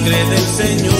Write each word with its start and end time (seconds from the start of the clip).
sangre 0.00 0.24
del 0.30 0.46
Señor. 0.46 0.99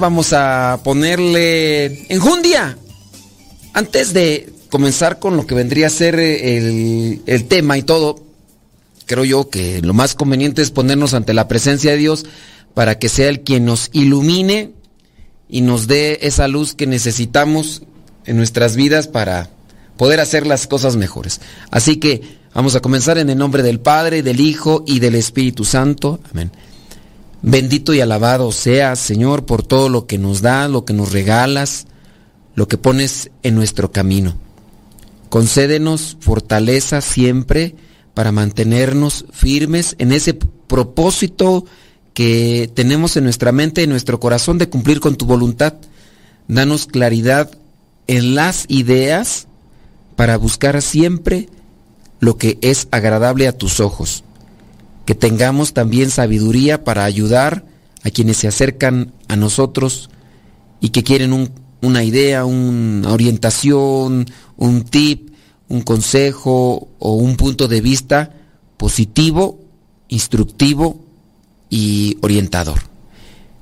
Vamos 0.00 0.32
a 0.32 0.80
ponerle 0.82 2.06
enjundia. 2.08 2.76
Antes 3.72 4.12
de 4.12 4.52
comenzar 4.70 5.18
con 5.18 5.36
lo 5.36 5.46
que 5.46 5.54
vendría 5.54 5.86
a 5.86 5.90
ser 5.90 6.18
el, 6.18 7.22
el 7.26 7.44
tema 7.46 7.78
y 7.78 7.82
todo, 7.82 8.22
creo 9.06 9.24
yo 9.24 9.48
que 9.48 9.80
lo 9.82 9.94
más 9.94 10.14
conveniente 10.14 10.62
es 10.62 10.70
ponernos 10.70 11.14
ante 11.14 11.34
la 11.34 11.46
presencia 11.46 11.92
de 11.92 11.98
Dios 11.98 12.26
para 12.74 12.98
que 12.98 13.08
sea 13.08 13.28
el 13.28 13.40
quien 13.40 13.64
nos 13.64 13.90
ilumine 13.92 14.72
y 15.48 15.60
nos 15.60 15.86
dé 15.86 16.20
esa 16.22 16.48
luz 16.48 16.74
que 16.74 16.86
necesitamos 16.86 17.82
en 18.24 18.36
nuestras 18.36 18.76
vidas 18.76 19.08
para 19.08 19.50
poder 19.96 20.20
hacer 20.20 20.46
las 20.46 20.66
cosas 20.66 20.96
mejores. 20.96 21.40
Así 21.70 21.96
que 21.96 22.22
vamos 22.54 22.74
a 22.74 22.80
comenzar 22.80 23.18
en 23.18 23.30
el 23.30 23.38
nombre 23.38 23.62
del 23.62 23.80
Padre, 23.80 24.22
del 24.22 24.40
Hijo 24.40 24.84
y 24.86 25.00
del 25.00 25.14
Espíritu 25.14 25.64
Santo. 25.64 26.20
Amén. 26.30 26.50
Bendito 27.42 27.94
y 27.94 28.00
alabado 28.00 28.52
seas, 28.52 28.98
Señor, 28.98 29.46
por 29.46 29.62
todo 29.62 29.88
lo 29.88 30.06
que 30.06 30.18
nos 30.18 30.42
das, 30.42 30.70
lo 30.70 30.84
que 30.84 30.92
nos 30.92 31.12
regalas, 31.12 31.86
lo 32.54 32.68
que 32.68 32.76
pones 32.76 33.30
en 33.42 33.54
nuestro 33.54 33.90
camino. 33.92 34.34
Concédenos 35.30 36.18
fortaleza 36.20 37.00
siempre 37.00 37.76
para 38.12 38.32
mantenernos 38.32 39.24
firmes 39.32 39.96
en 39.98 40.12
ese 40.12 40.34
propósito 40.34 41.64
que 42.12 42.70
tenemos 42.74 43.16
en 43.16 43.24
nuestra 43.24 43.52
mente, 43.52 43.84
en 43.84 43.90
nuestro 43.90 44.20
corazón 44.20 44.58
de 44.58 44.68
cumplir 44.68 45.00
con 45.00 45.16
tu 45.16 45.24
voluntad. 45.24 45.74
Danos 46.48 46.86
claridad 46.86 47.50
en 48.06 48.34
las 48.34 48.66
ideas 48.68 49.46
para 50.16 50.36
buscar 50.36 50.82
siempre 50.82 51.48
lo 52.18 52.36
que 52.36 52.58
es 52.60 52.88
agradable 52.90 53.48
a 53.48 53.56
tus 53.56 53.80
ojos. 53.80 54.24
Que 55.10 55.16
tengamos 55.16 55.74
también 55.74 56.08
sabiduría 56.08 56.84
para 56.84 57.02
ayudar 57.02 57.64
a 58.04 58.10
quienes 58.10 58.36
se 58.36 58.46
acercan 58.46 59.12
a 59.26 59.34
nosotros 59.34 60.08
y 60.80 60.90
que 60.90 61.02
quieren 61.02 61.50
una 61.82 62.04
idea, 62.04 62.44
una 62.44 63.12
orientación, 63.12 64.30
un 64.56 64.84
tip, 64.84 65.30
un 65.68 65.82
consejo 65.82 66.90
o 67.00 67.14
un 67.14 67.36
punto 67.36 67.66
de 67.66 67.80
vista 67.80 68.30
positivo, 68.76 69.58
instructivo 70.06 71.00
y 71.68 72.16
orientador. 72.20 72.78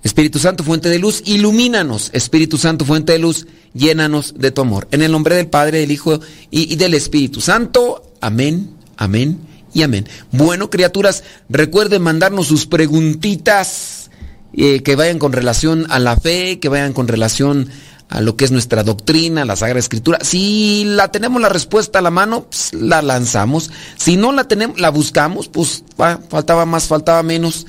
Espíritu 0.03 0.39
Santo, 0.39 0.65
fuente 0.65 0.91
de 0.91 0.99
luz, 0.99 1.23
ilumínanos. 1.25 2.11
Espíritu 2.13 2.59
Santo, 2.59 2.85
fuente 2.85 3.13
de 3.13 3.21
luz, 3.21 3.47
llénanos 3.73 4.35
de 4.37 4.51
tu 4.51 4.61
amor. 4.61 4.87
En 4.91 5.01
el 5.01 5.11
nombre 5.11 5.35
del 5.35 5.47
Padre, 5.47 5.79
del 5.79 5.93
Hijo 5.93 6.21
y, 6.51 6.77
del 6.77 6.93
Espíritu 6.93 7.41
Santo. 7.41 8.03
Amén, 8.21 8.69
amén 8.99 9.48
y 9.73 9.83
amén. 9.83 10.09
Bueno, 10.33 10.71
criaturas, 10.71 11.25
recuerden 11.49 12.03
mandarnos 12.03 12.47
sus 12.47 12.67
preguntitas 12.67 14.11
eh, 14.53 14.83
que 14.83 14.97
vayan 14.97 15.19
con 15.19 15.33
relación 15.33 15.87
a 15.91 15.99
la 15.99 16.17
fe, 16.17 16.59
que 16.59 16.69
vayan 16.69 16.93
con 16.93 17.09
relación 17.09 17.69
a 18.09 18.23
lo 18.23 18.37
que 18.37 18.47
es 18.47 18.51
nuestra 18.51 18.83
doctrina, 18.83 19.45
la 19.45 19.57
Sagrada 19.57 19.81
Escritura. 19.81 20.19
Si 20.23 20.85
la 20.87 21.13
tenemos 21.13 21.43
la 21.43 21.51
respuesta 21.51 21.99
a 21.99 22.03
la 22.03 22.11
mano, 22.11 22.45
pues, 22.45 22.73
la 22.73 23.03
lanzamos. 23.03 23.71
Si 23.97 24.17
no 24.17 24.33
la 24.33 24.45
tenemos, 24.45 24.81
la 24.81 24.91
buscamos, 24.91 25.49
pues 25.49 25.85
faltaba 26.31 26.65
más, 26.65 26.87
faltaba 26.87 27.23
menos. 27.23 27.67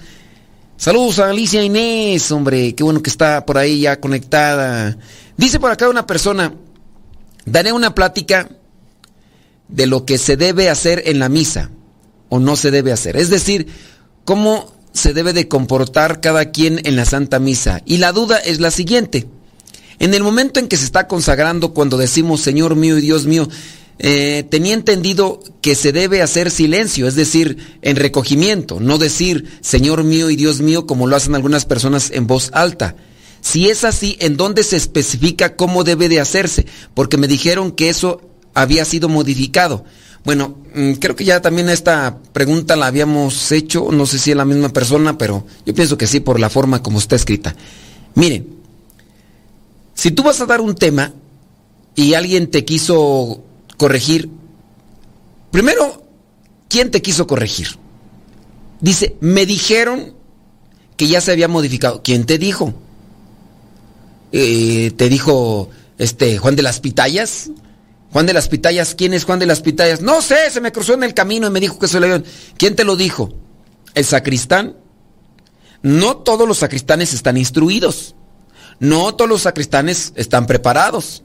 Saludos 0.78 1.19
a 1.19 1.30
Alicia 1.30 1.62
Inés, 1.62 2.31
hombre, 2.31 2.74
qué 2.74 2.84
bueno 2.84 3.04
que 3.04 3.10
está 3.10 3.46
por 3.46 3.57
ahí 3.57 3.81
ya 3.81 4.00
conectada. 4.00 4.98
Dice 5.36 5.60
por 5.60 5.72
acá 5.72 5.90
una 5.90 6.07
persona, 6.07 6.54
daré 7.46 7.74
una 7.74 7.94
plática 7.94 8.48
de 9.68 9.88
lo 9.88 10.06
que 10.06 10.18
se 10.18 10.38
debe 10.38 10.69
hacer 10.69 11.04
en 11.06 11.19
la 11.19 11.28
misa 11.28 11.69
o 12.30 12.40
no 12.40 12.56
se 12.56 12.72
debe 12.72 12.92
hacer. 12.92 13.18
Es 13.18 13.30
decir, 13.30 13.68
cómo 14.24 14.74
se 14.94 15.14
debe 15.14 15.34
de 15.34 15.48
comportar 15.48 16.22
cada 16.22 16.52
quien 16.52 16.81
en 16.86 16.96
la 16.96 17.06
Santa 17.06 17.40
Misa. 17.40 17.81
Y 17.86 17.98
la 17.98 18.12
duda 18.12 18.38
es 18.38 18.60
la 18.60 18.72
siguiente. 18.72 19.28
En 20.00 20.14
el 20.14 20.24
momento 20.24 20.60
en 20.60 20.68
que 20.68 20.78
se 20.78 20.86
está 20.86 21.08
consagrando, 21.08 21.74
cuando 21.74 21.98
decimos 21.98 22.42
Señor 22.42 22.76
mío 22.76 22.98
y 22.98 23.02
Dios 23.02 23.26
mío, 23.26 23.50
eh, 24.02 24.46
tenía 24.50 24.74
entendido 24.74 25.42
que 25.62 25.76
se 25.76 25.92
debe 25.92 26.22
hacer 26.22 26.52
silencio, 26.52 27.06
es 27.06 27.16
decir, 27.16 27.58
en 27.81 27.98
recogimiento, 27.98 28.80
no 28.80 28.98
decir 28.98 29.60
Señor 29.60 30.06
mío 30.06 30.30
y 30.30 30.38
Dios 30.38 30.62
mío 30.62 30.88
como 30.88 31.06
lo 31.06 31.18
hacen 31.18 31.36
algunas 31.36 31.66
personas 31.66 32.12
en 32.12 32.25
voz 32.25 32.50
alta. 32.54 32.96
Si 33.42 33.70
es 33.70 33.84
así, 33.84 34.18
¿en 34.22 34.38
dónde 34.38 34.64
se 34.64 34.78
especifica 34.78 35.56
cómo 35.56 35.84
debe 35.84 36.08
de 36.08 36.22
hacerse? 36.22 36.66
Porque 36.94 37.18
me 37.18 37.28
dijeron 37.28 37.72
que 37.72 37.90
eso 37.90 38.22
había 38.54 38.86
sido 38.86 39.10
modificado. 39.10 39.84
Bueno, 40.25 40.57
mm, 40.75 40.94
creo 40.94 41.16
que 41.16 41.25
ya 41.25 41.42
también 41.42 41.69
esta 41.69 42.18
pregunta 42.33 42.75
la 42.75 42.88
habíamos 42.88 43.51
hecho, 43.51 43.89
no 43.92 44.06
sé 44.06 44.19
si 44.19 44.31
es 44.31 44.38
la 44.38 44.45
misma 44.45 44.69
persona, 44.69 45.18
pero 45.18 45.45
yo 45.66 45.74
pienso 45.74 45.98
que 45.98 46.07
sí 46.07 46.19
por 46.19 46.39
la 46.39 46.50
forma 46.50 46.83
como 46.83 47.00
está 47.00 47.16
escrita. 47.16 47.56
Miren, 48.16 48.48
si 49.94 50.12
tú 50.12 50.24
vas 50.24 50.42
a 50.42 50.45
dar 50.45 50.62
un 50.62 50.75
tema 50.75 51.13
y 51.95 52.13
alguien 52.13 52.50
te 52.50 52.63
quiso 52.63 53.44
corregir. 53.77 54.30
Primero, 55.51 56.04
¿quién 56.68 56.92
te 56.92 57.01
quiso 57.01 57.27
corregir? 57.27 57.77
Dice, 58.80 59.18
me 59.19 59.45
dijeron 59.45 60.13
que 60.95 61.07
ya 61.07 61.22
se 61.22 61.31
había 61.31 61.48
modificado. 61.48 62.01
¿Quién 62.04 62.25
te 62.25 62.38
dijo? 62.38 62.74
Eh, 64.31 64.92
¿Te 64.95 65.10
dijo 65.10 65.69
este 65.98 66.38
Juan 66.38 66.56
de 66.56 66.62
las 66.62 66.80
Pitayas? 66.80 67.50
Juan 68.12 68.26
de 68.26 68.34
las 68.34 68.48
Pitayas, 68.48 68.96
¿quién 68.96 69.14
es 69.14 69.24
Juan 69.24 69.40
de 69.40 69.46
las 69.46 69.62
Pitayas? 69.62 70.02
No 70.02 70.22
sé, 70.22 70.50
se 70.50 70.62
me 70.62 70.72
cruzó 70.72 70.94
en 70.94 71.04
el 71.04 71.14
camino 71.14 71.48
y 71.48 71.52
me 71.52 71.60
dijo 71.60 71.78
que 71.78 71.88
se 71.88 72.00
lo 72.00 72.24
¿Quién 72.58 72.76
te 72.76 72.84
lo 72.84 72.96
dijo? 72.96 73.34
¿El 73.94 74.06
sacristán? 74.06 74.76
No 75.82 76.18
todos 76.18 76.48
los 76.48 76.58
sacristanes 76.58 77.14
están 77.14 77.38
instruidos. 77.38 78.16
No 78.80 79.14
todos 79.16 79.30
los 79.30 79.42
sacristanes 79.42 80.14
están 80.16 80.48
preparados. 80.48 81.24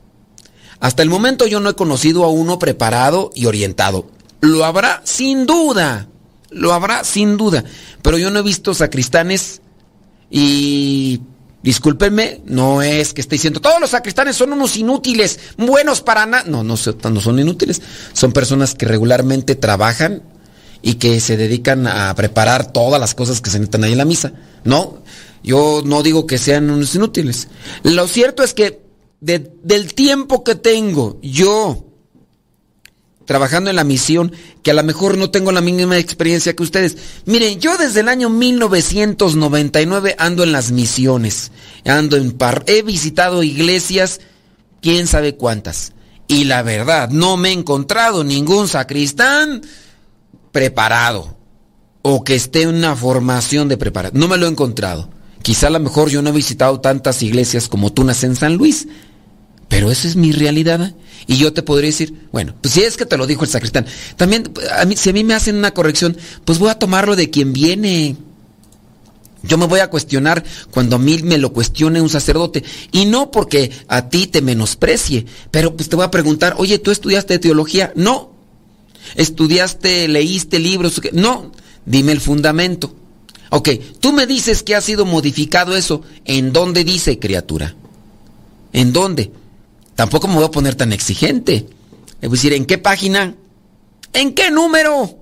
Hasta 0.81 1.03
el 1.03 1.09
momento 1.09 1.47
yo 1.47 1.61
no 1.61 1.71
he 1.71 1.75
conocido 1.75 2.25
a 2.25 2.29
uno 2.29 2.59
preparado 2.59 3.31
y 3.35 3.47
orientado. 3.47 4.11
Lo 4.41 4.65
habrá 4.65 5.01
sin 5.05 5.47
duda, 5.47 6.09
lo 6.51 6.75
habrá 6.75 7.05
sin 7.05 7.37
duda, 7.37 7.65
pero 8.03 8.19
yo 8.19 8.31
no 8.31 8.41
he 8.41 8.43
visto 8.43 8.75
sacristanes 8.75 9.63
y 10.31 11.21
discúlpenme, 11.65 12.43
no 12.45 12.83
es 12.83 13.15
que 13.15 13.23
esté 13.23 13.37
diciendo 13.37 13.59
todos 13.59 13.81
los 13.81 13.91
sacristanes 13.91 14.37
son 14.37 14.53
unos 14.53 14.77
inútiles, 14.77 15.41
buenos 15.57 16.03
para 16.03 16.27
nada. 16.27 16.45
No, 16.47 16.63
no, 16.63 16.77
son 16.77 17.39
inútiles, 17.39 17.81
son 18.13 18.33
personas 18.33 18.75
que 18.75 18.85
regularmente 18.85 19.55
trabajan 19.55 20.23
y 20.83 20.97
que 20.97 21.19
se 21.21 21.39
dedican 21.39 21.87
a 21.87 22.15
preparar 22.15 22.71
todas 22.71 23.01
las 23.01 23.15
cosas 23.15 23.41
que 23.41 23.49
se 23.49 23.59
necesitan 23.59 23.85
ahí 23.85 23.93
en 23.93 23.99
la 23.99 24.05
misa. 24.05 24.35
No, 24.63 25.03
yo 25.43 25.83
no 25.87 26.03
digo 26.03 26.27
que 26.27 26.37
sean 26.37 26.69
unos 26.69 26.95
inútiles. 26.95 27.49
Lo 27.83 28.07
cierto 28.09 28.43
es 28.43 28.53
que 28.53 28.83
del 29.21 29.95
tiempo 29.95 30.45
que 30.45 30.57
tengo 30.57 31.19
yo 31.23 31.84
trabajando 33.25 33.71
en 33.71 33.77
la 33.77 33.85
misión, 33.85 34.33
que 34.63 34.71
a 34.71 34.75
lo 34.75 34.83
mejor 34.83 35.17
no 35.19 35.31
tengo 35.31 35.53
la 35.53 35.61
mínima 35.61 35.99
experiencia 35.99 36.55
que 36.55 36.63
ustedes. 36.63 36.97
Miren, 37.27 37.61
yo 37.61 37.77
desde 37.77 38.01
el 38.01 38.09
año 38.09 38.29
1999 38.31 40.17
ando 40.19 40.43
en 40.43 40.53
las 40.53 40.73
misiones, 40.73 41.53
ando 41.85 42.17
en 42.17 42.33
par, 42.33 42.65
he 42.67 42.83
visitado 42.83 43.43
iglesias, 43.43 44.21
quién 44.81 45.07
sabe 45.07 45.37
cuántas. 45.37 45.93
Y 46.27 46.45
la 46.45 46.63
verdad, 46.63 47.11
no 47.11 47.37
me 47.37 47.51
he 47.51 47.53
encontrado 47.53 48.25
ningún 48.25 48.69
sacristán 48.69 49.63
preparado 50.53 51.37
o 52.03 52.23
que 52.25 52.35
esté 52.35 52.63
en 52.63 52.69
una 52.69 52.97
formación 52.97 53.69
de 53.69 53.77
preparación. 53.77 54.21
No 54.21 54.29
me 54.29 54.37
lo 54.37 54.47
he 54.47 54.51
encontrado. 54.51 55.11
Quizá 55.43 55.67
a 55.67 55.71
lo 55.71 55.81
mejor 55.81 56.09
yo 56.09 56.23
no 56.23 56.31
he 56.31 56.33
visitado 56.33 56.81
tantas 56.81 57.23
iglesias 57.23 57.69
como 57.69 57.93
Tunas 57.93 58.25
en 58.25 58.37
San 58.37 58.55
Luis, 58.55 58.89
pero 59.69 59.91
esa 59.91 60.09
es 60.09 60.17
mi 60.17 60.33
realidad. 60.33 60.95
Y 61.27 61.37
yo 61.37 61.53
te 61.53 61.63
podría 61.63 61.89
decir, 61.89 62.29
bueno, 62.33 62.55
pues 62.61 62.75
si 62.75 62.83
es 62.83 62.97
que 62.97 63.07
te 63.07 63.17
lo 63.17 63.27
dijo 63.27 63.45
el 63.45 63.51
sacristán. 63.51 63.87
También, 64.17 64.53
si 64.97 65.11
a 65.11 65.13
mí 65.13 65.25
me 65.25 65.35
hacen 65.35 65.57
una 65.57 65.73
corrección, 65.73 66.17
pues 66.45 66.59
voy 66.59 66.71
a 66.71 66.79
tomarlo 66.79 67.17
de 67.17 67.31
quien 67.31 67.53
viene. 67.53 68.17
Yo 69.43 69.59
me 69.59 69.67
voy 69.67 69.81
a 69.81 69.91
cuestionar 69.91 70.43
cuando 70.71 70.97
a 70.97 70.99
mí 70.99 71.23
me 71.23 71.39
lo 71.39 71.53
cuestione 71.53 72.01
un 72.01 72.09
sacerdote. 72.09 72.65
Y 72.93 73.07
no 73.07 73.31
porque 73.31 73.71
a 73.89 74.09
ti 74.09 74.27
te 74.27 74.43
menosprecie, 74.43 75.27
pero 75.51 75.77
pues 75.77 75.89
te 75.89 75.97
voy 75.97 76.05
a 76.05 76.11
preguntar, 76.11 76.55
oye, 76.59 76.79
¿tú 76.79 76.91
estudiaste 76.91 77.39
teología? 77.39 77.93
No. 77.95 78.33
¿Estudiaste, 79.17 80.09
leíste 80.09 80.59
libros? 80.59 81.01
No. 81.13 81.53
Dime 81.87 82.13
el 82.13 82.21
fundamento. 82.21 82.95
Ok, 83.51 83.69
tú 84.01 84.13
me 84.13 84.27
dices 84.27 84.63
que 84.63 84.75
ha 84.75 84.81
sido 84.81 85.05
modificado 85.05 85.77
eso. 85.77 86.03
¿En 86.25 86.53
dónde 86.53 86.83
dice, 86.83 87.19
criatura? 87.19 87.75
¿En 88.73 88.93
dónde? 88.93 89.31
Tampoco 89.95 90.29
me 90.29 90.35
voy 90.35 90.45
a 90.45 90.51
poner 90.51 90.75
tan 90.75 90.93
exigente. 90.93 91.67
Es 92.21 92.31
decir, 92.31 92.53
¿en 92.53 92.67
qué 92.67 92.79
página? 92.79 93.35
¿En 94.13 94.35
qué 94.35 94.51
número? 94.51 95.19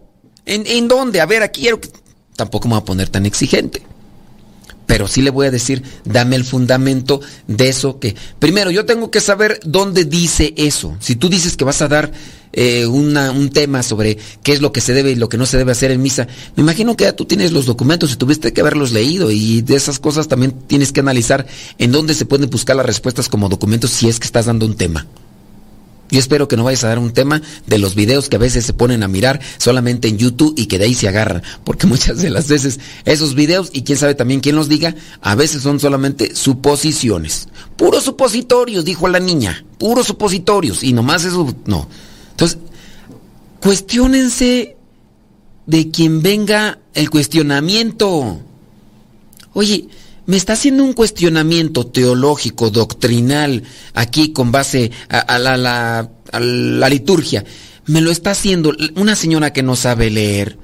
¿En, 0.47 0.67
en 0.67 0.89
dónde? 0.89 1.21
A 1.21 1.27
ver, 1.27 1.43
aquí 1.43 1.63
quiero 1.63 1.81
que... 1.81 1.91
Tampoco 2.37 2.69
me 2.69 2.75
voy 2.75 2.83
a 2.83 2.85
poner 2.85 3.09
tan 3.09 3.27
exigente. 3.27 3.83
Pero 4.87 5.09
sí 5.09 5.23
le 5.23 5.31
voy 5.31 5.47
a 5.47 5.51
decir, 5.51 5.83
dame 6.05 6.37
el 6.37 6.45
fundamento 6.45 7.21
de 7.47 7.69
eso 7.69 7.99
que... 7.99 8.15
Primero, 8.39 8.71
yo 8.71 8.85
tengo 8.85 9.11
que 9.11 9.21
saber 9.21 9.61
dónde 9.65 10.05
dice 10.05 10.55
eso. 10.57 10.97
Si 11.01 11.17
tú 11.17 11.29
dices 11.29 11.57
que 11.57 11.65
vas 11.65 11.83
a 11.83 11.89
dar 11.89 12.13
eh, 12.53 12.87
un 12.87 13.51
tema 13.51 13.83
sobre 13.83 14.19
qué 14.43 14.53
es 14.53 14.61
lo 14.61 14.73
que 14.73 14.81
se 14.81 14.93
debe 14.93 15.13
y 15.13 15.15
lo 15.15 15.29
que 15.29 15.39
no 15.39 15.47
se 15.47 15.57
debe 15.57 15.73
hacer 15.73 15.91
en 15.91 16.03
misa, 16.03 16.27
me 16.57 16.63
imagino 16.63 16.97
que 16.97 17.05
ya 17.05 17.17
tú 17.17 17.25
tienes 17.25 17.53
los 17.53 17.67
documentos 17.67 18.13
y 18.13 18.17
tuviste 18.17 18.53
que 18.53 18.61
haberlos 18.61 18.93
leído 18.93 19.31
y 19.31 19.63
de 19.63 19.77
esas 19.77 19.99
cosas 19.99 20.29
también 20.29 20.53
tienes 20.67 20.93
que 20.93 21.01
analizar 21.01 21.47
en 21.79 21.93
dónde 21.93 22.15
se 22.15 22.27
pueden 22.27 22.51
buscar 22.51 22.77
las 22.77 22.87
respuestas 22.87 23.29
como 23.29 23.49
documentos 23.49 23.91
si 23.91 24.09
es 24.09 24.21
que 24.21 24.27
estás 24.27 24.47
dando 24.47 24.67
un 24.67 24.77
tema. 24.77 25.07
Yo 26.13 26.19
espero 26.19 26.47
que 26.47 26.59
no 26.59 26.65
vayas 26.65 26.85
a 26.85 26.89
dar 26.89 26.99
un 26.99 27.15
tema 27.15 27.41
de 27.67 27.79
los 27.79 27.95
videos 27.95 28.29
que 28.29 28.37
a 28.37 28.39
veces 28.39 28.67
se 28.67 28.75
ponen 28.75 29.03
a 29.03 29.09
mirar 29.09 29.41
solamente 29.57 30.09
en 30.09 30.19
YouTube 30.19 30.53
y 30.59 30.67
que 30.67 30.79
de 30.79 30.85
ahí 30.85 30.95
se 30.95 31.09
agarran. 31.09 31.43
Porque 31.65 31.87
muchas 31.89 32.19
de 32.19 32.29
las 32.29 32.49
veces 32.49 32.81
esos 33.07 33.35
videos, 33.35 33.71
y 33.73 33.81
quién 33.81 33.97
sabe 33.97 34.15
también 34.15 34.41
quién 34.41 34.55
los 34.55 34.69
diga, 34.69 34.95
a 35.23 35.35
veces 35.35 35.63
son 35.63 35.81
solamente 35.81 36.37
suposiciones. 36.37 37.49
Puros 37.79 38.05
supositorios, 38.05 38.85
dijo 38.85 39.09
la 39.09 39.21
niña. 39.21 39.65
Puros 39.79 40.07
supositorios. 40.07 40.85
Y 40.85 40.93
nomás 40.93 41.25
eso, 41.25 41.57
no. 41.65 41.89
Entonces, 42.33 42.59
cuestionense 43.63 44.77
de 45.67 45.91
quien 45.91 46.21
venga 46.21 46.79
el 46.93 47.09
cuestionamiento. 47.09 48.39
Oye, 49.55 49.89
me 50.27 50.37
está 50.37 50.53
haciendo 50.55 50.85
un 50.85 50.93
cuestionamiento 50.93 51.87
teológico, 51.87 52.71
doctrinal, 52.71 53.65
aquí 53.95 54.33
con 54.33 54.53
base 54.53 54.91
a, 55.09 55.39
la, 55.39 56.89
liturgia. 56.89 57.45
Me 57.87 58.01
lo 58.01 58.11
está 58.11 58.31
haciendo 58.31 58.73
una 58.95 59.17
señora 59.17 59.53
que 59.53 59.63
no 59.63 59.77
sabe 59.77 60.11
leer. 60.11 60.59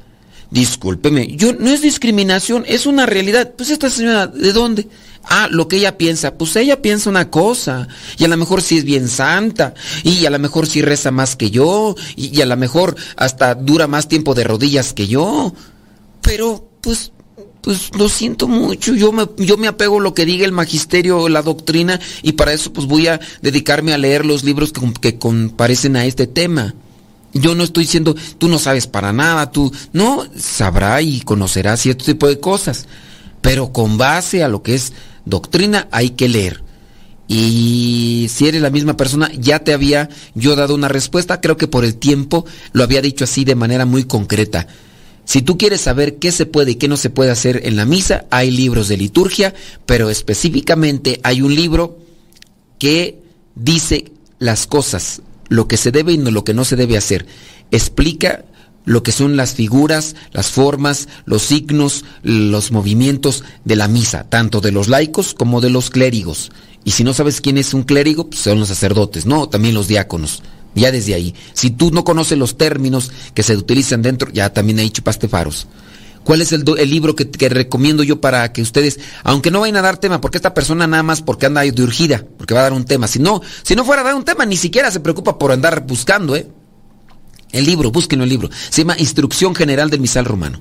Discúlpeme, 0.51 1.37
yo 1.37 1.53
no 1.53 1.69
es 1.69 1.83
discriminación, 1.83 2.65
es 2.67 2.87
una 2.87 3.05
realidad. 3.05 3.53
Pues 3.55 3.69
esta 3.69 3.91
señora, 3.91 4.29
¿de 4.29 4.53
dónde? 4.55 4.89
Ah, 5.25 5.47
lo 5.51 5.69
que 5.69 5.77
ella 5.77 5.99
piensa, 5.99 6.39
pues 6.39 6.57
ella 6.57 6.81
piensa 6.81 7.11
una 7.11 7.29
cosa, 7.29 7.87
y 8.17 8.25
a 8.25 8.29
lo 8.29 8.37
mejor 8.39 8.63
sí 8.63 8.79
es 8.79 8.85
bien 8.85 9.09
santa, 9.09 9.75
y 10.05 10.25
a 10.25 10.31
lo 10.31 10.39
mejor 10.39 10.67
sí 10.67 10.81
reza 10.81 11.11
más 11.11 11.37
que 11.37 11.51
yo, 11.51 11.97
y, 12.17 12.35
y 12.35 12.41
a 12.41 12.47
lo 12.47 12.57
mejor 12.57 12.97
hasta 13.17 13.55
dura 13.55 13.87
más 13.89 14.09
tiempo 14.09 14.35
de 14.35 14.45
rodillas 14.45 14.95
que 14.95 15.07
yo. 15.07 15.53
Pero, 16.23 16.71
pues, 16.81 17.13
pues 17.63 17.91
lo 17.97 18.09
siento 18.09 18.49
mucho, 18.49 18.95
yo 18.95 19.13
me, 19.13 19.27
yo 19.39 19.57
me 19.57 19.69
apego 19.69 19.99
a 19.99 20.03
lo 20.03 20.15
que 20.15 20.25
diga 20.25 20.45
el 20.45 20.53
magisterio, 20.53 21.29
la 21.29 21.43
doctrina, 21.43 22.01
y 22.23 22.33
para 22.33 22.53
eso 22.53 22.73
pues 22.73 22.87
voy 22.87 23.09
a 23.09 23.21
dedicarme 23.43 23.93
a 23.93 23.99
leer 23.99 24.25
los 24.25 24.45
libros 24.45 24.73
que, 24.73 24.93
que 24.95 25.19
comparecen 25.19 25.97
a 25.97 26.05
este 26.05 26.27
tema. 26.27 26.75
Yo 27.35 27.55
no 27.55 27.65
estoy 27.65 27.85
diciendo, 27.85 28.17
tú 28.39 28.49
no 28.49 28.59
sabes 28.59 28.87
para 28.87 29.13
nada, 29.13 29.51
tú 29.51 29.73
no 29.93 30.27
sabrá 30.37 31.03
y 31.03 31.21
conocerá 31.21 31.77
cierto 31.77 32.05
tipo 32.05 32.27
de 32.27 32.41
cosas, 32.41 32.87
pero 33.41 33.73
con 33.73 33.99
base 33.99 34.43
a 34.43 34.49
lo 34.49 34.63
que 34.63 34.75
es 34.75 34.93
doctrina 35.25 35.89
hay 35.91 36.11
que 36.11 36.29
leer. 36.29 36.63
Y 37.29 38.29
si 38.31 38.49
eres 38.49 38.63
la 38.63 38.71
misma 38.71 38.97
persona, 38.97 39.31
ya 39.39 39.59
te 39.59 39.75
había 39.75 40.09
yo 40.35 40.57
dado 40.57 40.75
una 40.75 40.89
respuesta, 40.89 41.43
creo 41.43 41.59
que 41.59 41.69
por 41.69 41.85
el 41.85 41.97
tiempo 41.97 42.47
lo 42.73 42.83
había 42.83 43.03
dicho 43.03 43.25
así 43.25 43.45
de 43.45 43.55
manera 43.55 43.85
muy 43.85 44.05
concreta. 44.05 44.67
Si 45.29 45.43
tú 45.43 45.59
quieres 45.59 45.83
saber 45.83 46.17
qué 46.17 46.33
se 46.33 46.47
puede 46.47 46.71
y 46.71 46.75
qué 46.77 46.89
no 46.89 46.97
se 46.97 47.11
puede 47.11 47.31
hacer 47.31 47.61
en 47.67 47.77
la 47.77 47.85
misa, 47.85 48.25
hay 48.31 48.51
libros 48.51 48.89
de 48.89 48.97
liturgia, 48.97 49.53
pero 49.85 50.09
específicamente 50.09 51.21
hay 51.23 51.43
un 51.43 51.55
libro 51.55 51.99
que 52.79 53.21
dice 53.55 54.11
las 54.39 54.67
cosas, 54.67 55.21
lo 55.51 55.69
que 55.69 55.77
se 55.77 55.93
debe 55.93 56.15
y 56.15 56.17
lo 56.17 56.45
que 56.45 56.55
no 56.55 56.65
se 56.65 56.77
debe 56.77 56.97
hacer. 56.97 57.27
Explica 57.71 58.47
lo 58.87 59.03
que 59.03 59.13
son 59.13 59.37
las 59.37 59.53
figuras, 59.53 60.17
las 60.33 60.49
formas, 60.49 61.09
los 61.27 61.43
signos, 61.43 62.07
los 62.23 62.73
movimientos 62.73 63.45
de 63.67 63.77
la 63.77 63.87
misa, 63.87 64.25
tanto 64.31 64.63
de 64.63 64.73
los 64.73 64.89
laicos 64.89 65.35
como 65.35 65.61
de 65.61 65.69
los 65.69 65.91
clérigos. 65.91 66.53
Y 66.85 66.93
si 66.93 67.05
no 67.05 67.13
sabes 67.13 67.43
quién 67.43 67.59
es 67.59 67.75
un 67.75 67.83
clérigo, 67.83 68.31
pues 68.31 68.41
son 68.41 68.61
los 68.61 68.69
sacerdotes, 68.69 69.27
no, 69.27 69.47
también 69.51 69.75
los 69.75 69.89
diáconos. 69.89 70.43
Ya 70.75 70.93
desde 70.93 71.15
ahí. 71.15 71.35
Si 71.55 71.71
tú 71.71 71.91
no 71.91 72.05
conoces 72.05 72.39
los 72.39 72.57
términos 72.57 73.11
que 73.35 73.43
se 73.43 73.57
utilizan 73.57 74.03
dentro, 74.03 74.31
ya 74.33 74.53
también 74.53 74.79
ahí 74.79 74.91
chupaste 74.91 75.29
faros. 75.29 75.67
¿Cuál 76.25 76.43
es 76.43 76.53
el, 76.53 76.65
libro 76.91 77.17
que, 77.17 77.49
recomiendo 77.49 78.03
yo 78.03 78.21
para 78.21 78.53
que 78.53 78.61
ustedes, 78.61 79.01
aunque 79.25 79.51
no 79.51 79.61
vayan 79.61 79.77
a 79.77 79.83
dar 79.83 79.97
tema, 79.97 80.21
porque 80.21 80.37
esta 80.37 80.53
persona 80.53 80.87
nada 80.87 81.03
más 81.03 81.23
porque 81.23 81.47
anda 81.47 81.63
de 81.63 81.83
urgida, 81.83 82.23
porque 82.37 82.53
va 82.53 82.61
a 82.61 82.65
dar 82.65 82.75
un 82.75 82.85
tema. 82.85 83.09
Si 83.09 83.19
no, 83.19 83.41
si 83.63 83.75
no 83.75 83.83
fuera 83.83 84.03
a 84.03 84.05
dar 84.05 84.15
un 84.15 84.25
tema, 84.25 84.45
ni 84.45 84.59
siquiera 84.59 84.91
se 84.91 85.01
preocupa 85.01 85.39
por 85.39 85.53
andar 85.53 85.87
buscando, 85.87 86.37
¿eh? 86.37 86.47
El 87.51 87.65
libro, 87.65 87.91
búsquenlo 87.91 88.25
el 88.25 88.31
libro. 88.31 88.51
Se 88.69 88.83
llama 88.83 88.99
Instrucción 88.99 89.55
General 89.55 89.89
del 89.89 90.01
Misal 90.01 90.27
Romano. 90.27 90.61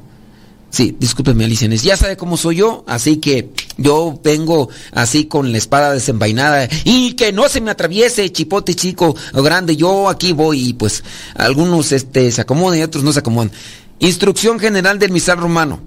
Sí, 0.70 0.96
discúlpeme, 1.00 1.46
Alicia. 1.46 1.68
Ya 1.70 1.96
sabe 1.96 2.18
cómo 2.18 2.36
soy 2.36 2.58
yo, 2.58 2.84
así 2.88 3.18
que 3.18 3.52
yo 3.78 4.20
vengo 4.24 4.70
así 4.92 5.26
con 5.26 5.52
la 5.52 5.58
espada 5.58 5.94
desenvainada 5.94 6.68
y 6.84 7.14
que 7.14 7.32
no 7.32 7.48
se 7.48 7.62
me 7.62 7.72
atraviese 7.72 8.30
chipote 8.32 8.76
chico 8.76 9.16
o 9.34 9.42
grande. 9.42 9.78
Yo 9.78 10.10
aquí 10.10 10.34
voy 10.34 10.70
y 10.70 10.74
pues 10.74 11.04
algunos 11.36 11.92
este, 11.94 12.32
se 12.32 12.42
acomodan 12.42 12.80
y 12.80 12.84
otros 12.84 13.04
no 13.04 13.14
se 13.14 13.20
acomodan. 13.20 13.52
Instrucción 14.00 14.60
general 14.60 15.00
del 15.00 15.12
misal 15.12 15.38
romano. 15.38 15.80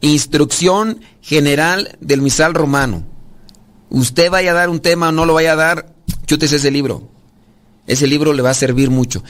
Instrucción 0.00 1.00
general 1.20 1.96
del 2.00 2.20
misal 2.20 2.54
romano. 2.54 3.04
Usted 3.90 4.30
vaya 4.30 4.50
a 4.50 4.54
dar 4.54 4.70
un 4.70 4.80
tema 4.80 5.10
o 5.10 5.12
no 5.12 5.24
lo 5.24 5.34
vaya 5.34 5.52
a 5.52 5.56
dar, 5.56 5.94
chútese 6.26 6.56
ese 6.56 6.70
libro. 6.70 7.08
Ese 7.86 8.06
libro 8.06 8.32
le 8.32 8.42
va 8.42 8.50
a 8.50 8.54
servir 8.54 8.90
mucho 8.90 9.22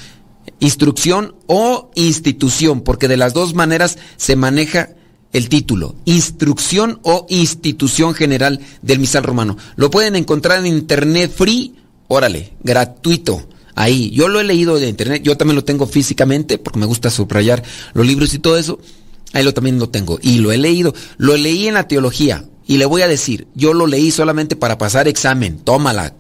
instrucción 0.59 1.35
o 1.47 1.91
institución, 1.95 2.83
porque 2.83 3.09
de 3.09 3.17
las 3.17 3.33
dos 3.33 3.55
maneras 3.55 3.99
se 4.17 4.37
maneja 4.37 4.91
el 5.33 5.49
título, 5.49 5.95
instrucción 6.05 6.99
o 7.03 7.27
institución 7.29 8.15
general 8.15 8.61
del 8.83 8.99
misal 8.99 9.23
romano. 9.23 9.57
Lo 9.77 9.91
pueden 9.91 10.17
encontrar 10.17 10.61
en 10.61 10.67
internet 10.67 11.33
free, 11.35 11.75
órale, 12.09 12.53
gratuito. 12.63 13.49
Ahí, 13.75 14.11
yo 14.11 14.29
lo 14.29 14.41
he 14.41 14.45
leído 14.45 14.79
de 14.79 14.89
internet, 14.89 15.23
yo 15.23 15.37
también 15.37 15.57
lo 15.57 15.65
tengo 15.65 15.87
físicamente 15.87 16.59
porque 16.59 16.81
me 16.81 16.87
gusta 16.87 17.09
subrayar 17.11 17.63
los 17.95 18.07
libros 18.07 18.35
y 18.35 18.39
todo 18.41 18.59
eso. 18.59 18.79
Ahí 19.33 19.45
lo 19.45 19.55
también 19.55 19.79
lo 19.79 19.89
tengo 19.89 20.19
y 20.21 20.39
lo 20.39 20.51
he 20.51 20.59
leído, 20.59 20.93
lo 21.17 21.37
leí 21.37 21.69
en 21.69 21.75
la 21.75 21.87
teología 21.87 22.45
y 22.67 22.79
le 22.79 22.87
voy 22.87 23.03
a 23.03 23.09
decir, 23.09 23.47
yo 23.55 23.73
lo 23.73 23.87
leí 23.87 24.11
solamente 24.11 24.57
para 24.57 24.77
pasar 24.77 25.07
examen. 25.07 25.59
Tómala, 25.59 26.15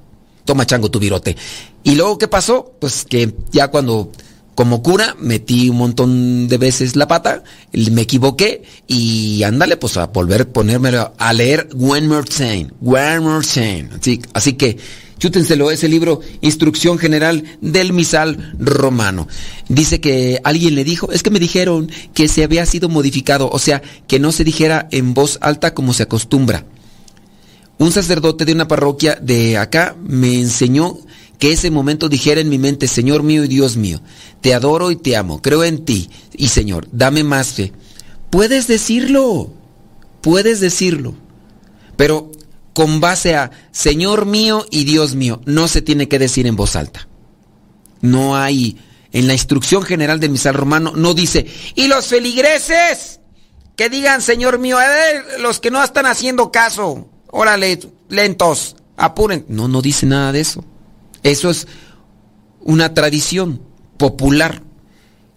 toma 0.50 0.66
chango 0.66 0.90
tu 0.90 0.98
virote. 0.98 1.36
Y 1.84 1.94
luego, 1.94 2.18
¿qué 2.18 2.26
pasó? 2.26 2.72
Pues 2.80 3.04
que 3.08 3.32
ya 3.52 3.68
cuando 3.68 4.10
como 4.56 4.82
cura 4.82 5.14
metí 5.20 5.70
un 5.70 5.76
montón 5.76 6.48
de 6.48 6.58
veces 6.58 6.96
la 6.96 7.06
pata, 7.06 7.44
me 7.72 8.02
equivoqué 8.02 8.64
y 8.88 9.44
ándale 9.44 9.76
pues 9.76 9.96
a 9.96 10.08
volver 10.08 10.40
a 10.40 10.44
ponerme 10.46 10.90
a 11.16 11.32
leer 11.32 11.68
One 11.78 12.08
More 12.08 12.26
Time, 12.28 12.66
One 12.84 13.20
More 13.20 13.46
Así, 13.46 14.20
así 14.34 14.54
que 14.54 14.76
chútenselo, 15.20 15.70
ese 15.70 15.88
libro, 15.88 16.18
Instrucción 16.40 16.98
General 16.98 17.44
del 17.60 17.92
Misal 17.92 18.56
Romano. 18.58 19.28
Dice 19.68 20.00
que 20.00 20.40
alguien 20.42 20.74
le 20.74 20.82
dijo, 20.82 21.12
es 21.12 21.22
que 21.22 21.30
me 21.30 21.38
dijeron 21.38 21.92
que 22.12 22.26
se 22.26 22.42
había 22.42 22.66
sido 22.66 22.88
modificado, 22.88 23.48
o 23.52 23.60
sea, 23.60 23.82
que 24.08 24.18
no 24.18 24.32
se 24.32 24.42
dijera 24.42 24.88
en 24.90 25.14
voz 25.14 25.38
alta 25.42 25.74
como 25.74 25.94
se 25.94 26.02
acostumbra. 26.02 26.64
Un 27.80 27.92
sacerdote 27.92 28.44
de 28.44 28.52
una 28.52 28.68
parroquia 28.68 29.16
de 29.22 29.56
acá 29.56 29.96
me 29.98 30.38
enseñó 30.38 30.98
que 31.38 31.52
ese 31.52 31.70
momento 31.70 32.10
dijera 32.10 32.42
en 32.42 32.50
mi 32.50 32.58
mente, 32.58 32.86
Señor 32.86 33.22
mío 33.22 33.42
y 33.42 33.48
Dios 33.48 33.78
mío, 33.78 34.02
te 34.42 34.52
adoro 34.52 34.90
y 34.90 34.96
te 34.96 35.16
amo, 35.16 35.40
creo 35.40 35.64
en 35.64 35.86
ti 35.86 36.10
y 36.34 36.48
Señor, 36.48 36.88
dame 36.92 37.24
más 37.24 37.54
fe. 37.54 37.72
Puedes 38.28 38.66
decirlo, 38.66 39.50
puedes 40.20 40.60
decirlo, 40.60 41.14
pero 41.96 42.30
con 42.74 43.00
base 43.00 43.34
a 43.34 43.50
Señor 43.70 44.26
mío 44.26 44.66
y 44.70 44.84
Dios 44.84 45.14
mío, 45.14 45.40
no 45.46 45.66
se 45.66 45.80
tiene 45.80 46.06
que 46.06 46.18
decir 46.18 46.46
en 46.46 46.56
voz 46.56 46.76
alta. 46.76 47.08
No 48.02 48.36
hay, 48.36 48.76
en 49.10 49.26
la 49.26 49.32
instrucción 49.32 49.84
general 49.84 50.20
del 50.20 50.32
misal 50.32 50.52
romano, 50.52 50.92
no 50.94 51.14
dice, 51.14 51.46
y 51.74 51.86
los 51.86 52.08
feligreses, 52.08 53.20
que 53.74 53.88
digan 53.88 54.20
Señor 54.20 54.58
mío, 54.58 54.76
a 54.76 54.84
los 55.38 55.60
que 55.60 55.70
no 55.70 55.82
están 55.82 56.04
haciendo 56.04 56.52
caso, 56.52 57.08
órale, 57.30 57.78
lentos, 58.08 58.76
apuren. 58.96 59.44
No, 59.48 59.68
no 59.68 59.82
dice 59.82 60.06
nada 60.06 60.32
de 60.32 60.40
eso. 60.40 60.64
Eso 61.22 61.50
es 61.50 61.66
una 62.60 62.94
tradición 62.94 63.60
popular. 63.96 64.62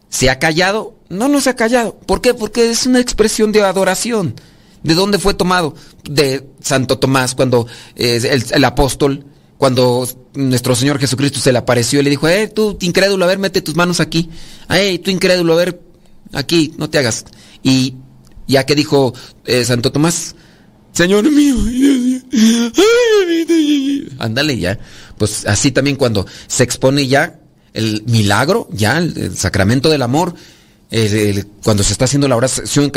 ¿Se 0.10 0.30
ha 0.30 0.40
callado? 0.40 0.96
No, 1.10 1.28
no 1.28 1.42
se 1.42 1.50
ha 1.50 1.56
callado. 1.56 1.96
¿Por 2.06 2.22
qué? 2.22 2.34
Porque 2.34 2.70
es 2.70 2.86
una 2.86 3.00
expresión 3.00 3.52
de 3.52 3.62
adoración. 3.64 4.36
¿De 4.84 4.94
dónde 4.96 5.18
fue 5.18 5.34
tomado? 5.34 5.76
De 6.04 6.48
Santo 6.60 7.00
Tomás, 7.00 7.36
cuando 7.36 7.68
eh, 7.96 8.42
el, 8.52 8.64
apóstol, 8.66 9.26
cuando 9.58 10.08
nuestro 10.34 10.76
Señor 10.76 11.00
Jesucristo 11.00 11.40
se 11.40 11.54
le 11.54 11.58
apareció 11.58 12.00
y 12.00 12.04
le 12.04 12.10
dijo, 12.10 12.28
eh, 12.28 12.50
tú 12.50 12.78
incrédulo, 12.82 13.24
a 13.24 13.28
ver, 13.28 13.40
mete 13.40 13.62
tus 13.62 13.76
manos 13.76 14.02
aquí. 14.02 14.30
Eh, 14.70 15.00
tú 15.00 15.10
incrédulo, 15.10 15.54
a 15.54 15.58
ver, 15.58 15.82
aquí, 16.34 16.74
no 16.78 16.90
te 16.90 16.98
hagas. 16.98 17.26
Y 17.62 17.96
ya 18.48 18.66
que 18.66 18.76
dijo 18.76 19.14
eh, 19.46 19.64
Santo 19.64 19.92
Tomás, 19.92 20.36
Señor 20.94 21.30
mío, 21.32 21.56
ándale 24.20 24.58
ya. 24.58 24.80
Pues 25.18 25.46
así 25.48 25.72
también 25.72 25.96
cuando 25.96 26.26
se 26.48 26.64
expone 26.64 27.08
ya 27.08 27.40
el 27.74 28.04
milagro, 28.06 28.68
ya 28.72 29.00
el, 29.00 29.36
sacramento 29.36 29.90
del 29.90 30.04
amor, 30.04 30.36
cuando 31.64 31.82
se 31.82 31.94
está 31.94 32.06
haciendo 32.06 32.28
la 32.28 32.36
oración 32.36 32.92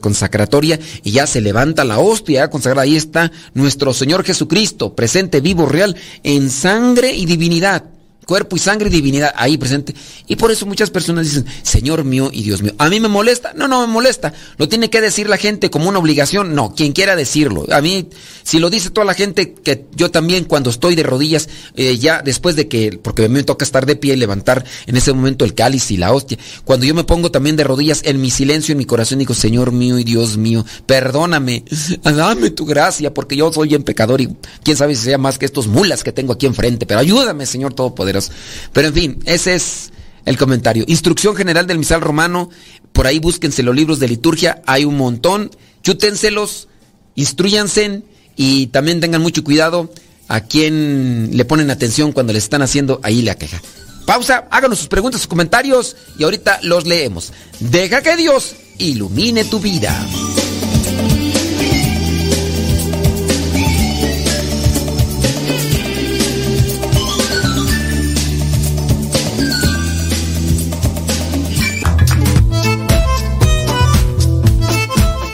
consacratoria 0.00 0.80
y 1.04 1.12
ya 1.12 1.28
se 1.28 1.40
levanta 1.40 1.84
la 1.84 2.00
hostia 2.00 2.50
consagrada, 2.50 2.82
ahí 2.82 2.96
está 2.96 3.30
nuestro 3.54 3.94
Señor 3.94 4.24
Jesucristo, 4.24 4.96
presente, 4.96 5.40
vivo, 5.40 5.66
real, 5.66 5.94
en 6.24 6.50
sangre 6.50 7.14
y 7.14 7.26
divinidad 7.26 7.84
cuerpo 8.26 8.56
y 8.56 8.58
sangre 8.58 8.88
y 8.88 8.92
divinidad 8.92 9.32
ahí 9.36 9.58
presente. 9.58 9.94
Y 10.26 10.36
por 10.36 10.50
eso 10.50 10.66
muchas 10.66 10.90
personas 10.90 11.26
dicen, 11.26 11.46
Señor 11.62 12.04
mío 12.04 12.30
y 12.32 12.42
Dios 12.42 12.62
mío. 12.62 12.72
¿A 12.78 12.88
mí 12.88 13.00
me 13.00 13.08
molesta? 13.08 13.52
No, 13.54 13.68
no 13.68 13.86
me 13.86 13.92
molesta. 13.92 14.32
¿Lo 14.56 14.68
tiene 14.68 14.90
que 14.90 15.00
decir 15.00 15.28
la 15.28 15.36
gente 15.36 15.70
como 15.70 15.88
una 15.88 15.98
obligación? 15.98 16.54
No, 16.54 16.74
quien 16.74 16.92
quiera 16.92 17.16
decirlo. 17.16 17.66
A 17.70 17.80
mí, 17.80 18.08
si 18.42 18.58
lo 18.58 18.70
dice 18.70 18.90
toda 18.90 19.04
la 19.04 19.14
gente, 19.14 19.54
que 19.54 19.86
yo 19.94 20.10
también 20.10 20.44
cuando 20.44 20.70
estoy 20.70 20.94
de 20.94 21.02
rodillas, 21.02 21.48
eh, 21.76 21.98
ya 21.98 22.22
después 22.22 22.56
de 22.56 22.68
que, 22.68 22.98
porque 23.02 23.28
me 23.28 23.42
toca 23.42 23.64
estar 23.64 23.86
de 23.86 23.96
pie 23.96 24.14
y 24.14 24.16
levantar 24.16 24.64
en 24.86 24.96
ese 24.96 25.12
momento 25.12 25.44
el 25.44 25.54
cáliz 25.54 25.90
y 25.90 25.96
la 25.96 26.12
hostia, 26.12 26.38
cuando 26.64 26.86
yo 26.86 26.94
me 26.94 27.04
pongo 27.04 27.30
también 27.30 27.56
de 27.56 27.64
rodillas 27.64 28.02
en 28.04 28.20
mi 28.20 28.30
silencio, 28.30 28.72
en 28.72 28.78
mi 28.78 28.84
corazón, 28.84 29.18
digo, 29.18 29.34
Señor 29.34 29.72
mío 29.72 29.98
y 29.98 30.04
Dios 30.04 30.36
mío, 30.36 30.64
perdóname, 30.86 31.64
dame 32.02 32.50
tu 32.50 32.64
gracia, 32.64 33.14
porque 33.14 33.36
yo 33.36 33.52
soy 33.52 33.74
un 33.74 33.82
pecador 33.82 34.20
y 34.20 34.36
quién 34.62 34.76
sabe 34.76 34.94
si 34.94 35.04
sea 35.04 35.18
más 35.18 35.38
que 35.38 35.46
estos 35.46 35.66
mulas 35.66 36.04
que 36.04 36.12
tengo 36.12 36.32
aquí 36.32 36.46
enfrente, 36.46 36.86
pero 36.86 37.00
ayúdame, 37.00 37.46
Señor 37.46 37.74
Todopoderoso. 37.74 38.32
Pero 38.72 38.88
en 38.88 38.94
fin, 38.94 39.18
ese 39.24 39.54
es 39.54 39.92
el 40.24 40.36
comentario. 40.36 40.84
Instrucción 40.86 41.34
general 41.34 41.66
del 41.66 41.78
misal 41.78 42.00
romano. 42.00 42.50
Por 42.92 43.06
ahí 43.06 43.18
búsquense 43.18 43.62
los 43.62 43.74
libros 43.74 43.98
de 43.98 44.08
liturgia. 44.08 44.62
Hay 44.66 44.84
un 44.84 44.96
montón. 44.96 45.50
Chútenselos, 45.82 46.68
instruyanse 47.14 48.02
y 48.36 48.68
también 48.68 49.00
tengan 49.00 49.22
mucho 49.22 49.44
cuidado 49.44 49.90
a 50.28 50.40
quien 50.40 51.30
le 51.32 51.44
ponen 51.44 51.70
atención 51.70 52.12
cuando 52.12 52.32
le 52.32 52.38
están 52.38 52.62
haciendo 52.62 53.00
ahí 53.02 53.22
la 53.22 53.34
queja. 53.34 53.60
Pausa, 54.06 54.48
háganos 54.50 54.78
sus 54.78 54.88
preguntas, 54.88 55.20
sus 55.20 55.28
comentarios 55.28 55.96
y 56.18 56.24
ahorita 56.24 56.60
los 56.62 56.86
leemos. 56.86 57.32
Deja 57.60 58.02
que 58.02 58.16
Dios 58.16 58.54
ilumine 58.78 59.44
tu 59.44 59.60
vida. 59.60 59.94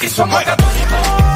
Aquí 0.00 0.08
somos 0.08 0.42
católicos. 0.42 1.30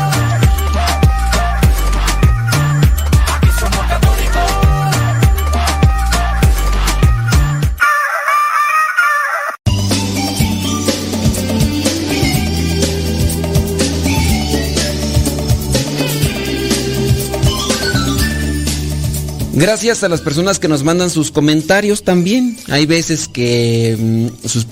Gracias 19.53 20.03
a 20.03 20.09
las 20.09 20.23
personas 20.23 20.59
que 20.59 20.69
nos 20.69 20.85
mandan 20.85 21.11
sus 21.11 21.31
comentarios 21.31 22.03
también. 22.03 22.57
Hay 22.69 22.87
veces 22.87 23.29
que 23.29 23.95
mm, 24.01 24.49
sus 24.49 24.67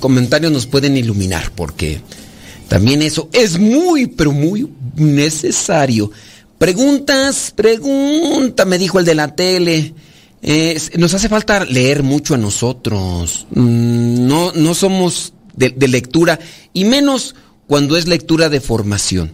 comentarios 0.00 0.50
nos 0.50 0.66
pueden 0.66 0.96
iluminar 0.96 1.52
porque 1.54 2.00
también 2.68 3.02
eso 3.02 3.28
es 3.32 3.58
muy, 3.58 4.06
pero 4.06 4.32
muy 4.32 4.68
necesario. 4.96 6.10
Preguntas, 6.58 7.52
pregunta, 7.54 8.64
me 8.64 8.78
dijo 8.78 8.98
el 8.98 9.04
de 9.04 9.14
la 9.14 9.34
tele. 9.34 9.94
nos 10.96 11.14
hace 11.14 11.28
falta 11.28 11.64
leer 11.64 12.02
mucho 12.02 12.34
a 12.34 12.38
nosotros. 12.38 13.46
Mm, 13.50 14.26
no, 14.26 14.52
no 14.52 14.74
somos 14.74 15.32
de, 15.54 15.70
de, 15.70 15.88
lectura, 15.88 16.38
y 16.72 16.84
menos 16.84 17.34
cuando 17.66 17.96
es 17.96 18.06
lectura 18.06 18.48
de 18.48 18.60
formación. 18.60 19.32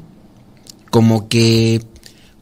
Como 0.90 1.28
que 1.28 1.80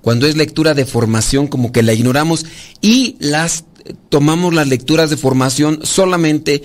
cuando 0.03 0.27
es 0.27 0.37
lectura 0.37 0.75
de 0.75 0.87
formación, 0.87 1.47
como 1.47 1.73
que 1.73 1.83
la 1.83 1.93
ignoramos 1.93 2.47
y 2.81 3.17
las 3.21 3.65
tomamos 4.09 4.55
las 4.55 4.69
lecturas 4.69 5.11
de 5.11 5.17
formación 5.17 5.81
solamente 5.83 6.63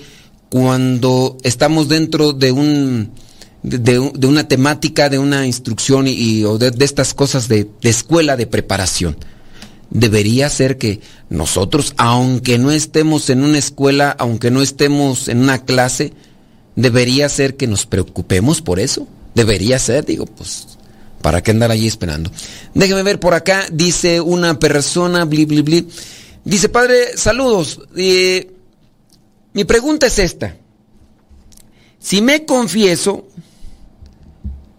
cuando 0.48 1.36
estamos 1.42 1.88
dentro 1.88 2.32
de 2.32 2.52
un 2.52 3.10
de, 3.62 3.98
una 3.98 4.48
temática, 4.48 5.08
de 5.08 5.18
una 5.18 5.46
instrucción 5.46 6.06
y, 6.08 6.44
o 6.44 6.58
de, 6.58 6.72
estas 6.84 7.14
cosas 7.14 7.48
de, 7.48 7.68
de, 7.80 7.88
escuela 7.88 8.36
de 8.36 8.46
preparación. 8.46 9.16
Debería 9.90 10.48
ser 10.50 10.78
que 10.78 11.00
nosotros, 11.30 11.94
aunque 11.96 12.58
no 12.58 12.70
estemos 12.70 13.30
en 13.30 13.42
una 13.42 13.58
escuela, 13.58 14.14
aunque 14.18 14.50
no 14.50 14.62
estemos 14.62 15.28
en 15.28 15.38
una 15.38 15.64
clase, 15.64 16.12
debería 16.74 17.28
ser 17.28 17.56
que 17.56 17.66
nos 17.66 17.86
preocupemos 17.86 18.62
por 18.62 18.78
eso. 18.80 19.06
Debería 19.34 19.78
ser, 19.78 20.04
digo, 20.04 20.26
pues, 20.26 20.78
¿para 21.22 21.42
qué 21.42 21.50
andar 21.50 21.70
allí 21.70 21.86
esperando? 21.86 22.30
Déjeme 22.74 23.02
ver 23.02 23.20
por 23.20 23.34
acá, 23.34 23.66
dice 23.72 24.20
una 24.20 24.58
persona, 24.58 25.24
bli, 25.24 25.44
bli, 25.44 25.62
bli. 25.62 25.88
Dice, 26.44 26.68
padre, 26.68 27.16
saludos. 27.16 27.80
Eh, 27.96 28.52
mi 29.52 29.64
pregunta 29.64 30.06
es 30.06 30.18
esta. 30.18 30.56
Si 31.98 32.22
me 32.22 32.44
confieso, 32.44 33.26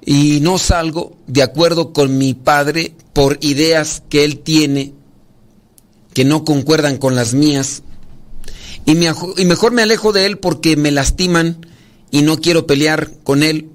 y 0.09 0.39
no 0.39 0.57
salgo 0.57 1.17
de 1.27 1.43
acuerdo 1.43 1.91
con 1.91 2.17
mi 2.17 2.33
padre 2.33 2.93
por 3.11 3.37
ideas 3.41 4.01
que 4.07 4.23
él 4.23 4.39
tiene 4.39 4.93
que 6.13 6.23
no 6.23 6.45
concuerdan 6.45 6.97
con 6.97 7.13
las 7.13 7.33
mías. 7.33 7.83
Y, 8.85 8.95
mejor 8.95 9.73
me 9.73 9.81
alejo 9.81 10.13
de 10.13 10.25
él 10.25 10.37
porque 10.37 10.77
me 10.77 10.91
lastiman 10.91 11.57
y 12.09 12.21
no 12.21 12.39
quiero 12.39 12.65
pelear 12.65 13.11
con 13.25 13.43
él. 13.43 13.69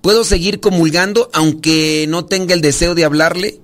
¿Puedo 0.00 0.24
seguir 0.24 0.58
comulgando 0.58 1.30
aunque 1.32 2.06
no 2.08 2.24
tenga 2.24 2.54
el 2.54 2.60
deseo 2.60 2.96
de 2.96 3.04
hablarle? 3.04 3.60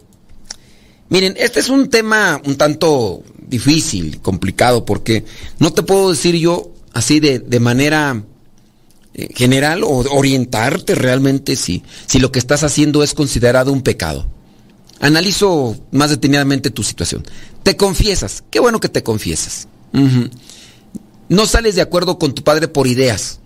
Miren, 1.09 1.35
este 1.37 1.59
es 1.59 1.69
un 1.69 1.91
tema 1.91 2.41
un 2.45 2.55
tanto 2.55 3.25
difícil, 3.45 4.21
complicado, 4.21 4.85
porque 4.85 5.25
no 5.59 5.73
te 5.73 5.83
puedo 5.83 6.11
decir 6.11 6.37
yo 6.37 6.71
así 6.93 7.19
de, 7.19 7.41
de 7.41 7.59
manera 7.59 8.23
general 9.35 9.85
o 9.85 10.05
orientarte 10.17 10.95
realmente 10.95 11.57
si, 11.57 11.83
si 12.07 12.19
lo 12.19 12.33
que 12.33 12.39
estás 12.39 12.65
haciendo 12.65 13.03
es 13.03 13.15
considerado 13.15 13.73
un 13.73 13.83
pecado. 13.83 14.27
Analizo 15.01 15.77
más 15.93 16.11
detenidamente 16.11 16.71
tu 16.71 16.83
situación. 16.83 17.25
Te 17.63 17.77
confiesas. 17.77 18.43
Qué 18.51 18.61
bueno 18.61 18.81
que 18.81 18.89
te 18.89 19.03
confiesas. 19.03 19.69
No 21.29 21.47
sales 21.47 21.77
de 21.77 21.83
acuerdo 21.83 22.19
con 22.19 22.35
tu 22.35 22.43
padre 22.43 22.69
por 22.69 22.87
ideas. 22.87 23.41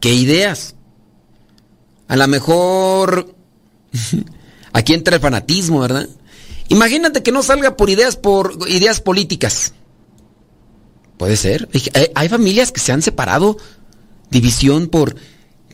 ¿Qué 0.00 0.12
ideas? 0.14 0.74
A 2.08 2.16
lo 2.16 2.28
mejor 2.28 3.34
aquí 4.72 4.94
entra 4.94 5.16
el 5.16 5.20
fanatismo, 5.20 5.80
¿verdad? 5.80 6.08
Imagínate 6.68 7.22
que 7.22 7.32
no 7.32 7.42
salga 7.42 7.76
por 7.76 7.90
ideas 7.90 8.16
por 8.16 8.56
ideas 8.68 9.00
políticas. 9.00 9.74
Puede 11.16 11.36
ser. 11.36 11.68
hay 12.14 12.28
familias 12.28 12.72
que 12.72 12.80
se 12.80 12.92
han 12.92 13.02
separado 13.02 13.56
división 14.32 14.88
por 14.88 15.14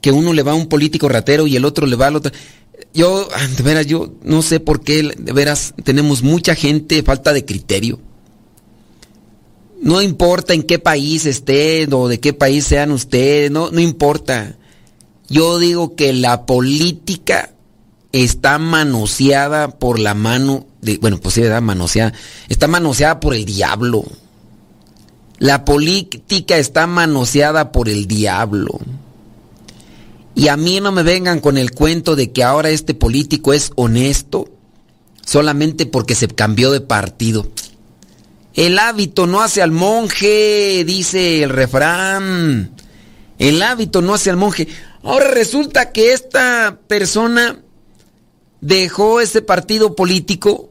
que 0.00 0.12
uno 0.12 0.32
le 0.32 0.42
va 0.42 0.52
a 0.52 0.56
un 0.56 0.68
político 0.68 1.08
ratero 1.08 1.46
y 1.46 1.56
el 1.56 1.64
otro 1.64 1.86
le 1.86 1.96
va 1.96 2.08
al 2.08 2.16
otro. 2.16 2.32
Yo, 2.94 3.28
ah, 3.34 3.46
de 3.56 3.62
veras, 3.62 3.86
yo 3.86 4.12
no 4.22 4.42
sé 4.42 4.60
por 4.60 4.82
qué, 4.82 5.02
de 5.02 5.32
veras, 5.32 5.74
tenemos 5.84 6.22
mucha 6.22 6.54
gente, 6.54 7.02
falta 7.02 7.32
de 7.32 7.44
criterio. 7.44 7.98
No 9.80 10.02
importa 10.02 10.54
en 10.54 10.62
qué 10.62 10.78
país 10.78 11.24
estén 11.24 11.92
o 11.92 12.08
de 12.08 12.20
qué 12.20 12.32
país 12.32 12.64
sean 12.64 12.90
ustedes, 12.90 13.50
no, 13.50 13.70
no 13.70 13.80
importa. 13.80 14.56
Yo 15.28 15.58
digo 15.58 15.94
que 15.94 16.12
la 16.12 16.46
política 16.46 17.52
está 18.12 18.58
manoseada 18.58 19.78
por 19.78 19.98
la 19.98 20.14
mano 20.14 20.66
de, 20.80 20.98
bueno, 20.98 21.18
pues 21.20 21.34
sí, 21.34 21.42
¿verdad? 21.42 21.62
Manoseada. 21.62 22.12
Está 22.48 22.66
manoseada 22.66 23.20
por 23.20 23.34
el 23.34 23.44
diablo. 23.44 24.04
La 25.38 25.64
política 25.64 26.56
está 26.56 26.86
manoseada 26.86 27.70
por 27.72 27.88
el 27.88 28.06
diablo. 28.06 28.78
Y 30.34 30.48
a 30.48 30.56
mí 30.56 30.80
no 30.80 30.92
me 30.92 31.02
vengan 31.02 31.40
con 31.40 31.58
el 31.58 31.72
cuento 31.72 32.16
de 32.16 32.32
que 32.32 32.44
ahora 32.44 32.70
este 32.70 32.94
político 32.94 33.52
es 33.52 33.72
honesto 33.76 34.48
solamente 35.24 35.84
porque 35.86 36.14
se 36.14 36.28
cambió 36.28 36.70
de 36.70 36.80
partido. 36.80 37.48
El 38.54 38.78
hábito 38.78 39.26
no 39.26 39.40
hace 39.40 39.62
al 39.62 39.70
monje, 39.70 40.84
dice 40.84 41.42
el 41.42 41.50
refrán. 41.50 42.72
El 43.38 43.62
hábito 43.62 44.02
no 44.02 44.14
hace 44.14 44.30
al 44.30 44.36
monje. 44.36 44.66
Ahora 45.02 45.28
resulta 45.30 45.92
que 45.92 46.12
esta 46.12 46.78
persona 46.88 47.60
dejó 48.60 49.20
ese 49.20 49.42
partido 49.42 49.94
político 49.94 50.70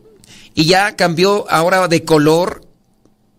y 0.54 0.66
ya 0.66 0.96
cambió 0.96 1.50
ahora 1.50 1.88
de 1.88 2.04
color, 2.04 2.67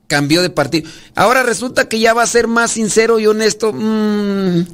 cambió 0.08 0.42
de 0.42 0.50
partido. 0.50 0.90
Ahora 1.14 1.44
resulta 1.44 1.88
que 1.88 2.00
ya 2.00 2.14
va 2.14 2.24
a 2.24 2.26
ser 2.26 2.48
más 2.48 2.72
sincero 2.72 3.20
y 3.20 3.26
honesto. 3.28 3.72
Mm, 3.72 4.64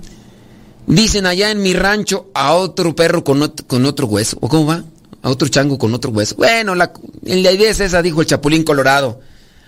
dicen 0.87 1.27
allá 1.27 1.51
en 1.51 1.61
mi 1.61 1.75
rancho 1.75 2.31
a 2.35 2.55
otro 2.55 2.97
perro 2.97 3.25
con 3.25 3.43
otro, 3.43 3.67
con 3.67 3.85
otro 3.85 4.07
hueso. 4.07 4.39
¿O 4.41 4.49
cómo 4.49 4.67
va? 4.67 4.85
A 5.21 5.29
otro 5.29 5.49
chango 5.49 5.77
con 5.77 5.93
otro 5.93 6.11
hueso. 6.13 6.37
Bueno, 6.37 6.75
la, 6.75 6.93
la 7.23 7.53
idea 7.53 7.71
es 7.71 7.81
esa, 7.81 8.01
dijo 8.01 8.23
el 8.23 8.27
Chapulín 8.27 8.63
Colorado. 8.63 9.21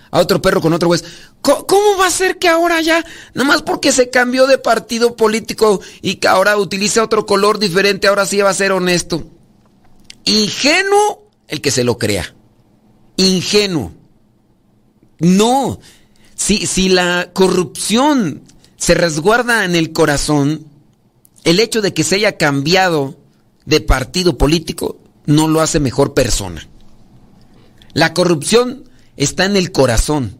A 0.09 0.19
otro 0.19 0.41
perro 0.41 0.61
con 0.61 0.71
otro 0.71 0.89
hueso. 0.89 1.05
¿Cómo, 1.41 1.97
va 1.99 2.07
a 2.07 2.11
ser 2.11 2.37
que 2.37 2.47
ahora 2.47 2.81
ya, 2.81 3.03
nomás 3.33 3.61
porque 3.61 3.91
se 3.91 4.09
cambió 4.09 4.47
de 4.47 4.57
partido 4.57 5.15
político 5.15 5.81
y 6.01 6.15
que 6.15 6.27
ahora 6.27 6.57
utiliza 6.57 7.03
otro 7.03 7.25
color 7.25 7.59
diferente, 7.59 8.07
ahora 8.07 8.25
sí 8.25 8.37
va 8.41 8.49
a 8.49 8.53
ser 8.53 8.71
honesto? 8.71 9.27
Ingenuo 10.23 11.29
el 11.47 11.61
que 11.61 11.71
se 11.71 11.83
lo 11.83 11.97
crea. 11.97 12.33
Ingenuo. 13.17 13.96
No. 15.19 15.79
Si, 16.35 16.67
si 16.67 16.89
la 16.89 17.31
corrupción 17.33 18.41
se 18.77 18.93
resguarda 18.93 19.65
en 19.65 19.75
el 19.75 19.91
corazón, 19.91 20.65
el 21.43 21.59
hecho 21.59 21.81
de 21.81 21.93
que 21.93 22.03
se 22.03 22.15
haya 22.15 22.37
cambiado 22.37 23.17
de 23.65 23.81
partido 23.81 24.37
político 24.37 24.97
no 25.25 25.47
lo 25.47 25.61
hace 25.61 25.79
mejor 25.79 26.13
persona. 26.13 26.67
La 27.93 28.13
corrupción 28.13 28.83
está 29.17 29.45
en 29.45 29.57
el 29.57 29.71
corazón, 29.71 30.37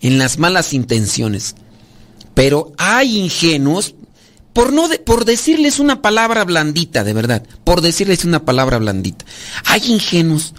en 0.00 0.18
las 0.18 0.38
malas 0.38 0.72
intenciones. 0.74 1.56
Pero 2.34 2.72
hay 2.76 3.18
ingenuos 3.18 3.94
por 4.52 4.72
no 4.72 4.88
por 5.04 5.24
decirles 5.24 5.80
una 5.80 6.00
palabra 6.00 6.44
blandita, 6.44 7.04
de 7.04 7.12
verdad, 7.12 7.42
por 7.64 7.80
decirles 7.80 8.24
una 8.24 8.44
palabra 8.44 8.78
blandita. 8.78 9.24
Hay 9.64 9.82
ingenuos 9.92 10.54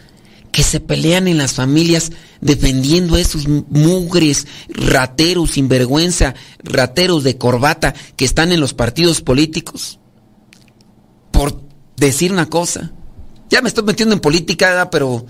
que 0.58 0.64
se 0.64 0.80
pelean 0.80 1.28
en 1.28 1.38
las 1.38 1.54
familias 1.54 2.12
defendiendo 2.42 3.14
a 3.14 3.20
esos 3.20 3.48
mugres, 3.48 4.48
rateros, 4.70 5.52
sinvergüenza, 5.52 6.34
rateros 6.64 7.24
de 7.24 7.38
corbata 7.38 7.94
que 8.16 8.26
están 8.26 8.52
en 8.52 8.60
los 8.60 8.74
partidos 8.74 9.22
políticos. 9.22 10.00
Por 11.30 11.62
decir 11.96 12.32
una 12.32 12.48
cosa. 12.48 12.92
Ya 13.52 13.62
me 13.62 13.68
estoy 13.68 13.84
metiendo 13.84 14.16
en 14.16 14.20
política, 14.20 14.90
pero 14.90 15.28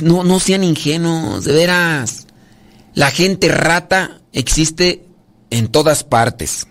no, 0.00 0.24
no 0.24 0.40
sean 0.40 0.64
ingenuos, 0.64 1.44
de 1.44 1.52
veras. 1.52 2.26
La 2.94 3.10
gente 3.10 3.48
rata 3.48 4.22
existe 4.32 5.04
en 5.50 5.68
todas 5.68 6.02
partes. 6.02 6.66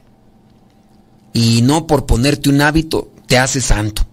Y 1.34 1.62
no 1.62 1.86
por 1.86 2.08
ponerte 2.08 2.50
un 2.50 2.62
hábito 2.62 3.14
te 3.28 3.38
hace 3.38 3.62
santo. 3.62 4.08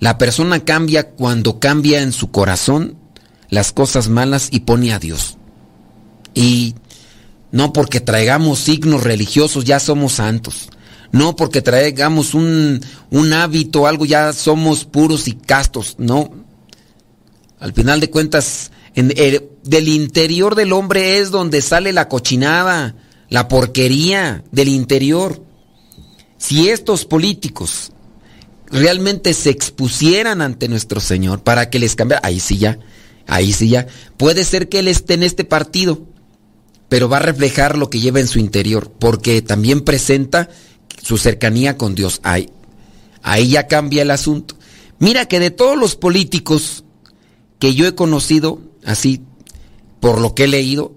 La 0.00 0.18
persona 0.18 0.64
cambia 0.64 1.10
cuando 1.10 1.58
cambia 1.58 2.02
en 2.02 2.12
su 2.12 2.30
corazón 2.30 2.96
las 3.48 3.72
cosas 3.72 4.08
malas 4.08 4.48
y 4.50 4.60
pone 4.60 4.92
a 4.92 4.98
Dios. 4.98 5.38
Y 6.34 6.74
no 7.50 7.72
porque 7.72 8.00
traigamos 8.00 8.58
signos 8.58 9.04
religiosos 9.04 9.64
ya 9.64 9.80
somos 9.80 10.14
santos. 10.14 10.68
No 11.12 11.36
porque 11.36 11.62
traigamos 11.62 12.34
un, 12.34 12.80
un 13.10 13.32
hábito, 13.32 13.86
algo 13.86 14.04
ya 14.04 14.32
somos 14.32 14.84
puros 14.84 15.28
y 15.28 15.32
castos. 15.32 15.94
No. 15.98 16.30
Al 17.58 17.72
final 17.72 18.00
de 18.00 18.10
cuentas, 18.10 18.72
en, 18.94 19.08
del 19.08 19.88
interior 19.88 20.54
del 20.54 20.72
hombre 20.72 21.18
es 21.18 21.30
donde 21.30 21.62
sale 21.62 21.92
la 21.92 22.08
cochinada, 22.08 22.96
la 23.30 23.48
porquería 23.48 24.44
del 24.52 24.68
interior. 24.68 25.42
Si 26.36 26.68
estos 26.68 27.06
políticos 27.06 27.92
realmente 28.70 29.34
se 29.34 29.50
expusieran 29.50 30.42
ante 30.42 30.68
nuestro 30.68 31.00
Señor 31.00 31.42
para 31.42 31.70
que 31.70 31.78
les 31.78 31.94
cambie, 31.94 32.18
ahí 32.22 32.40
sí 32.40 32.58
ya, 32.58 32.78
ahí 33.26 33.52
sí 33.52 33.68
ya, 33.68 33.86
puede 34.16 34.44
ser 34.44 34.68
que 34.68 34.80
Él 34.80 34.88
esté 34.88 35.14
en 35.14 35.22
este 35.22 35.44
partido, 35.44 36.06
pero 36.88 37.08
va 37.08 37.18
a 37.18 37.20
reflejar 37.20 37.76
lo 37.76 37.90
que 37.90 38.00
lleva 38.00 38.20
en 38.20 38.28
su 38.28 38.38
interior, 38.38 38.92
porque 38.98 39.42
también 39.42 39.82
presenta 39.82 40.48
su 41.02 41.18
cercanía 41.18 41.76
con 41.76 41.94
Dios. 41.94 42.20
Ahí, 42.22 42.50
ahí 43.22 43.48
ya 43.48 43.66
cambia 43.66 44.02
el 44.02 44.10
asunto. 44.10 44.56
Mira 44.98 45.26
que 45.26 45.40
de 45.40 45.50
todos 45.50 45.76
los 45.76 45.96
políticos 45.96 46.84
que 47.58 47.74
yo 47.74 47.86
he 47.86 47.94
conocido, 47.94 48.60
así, 48.84 49.22
por 50.00 50.20
lo 50.20 50.34
que 50.34 50.44
he 50.44 50.48
leído, 50.48 50.94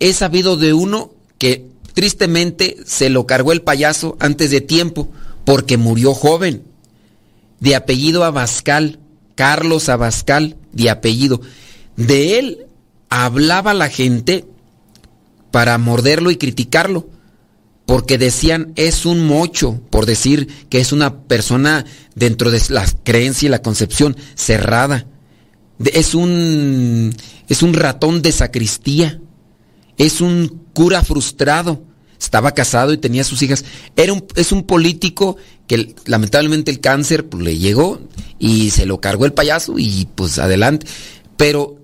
he 0.00 0.12
sabido 0.12 0.56
de 0.56 0.72
uno 0.72 1.12
que 1.38 1.72
Tristemente 1.94 2.76
se 2.86 3.10
lo 3.10 3.26
cargó 3.26 3.52
el 3.52 3.62
payaso 3.62 4.16
antes 4.18 4.50
de 4.50 4.60
tiempo 4.60 5.08
porque 5.44 5.76
murió 5.76 6.14
joven. 6.14 6.64
De 7.62 7.74
apellido 7.74 8.24
Abascal, 8.24 8.98
Carlos 9.34 9.88
Abascal, 9.88 10.56
de 10.72 10.90
apellido. 10.90 11.40
De 11.96 12.38
él 12.38 12.66
hablaba 13.08 13.72
la 13.72 13.88
gente 13.88 14.44
para 15.50 15.78
morderlo 15.78 16.30
y 16.30 16.36
criticarlo, 16.36 17.08
porque 17.86 18.18
decían 18.18 18.72
es 18.76 19.06
un 19.06 19.24
mocho, 19.24 19.80
por 19.88 20.04
decir 20.04 20.48
que 20.68 20.80
es 20.80 20.92
una 20.92 21.22
persona 21.22 21.86
dentro 22.14 22.50
de 22.50 22.60
la 22.68 22.84
creencia 23.04 23.46
y 23.46 23.50
la 23.50 23.62
concepción 23.62 24.16
cerrada. 24.34 25.06
Es 25.84 26.14
un, 26.14 27.14
es 27.48 27.62
un 27.62 27.72
ratón 27.72 28.20
de 28.20 28.32
sacristía 28.32 29.18
es 29.96 30.20
un 30.20 30.66
cura 30.72 31.02
frustrado. 31.02 31.82
Estaba 32.22 32.52
casado 32.52 32.92
y 32.92 32.98
tenía 32.98 33.24
sus 33.24 33.42
hijas. 33.42 33.64
Era 33.96 34.12
un, 34.12 34.24
es 34.36 34.52
un 34.52 34.62
político 34.62 35.36
que 35.66 35.94
lamentablemente 36.06 36.70
el 36.70 36.78
cáncer 36.78 37.28
pues, 37.28 37.42
le 37.42 37.58
llegó 37.58 38.00
y 38.38 38.70
se 38.70 38.86
lo 38.86 39.00
cargó 39.00 39.26
el 39.26 39.32
payaso 39.32 39.74
y 39.76 40.06
pues 40.14 40.38
adelante. 40.38 40.86
Pero 41.36 41.78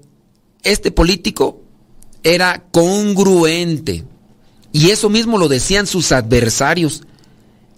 este 0.63 0.93
político 0.93 1.63
era 2.23 2.65
congruente. 2.71 4.05
Y 4.73 4.91
eso 4.91 5.11
mismo 5.11 5.39
lo 5.39 5.49
decían 5.49 5.89
sus 5.89 6.13
adversarios. 6.13 7.03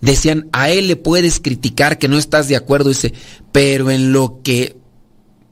Decían, 0.03 0.49
a 0.53 0.71
él 0.71 0.89
le 0.89 0.97
puedes 0.97 1.41
criticar 1.41 1.99
que 1.99 2.09
no 2.09 2.19
estás 2.19 2.49
de 2.49 2.57
acuerdo, 2.57 2.91
dice, 2.91 3.15
pero 3.53 3.91
en 3.91 4.13
lo 4.13 4.41
que 4.43 4.77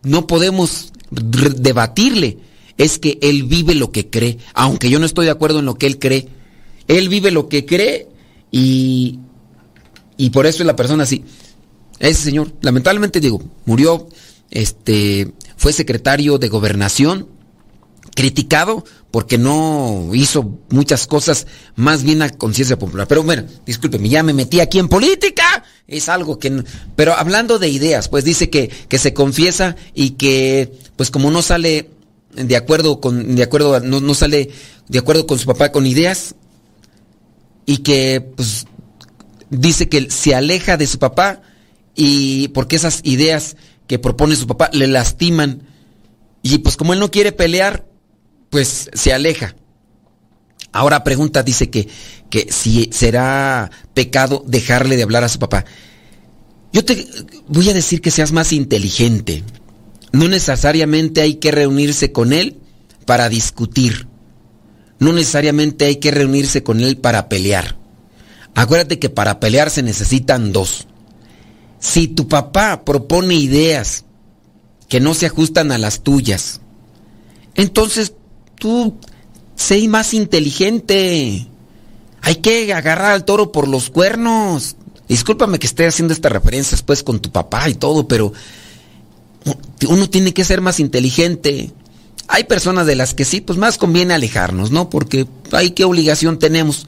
no 0.02 0.26
podemos 0.26 0.92
debatirle 1.10 2.38
es 2.76 2.98
que 2.98 3.18
él 3.22 3.44
vive 3.44 3.74
lo 3.74 3.92
que 3.92 4.08
cree, 4.08 4.38
aunque 4.54 4.90
yo 4.90 4.98
no 4.98 5.06
estoy 5.06 5.26
de 5.26 5.32
acuerdo 5.32 5.58
en 5.58 5.66
lo 5.66 5.74
que 5.74 5.86
él 5.86 5.98
cree. 5.98 6.28
Él 6.88 7.08
vive 7.08 7.30
lo 7.30 7.48
que 7.48 7.64
cree 7.64 8.08
y, 8.50 9.20
y 10.16 10.30
por 10.30 10.46
eso 10.46 10.62
es 10.62 10.66
la 10.66 10.76
persona 10.76 11.04
así. 11.04 11.24
Ese 11.98 12.22
señor, 12.22 12.52
lamentablemente 12.62 13.20
digo, 13.20 13.42
murió, 13.64 14.08
este, 14.50 15.32
fue 15.56 15.72
secretario 15.72 16.38
de 16.38 16.48
gobernación, 16.48 17.28
criticado 18.14 18.84
porque 19.10 19.38
no 19.38 20.10
hizo 20.12 20.58
muchas 20.70 21.06
cosas 21.06 21.46
más 21.76 22.02
bien 22.02 22.22
a 22.22 22.30
conciencia 22.30 22.78
popular. 22.78 23.06
Pero 23.06 23.22
bueno, 23.22 23.44
discúlpeme, 23.64 24.08
ya 24.08 24.22
me 24.22 24.34
metí 24.34 24.60
aquí 24.60 24.78
en 24.78 24.88
política. 24.88 25.64
Es 25.86 26.08
algo 26.08 26.38
que... 26.38 26.64
pero 26.96 27.14
hablando 27.14 27.58
de 27.58 27.68
ideas, 27.68 28.08
pues 28.08 28.24
dice 28.24 28.50
que, 28.50 28.68
que 28.68 28.98
se 28.98 29.14
confiesa 29.14 29.76
y 29.94 30.10
que 30.10 30.72
pues 30.96 31.10
como 31.10 31.30
no 31.30 31.42
sale 31.42 31.90
de 32.34 32.56
acuerdo 32.56 33.00
con, 33.00 33.36
de 33.36 33.42
acuerdo, 33.42 33.80
no, 33.80 34.00
no 34.00 34.14
sale 34.14 34.50
de 34.88 34.98
acuerdo 34.98 35.26
con 35.26 35.38
su 35.38 35.46
papá 35.46 35.72
con 35.72 35.86
ideas 35.86 36.34
y 37.68 37.78
que 37.78 38.22
pues 38.34 38.64
dice 39.50 39.90
que 39.90 40.10
se 40.10 40.34
aleja 40.34 40.78
de 40.78 40.86
su 40.86 40.98
papá 40.98 41.42
y 41.94 42.48
porque 42.48 42.76
esas 42.76 43.00
ideas 43.02 43.58
que 43.86 43.98
propone 43.98 44.36
su 44.36 44.46
papá 44.46 44.70
le 44.72 44.86
lastiman 44.86 45.64
y 46.42 46.56
pues 46.58 46.78
como 46.78 46.94
él 46.94 46.98
no 46.98 47.10
quiere 47.10 47.30
pelear, 47.30 47.86
pues 48.48 48.88
se 48.94 49.12
aleja. 49.12 49.54
Ahora 50.72 51.04
pregunta, 51.04 51.42
dice 51.42 51.68
que, 51.68 51.88
que 52.30 52.50
si 52.50 52.88
será 52.90 53.70
pecado 53.92 54.42
dejarle 54.46 54.96
de 54.96 55.02
hablar 55.02 55.24
a 55.24 55.28
su 55.28 55.38
papá. 55.38 55.66
Yo 56.72 56.86
te 56.86 57.06
voy 57.48 57.68
a 57.68 57.74
decir 57.74 58.00
que 58.00 58.10
seas 58.10 58.32
más 58.32 58.54
inteligente. 58.54 59.44
No 60.12 60.26
necesariamente 60.26 61.20
hay 61.20 61.34
que 61.34 61.50
reunirse 61.50 62.12
con 62.12 62.32
él 62.32 62.56
para 63.04 63.28
discutir. 63.28 64.07
No 64.98 65.12
necesariamente 65.12 65.84
hay 65.84 65.96
que 65.96 66.10
reunirse 66.10 66.62
con 66.62 66.80
él 66.80 66.96
para 66.96 67.28
pelear. 67.28 67.76
Acuérdate 68.54 68.98
que 68.98 69.10
para 69.10 69.38
pelear 69.40 69.70
se 69.70 69.82
necesitan 69.82 70.52
dos. 70.52 70.86
Si 71.78 72.08
tu 72.08 72.26
papá 72.26 72.84
propone 72.84 73.34
ideas 73.34 74.04
que 74.88 75.00
no 75.00 75.14
se 75.14 75.26
ajustan 75.26 75.70
a 75.70 75.78
las 75.78 76.00
tuyas, 76.00 76.60
entonces 77.54 78.14
tú 78.56 78.96
sé 79.54 79.86
más 79.88 80.14
inteligente. 80.14 81.46
Hay 82.20 82.36
que 82.36 82.72
agarrar 82.72 83.12
al 83.12 83.24
toro 83.24 83.52
por 83.52 83.68
los 83.68 83.90
cuernos. 83.90 84.76
Discúlpame 85.08 85.58
que 85.58 85.66
esté 85.66 85.86
haciendo 85.86 86.12
estas 86.12 86.32
referencias 86.32 86.82
pues 86.82 87.02
con 87.02 87.20
tu 87.20 87.30
papá 87.30 87.68
y 87.68 87.74
todo, 87.74 88.08
pero 88.08 88.32
uno 89.88 90.10
tiene 90.10 90.34
que 90.34 90.44
ser 90.44 90.60
más 90.60 90.80
inteligente. 90.80 91.70
Hay 92.28 92.44
personas 92.44 92.86
de 92.86 92.94
las 92.94 93.14
que 93.14 93.24
sí, 93.24 93.40
pues 93.40 93.58
más 93.58 93.78
conviene 93.78 94.14
alejarnos, 94.14 94.70
¿no? 94.70 94.90
Porque 94.90 95.26
hay 95.50 95.70
qué 95.70 95.84
obligación 95.84 96.38
tenemos. 96.38 96.86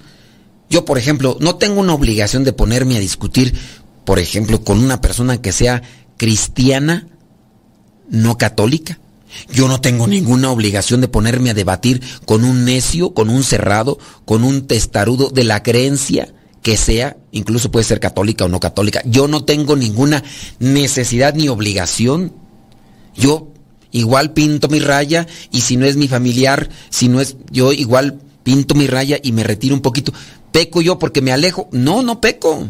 Yo, 0.69 0.85
por 0.85 0.99
ejemplo, 0.99 1.37
no 1.41 1.57
tengo 1.57 1.81
una 1.81 1.95
obligación 1.95 2.45
de 2.45 2.53
ponerme 2.53 2.97
a 2.97 3.01
discutir, 3.01 3.55
por 4.05 4.19
ejemplo, 4.19 4.63
con 4.63 4.79
una 4.79 5.01
persona 5.01 5.41
que 5.41 5.53
sea 5.53 5.83
cristiana, 6.17 7.09
no 8.09 8.37
católica. 8.39 9.01
Yo 9.51 9.69
no 9.69 9.81
tengo 9.81 10.07
ninguna 10.07 10.51
obligación 10.51 11.01
de 11.01 11.09
ponerme 11.09 11.51
a 11.51 11.55
debatir 11.55 12.03
con 12.27 12.45
un 12.45 12.65
necio, 12.65 13.15
con 13.15 13.31
un 13.31 13.43
cerrado, 13.43 13.99
con 14.25 14.45
un 14.45 14.67
testarudo 14.67 15.31
de 15.31 15.45
la 15.45 15.63
creencia 15.63 16.35
que 16.63 16.77
sea, 16.77 17.17
incluso 17.33 17.71
puede 17.71 17.85
ser 17.85 18.01
católica 18.01 18.45
o 18.45 18.49
no 18.49 18.61
católica. 18.61 19.01
Yo 19.07 19.29
no 19.29 19.45
tengo 19.45 19.77
ninguna 19.77 20.23
necesidad 20.59 21.35
ni 21.35 21.49
obligación. 21.49 22.35
Yo 23.15 23.50
igual 23.93 24.33
pinto 24.33 24.69
mi 24.69 24.81
raya 24.81 25.27
y 25.51 25.61
si 25.61 25.77
no 25.77 25.87
es 25.87 25.97
mi 25.97 26.09
familiar, 26.09 26.69
si 26.91 27.09
no 27.09 27.21
es 27.21 27.37
yo 27.51 27.73
igual 27.73 28.21
pinto 28.43 28.75
mi 28.75 28.87
raya 28.87 29.19
y 29.23 29.33
me 29.33 29.45
retiro 29.45 29.75
un 29.75 29.83
poquito. 29.83 30.13
¿Peco 30.53 30.81
yo 30.81 30.99
porque 30.99 31.23
me 31.23 31.33
alejo? 31.33 31.69
No, 31.73 32.03
no 32.03 32.21
peco. 32.21 32.69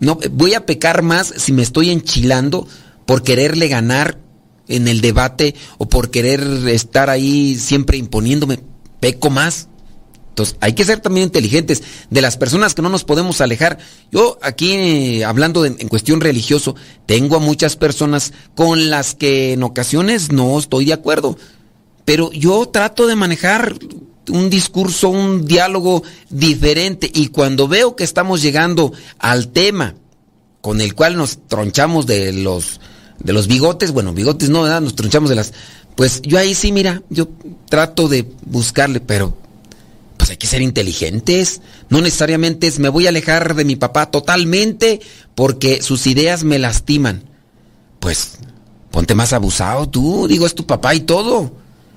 No, 0.00 0.18
voy 0.32 0.54
a 0.54 0.66
pecar 0.66 1.02
más 1.02 1.32
si 1.36 1.52
me 1.52 1.62
estoy 1.62 1.90
enchilando 1.90 2.66
por 3.06 3.22
quererle 3.22 3.68
ganar 3.68 4.18
en 4.68 4.86
el 4.86 5.00
debate 5.00 5.54
o 5.78 5.88
por 5.88 6.10
querer 6.10 6.40
estar 6.68 7.10
ahí 7.10 7.56
siempre 7.56 7.96
imponiéndome. 7.96 8.60
Peco 9.00 9.30
más. 9.30 9.68
Entonces, 10.38 10.56
hay 10.60 10.72
que 10.72 10.84
ser 10.84 11.00
también 11.00 11.24
inteligentes 11.24 11.82
de 12.10 12.22
las 12.22 12.36
personas 12.36 12.74
que 12.74 12.82
no 12.82 12.88
nos 12.88 13.02
podemos 13.02 13.40
alejar. 13.40 13.78
Yo 14.12 14.38
aquí, 14.40 14.72
eh, 14.72 15.24
hablando 15.24 15.64
en 15.64 15.88
cuestión 15.88 16.20
religioso, 16.20 16.76
tengo 17.06 17.36
a 17.36 17.40
muchas 17.40 17.74
personas 17.74 18.32
con 18.54 18.88
las 18.88 19.16
que 19.16 19.54
en 19.54 19.64
ocasiones 19.64 20.30
no 20.30 20.56
estoy 20.56 20.84
de 20.84 20.92
acuerdo, 20.92 21.36
pero 22.04 22.30
yo 22.30 22.68
trato 22.68 23.08
de 23.08 23.16
manejar 23.16 23.74
un 24.28 24.48
discurso, 24.48 25.08
un 25.08 25.44
diálogo 25.44 26.04
diferente 26.30 27.10
y 27.12 27.28
cuando 27.28 27.66
veo 27.66 27.96
que 27.96 28.04
estamos 28.04 28.40
llegando 28.40 28.92
al 29.18 29.48
tema 29.48 29.96
con 30.60 30.80
el 30.80 30.94
cual 30.94 31.16
nos 31.16 31.48
tronchamos 31.48 32.06
de 32.06 32.32
los 32.32 32.80
de 33.18 33.32
los 33.32 33.48
bigotes, 33.48 33.90
bueno, 33.90 34.12
bigotes 34.12 34.48
no, 34.48 34.62
¿verdad? 34.62 34.80
nos 34.80 34.94
tronchamos 34.94 35.28
de 35.30 35.36
las 35.36 35.52
pues 35.96 36.22
yo 36.22 36.38
ahí 36.38 36.54
sí, 36.54 36.70
mira, 36.70 37.02
yo 37.10 37.26
trato 37.68 38.06
de 38.06 38.24
buscarle, 38.46 39.00
pero 39.00 39.36
pues 40.18 40.30
hay 40.30 40.36
que 40.36 40.46
ser 40.46 40.60
inteligentes. 40.60 41.62
No 41.88 42.02
necesariamente 42.02 42.66
es 42.66 42.78
me 42.78 42.90
voy 42.90 43.06
a 43.06 43.08
alejar 43.08 43.54
de 43.54 43.64
mi 43.64 43.76
papá 43.76 44.10
totalmente 44.10 45.00
porque 45.34 45.80
sus 45.80 46.06
ideas 46.06 46.44
me 46.44 46.58
lastiman. 46.58 47.22
Pues 48.00 48.38
ponte 48.90 49.14
más 49.14 49.32
abusado 49.32 49.88
tú, 49.88 50.26
digo, 50.28 50.44
es 50.44 50.54
tu 50.54 50.66
papá 50.66 50.94
y 50.94 51.00
todo. 51.00 51.52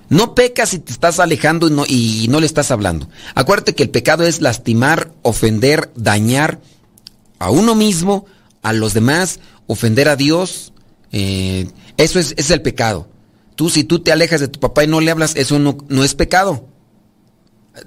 No 0.08 0.36
pecas 0.36 0.70
si 0.70 0.80
te 0.80 0.92
estás 0.92 1.20
alejando 1.20 1.68
y 1.68 1.72
no, 1.72 1.86
y 1.88 2.28
no 2.30 2.40
le 2.40 2.46
estás 2.46 2.70
hablando. 2.70 3.10
Acuérdate 3.34 3.76
que 3.76 3.84
el 3.84 3.90
pecado 3.90 4.24
es 4.24 4.42
lastimar, 4.42 5.12
ofender, 5.22 5.90
dañar 5.96 6.60
a 7.40 7.50
uno 7.50 7.76
mismo, 7.76 8.26
a 8.62 8.74
los 8.74 8.94
demás, 8.94 9.40
ofender 9.68 10.10
a 10.10 10.16
Dios. 10.16 10.74
Eh, 11.12 11.68
eso 11.98 12.20
es, 12.20 12.34
es, 12.38 12.52
el 12.52 12.62
pecado. 12.62 13.08
Tú, 13.56 13.70
si 13.70 13.86
tú 13.86 14.00
te 14.00 14.12
alejas 14.12 14.42
de 14.42 14.48
tu 14.50 14.60
papá 14.60 14.84
y 14.84 14.88
no 14.88 15.00
le 15.00 15.12
hablas, 15.12 15.36
eso 15.38 15.60
no, 15.60 15.78
no 15.88 16.04
es 16.04 16.14
pecado. 16.14 16.68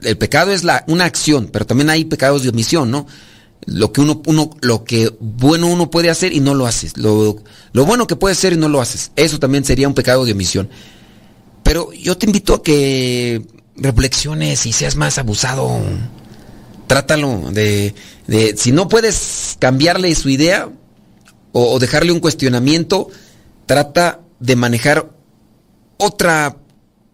El 0.02 0.16
pecado 0.16 0.52
es 0.52 0.64
la, 0.64 0.84
una 0.86 1.04
acción, 1.04 1.48
pero 1.52 1.66
también 1.66 1.90
hay 1.90 2.04
pecados 2.04 2.42
de 2.42 2.48
omisión, 2.48 2.90
¿no? 2.90 3.06
Lo 3.66 3.92
que 3.92 4.00
uno, 4.00 4.22
uno, 4.26 4.50
lo 4.60 4.84
que 4.84 5.10
bueno 5.20 5.66
uno 5.66 5.90
puede 5.90 6.10
hacer 6.10 6.32
y 6.32 6.40
no 6.40 6.54
lo 6.54 6.66
haces. 6.66 6.96
Lo, 6.96 7.36
lo 7.72 7.84
bueno 7.86 8.06
que 8.06 8.16
puede 8.16 8.32
hacer 8.32 8.52
y 8.52 8.56
no 8.56 8.68
lo 8.68 8.80
haces. 8.80 9.10
Eso 9.16 9.38
también 9.38 9.64
sería 9.64 9.88
un 9.88 9.94
pecado 9.94 10.24
de 10.24 10.32
omisión. 10.32 10.68
Pero 11.62 11.92
yo 11.92 12.16
te 12.18 12.26
invito 12.26 12.54
a 12.54 12.62
que 12.62 13.42
reflexiones 13.76 14.66
y 14.66 14.72
seas 14.72 14.96
más 14.96 15.18
abusado. 15.18 15.80
Trátalo 16.86 17.50
de, 17.50 17.94
de 18.26 18.56
si 18.56 18.72
no 18.72 18.88
puedes 18.88 19.56
cambiarle 19.58 20.14
su 20.14 20.28
idea 20.28 20.68
o, 21.52 21.72
o 21.72 21.78
dejarle 21.78 22.12
un 22.12 22.20
cuestionamiento, 22.20 23.08
trata 23.66 24.20
de 24.40 24.56
manejar 24.56 25.10
otra, 25.96 26.56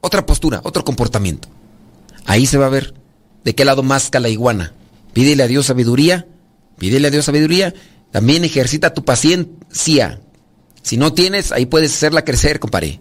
otra 0.00 0.26
postura, 0.26 0.60
otro 0.64 0.84
comportamiento. 0.84 1.48
Ahí 2.26 2.46
se 2.46 2.58
va 2.58 2.66
a 2.66 2.70
ver 2.70 2.94
de 3.44 3.54
qué 3.54 3.64
lado 3.64 3.82
masca 3.82 4.20
la 4.20 4.28
iguana. 4.28 4.72
Pídele 5.12 5.42
a 5.42 5.46
Dios 5.46 5.66
sabiduría, 5.66 6.26
pídele 6.78 7.08
a 7.08 7.10
Dios 7.10 7.24
sabiduría. 7.24 7.74
También 8.10 8.44
ejercita 8.44 8.94
tu 8.94 9.04
paciencia. 9.04 10.20
Si 10.82 10.96
no 10.96 11.12
tienes, 11.12 11.52
ahí 11.52 11.66
puedes 11.66 11.92
hacerla 11.92 12.24
crecer, 12.24 12.60
compadre. 12.60 13.00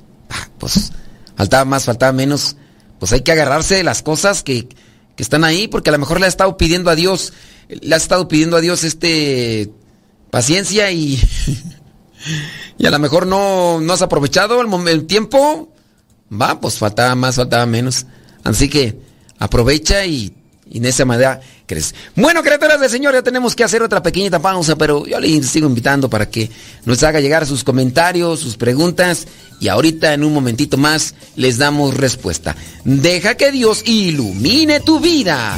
Pues 0.58 0.92
faltaba 1.36 1.66
más, 1.66 1.86
faltaba 1.86 2.12
menos. 2.12 2.56
Pues 3.00 3.14
hay 3.14 3.22
que 3.22 3.32
agarrarse 3.32 3.76
de 3.76 3.84
las 3.84 4.02
cosas 4.02 4.44
que, 4.44 4.68
que 5.16 5.24
están 5.24 5.44
ahí, 5.44 5.68
porque 5.68 5.90
a 5.90 5.94
lo 5.94 6.00
mejor 6.00 6.20
le 6.20 6.28
has 6.28 6.34
estado 6.34 6.58
pidiendo 6.58 6.90
a 6.90 6.96
Dios, 6.96 7.34
le 7.68 7.96
has 7.96 8.04
estado 8.04 8.28
pidiendo 8.28 8.58
a 8.58 8.62
Dios 8.62 8.84
este 8.84 9.72
paciencia 10.30 10.92
y, 10.92 11.20
y 12.78 12.86
a 12.86 12.92
lo 12.92 13.00
mejor 13.00 13.26
no, 13.26 13.82
no 13.82 13.94
has 13.94 14.02
aprovechado 14.02 14.62
el, 14.62 14.88
el 14.88 15.06
tiempo. 15.06 15.74
Va, 16.32 16.60
pues 16.60 16.78
faltaba 16.78 17.16
más, 17.16 17.38
faltaba 17.38 17.66
menos. 17.66 18.06
Así 18.44 18.70
que 18.70 19.09
aprovecha 19.40 20.06
y, 20.06 20.32
en 20.72 20.86
esa 20.86 21.04
manera 21.04 21.42
crees. 21.66 21.96
Bueno, 22.16 22.44
criaturas 22.44 22.80
del 22.80 22.92
Señor, 22.92 23.14
ya 23.14 23.24
tenemos 23.24 23.56
que 23.56 23.64
hacer 23.64 23.82
otra 23.82 24.04
pequeñita 24.04 24.40
pausa, 24.40 24.76
pero 24.76 25.08
yo 25.08 25.20
le 25.20 25.42
sigo 25.42 25.68
invitando 25.68 26.10
para 26.10 26.30
que 26.30 26.52
nos 26.86 27.02
haga 27.02 27.20
llegar 27.20 27.48
sus 27.48 27.64
comentarios, 27.64 28.40
sus 28.40 28.56
preguntas 28.56 29.28
y 29.60 29.68
ahorita 29.68 30.14
en 30.14 30.24
un 30.24 30.34
momentito 30.34 30.78
más 30.78 31.16
les 31.36 31.58
damos 31.58 31.96
respuesta. 31.96 32.56
Deja 32.84 33.36
que 33.36 33.52
Dios 33.52 33.82
ilumine 33.86 34.80
tu 34.80 35.00
vida. 35.00 35.58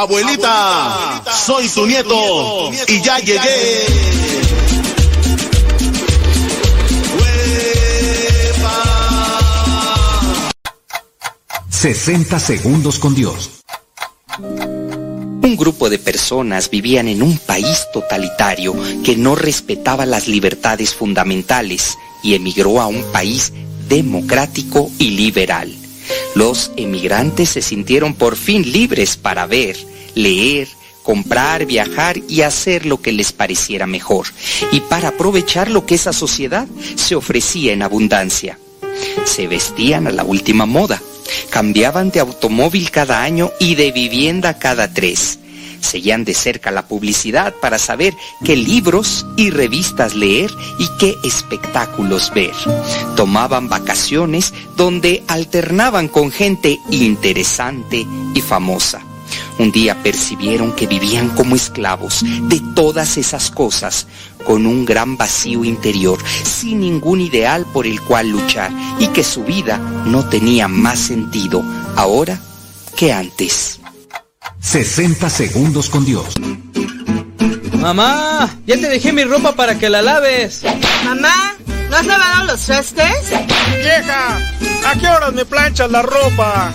Abuelita, 0.00 1.22
soy 1.44 1.68
tu 1.68 1.84
nieto 1.84 2.70
y 2.88 3.02
ya 3.02 3.18
llegué. 3.18 3.84
60 11.68 12.38
segundos 12.38 12.98
con 12.98 13.14
Dios. 13.14 13.50
Un 14.38 15.56
grupo 15.58 15.90
de 15.90 15.98
personas 15.98 16.70
vivían 16.70 17.06
en 17.06 17.22
un 17.22 17.36
país 17.36 17.86
totalitario 17.92 18.74
que 19.04 19.16
no 19.16 19.34
respetaba 19.34 20.06
las 20.06 20.28
libertades 20.28 20.94
fundamentales 20.94 21.98
y 22.22 22.34
emigró 22.34 22.80
a 22.80 22.86
un 22.86 23.02
país 23.12 23.52
democrático 23.86 24.90
y 24.98 25.10
liberal. 25.10 25.70
Los 26.34 26.70
emigrantes 26.76 27.50
se 27.50 27.62
sintieron 27.62 28.14
por 28.14 28.36
fin 28.36 28.72
libres 28.72 29.16
para 29.16 29.46
ver, 29.46 29.76
leer, 30.14 30.68
comprar, 31.02 31.66
viajar 31.66 32.18
y 32.28 32.42
hacer 32.42 32.86
lo 32.86 33.00
que 33.00 33.12
les 33.12 33.32
pareciera 33.32 33.86
mejor, 33.86 34.26
y 34.72 34.80
para 34.80 35.08
aprovechar 35.08 35.70
lo 35.70 35.86
que 35.86 35.94
esa 35.94 36.12
sociedad 36.12 36.68
se 36.96 37.14
ofrecía 37.14 37.72
en 37.72 37.82
abundancia. 37.82 38.58
Se 39.24 39.46
vestían 39.46 40.06
a 40.06 40.10
la 40.10 40.24
última 40.24 40.66
moda, 40.66 41.02
cambiaban 41.50 42.10
de 42.10 42.20
automóvil 42.20 42.90
cada 42.90 43.22
año 43.22 43.50
y 43.58 43.74
de 43.74 43.92
vivienda 43.92 44.58
cada 44.58 44.92
tres. 44.92 45.38
Seguían 45.80 46.24
de 46.24 46.34
cerca 46.34 46.70
la 46.70 46.86
publicidad 46.86 47.54
para 47.60 47.78
saber 47.78 48.14
qué 48.44 48.54
libros 48.54 49.26
y 49.36 49.50
revistas 49.50 50.14
leer 50.14 50.50
y 50.78 50.86
qué 50.98 51.16
espectáculos 51.24 52.30
ver. 52.34 52.52
Tomaban 53.16 53.68
vacaciones 53.68 54.52
donde 54.76 55.22
alternaban 55.26 56.08
con 56.08 56.30
gente 56.30 56.78
interesante 56.90 58.06
y 58.34 58.40
famosa. 58.42 59.00
Un 59.58 59.72
día 59.72 60.02
percibieron 60.02 60.72
que 60.72 60.86
vivían 60.86 61.28
como 61.30 61.56
esclavos 61.56 62.22
de 62.22 62.60
todas 62.74 63.16
esas 63.16 63.50
cosas, 63.50 64.06
con 64.44 64.66
un 64.66 64.84
gran 64.84 65.16
vacío 65.16 65.64
interior, 65.64 66.18
sin 66.44 66.80
ningún 66.80 67.20
ideal 67.20 67.66
por 67.72 67.86
el 67.86 68.00
cual 68.00 68.30
luchar 68.30 68.70
y 68.98 69.08
que 69.08 69.24
su 69.24 69.44
vida 69.44 69.78
no 70.06 70.28
tenía 70.28 70.68
más 70.68 70.98
sentido 70.98 71.62
ahora 71.96 72.40
que 72.96 73.12
antes. 73.12 73.80
60 74.60 75.30
segundos 75.30 75.88
con 75.88 76.04
Dios. 76.04 76.34
Mamá, 77.80 78.58
ya 78.66 78.76
te 78.76 78.88
dejé 78.88 79.12
mi 79.12 79.24
ropa 79.24 79.52
para 79.52 79.78
que 79.78 79.88
la 79.88 80.02
laves. 80.02 80.62
Mamá, 81.04 81.54
¿no 81.88 81.96
has 81.96 82.06
lavado 82.06 82.44
los 82.44 82.60
trastes? 82.60 83.30
Vieja, 83.78 84.38
¿a 84.86 84.98
qué 84.98 85.08
horas 85.08 85.32
me 85.32 85.46
planchas 85.46 85.90
la 85.90 86.02
ropa? 86.02 86.74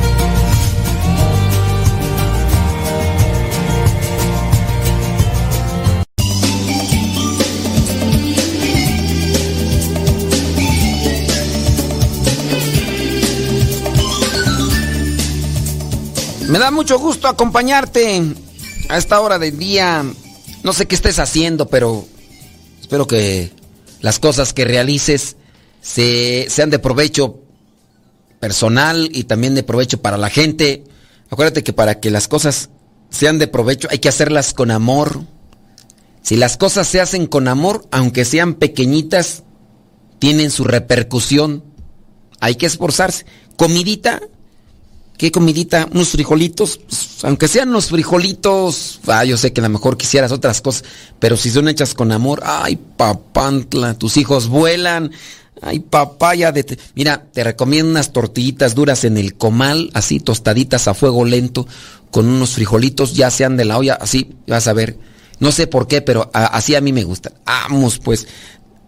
Me 16.51 16.59
da 16.59 16.69
mucho 16.69 16.99
gusto 16.99 17.29
acompañarte 17.29 18.21
a 18.89 18.97
esta 18.97 19.21
hora 19.21 19.39
del 19.39 19.57
día. 19.57 20.03
No 20.63 20.73
sé 20.73 20.85
qué 20.85 20.95
estés 20.95 21.17
haciendo, 21.17 21.69
pero 21.69 22.05
espero 22.81 23.07
que 23.07 23.53
las 24.01 24.19
cosas 24.19 24.51
que 24.51 24.65
realices 24.65 25.37
se, 25.79 26.47
sean 26.49 26.69
de 26.69 26.77
provecho 26.77 27.39
personal 28.41 29.07
y 29.13 29.23
también 29.23 29.55
de 29.55 29.63
provecho 29.63 30.01
para 30.01 30.17
la 30.17 30.29
gente. 30.29 30.83
Acuérdate 31.29 31.63
que 31.63 31.71
para 31.71 32.01
que 32.01 32.11
las 32.11 32.27
cosas 32.27 32.69
sean 33.09 33.39
de 33.39 33.47
provecho 33.47 33.87
hay 33.89 33.99
que 33.99 34.09
hacerlas 34.09 34.53
con 34.53 34.71
amor. 34.71 35.23
Si 36.21 36.35
las 36.35 36.57
cosas 36.57 36.85
se 36.85 36.99
hacen 36.99 37.27
con 37.27 37.47
amor, 37.47 37.87
aunque 37.91 38.25
sean 38.25 38.55
pequeñitas, 38.55 39.43
tienen 40.19 40.51
su 40.51 40.65
repercusión. 40.65 41.63
Hay 42.41 42.55
que 42.55 42.65
esforzarse. 42.65 43.25
Comidita, 43.55 44.21
¿Qué 45.21 45.31
comidita? 45.31 45.87
Unos 45.93 46.09
frijolitos. 46.09 46.77
Pues, 46.77 47.23
aunque 47.25 47.47
sean 47.47 47.69
unos 47.69 47.89
frijolitos. 47.89 48.99
Ah, 49.05 49.23
yo 49.23 49.37
sé 49.37 49.53
que 49.53 49.61
a 49.61 49.63
lo 49.63 49.69
mejor 49.69 49.95
quisieras 49.95 50.31
otras 50.31 50.61
cosas. 50.61 50.83
Pero 51.19 51.37
si 51.37 51.51
son 51.51 51.69
hechas 51.69 51.93
con 51.93 52.11
amor. 52.11 52.41
Ay, 52.43 52.79
papantla. 52.97 53.93
Tus 53.93 54.17
hijos 54.17 54.47
vuelan. 54.47 55.11
Ay, 55.61 55.79
papaya 55.79 56.51
de... 56.51 56.75
Mira, 56.95 57.27
te 57.31 57.43
recomiendo 57.43 57.91
unas 57.91 58.13
tortillitas 58.13 58.73
duras 58.73 59.03
en 59.03 59.15
el 59.15 59.35
comal. 59.35 59.91
Así, 59.93 60.19
tostaditas 60.19 60.87
a 60.87 60.95
fuego 60.95 61.23
lento. 61.23 61.67
Con 62.09 62.27
unos 62.27 62.55
frijolitos. 62.55 63.13
Ya 63.13 63.29
sean 63.29 63.57
de 63.57 63.65
la 63.65 63.77
olla. 63.77 63.99
Así, 64.01 64.33
vas 64.47 64.67
a 64.67 64.73
ver. 64.73 64.97
No 65.39 65.51
sé 65.51 65.67
por 65.67 65.87
qué, 65.87 66.01
pero 66.01 66.31
así 66.33 66.73
a 66.73 66.81
mí 66.81 66.93
me 66.93 67.03
gusta. 67.03 67.31
Vamos, 67.45 67.99
pues. 67.99 68.27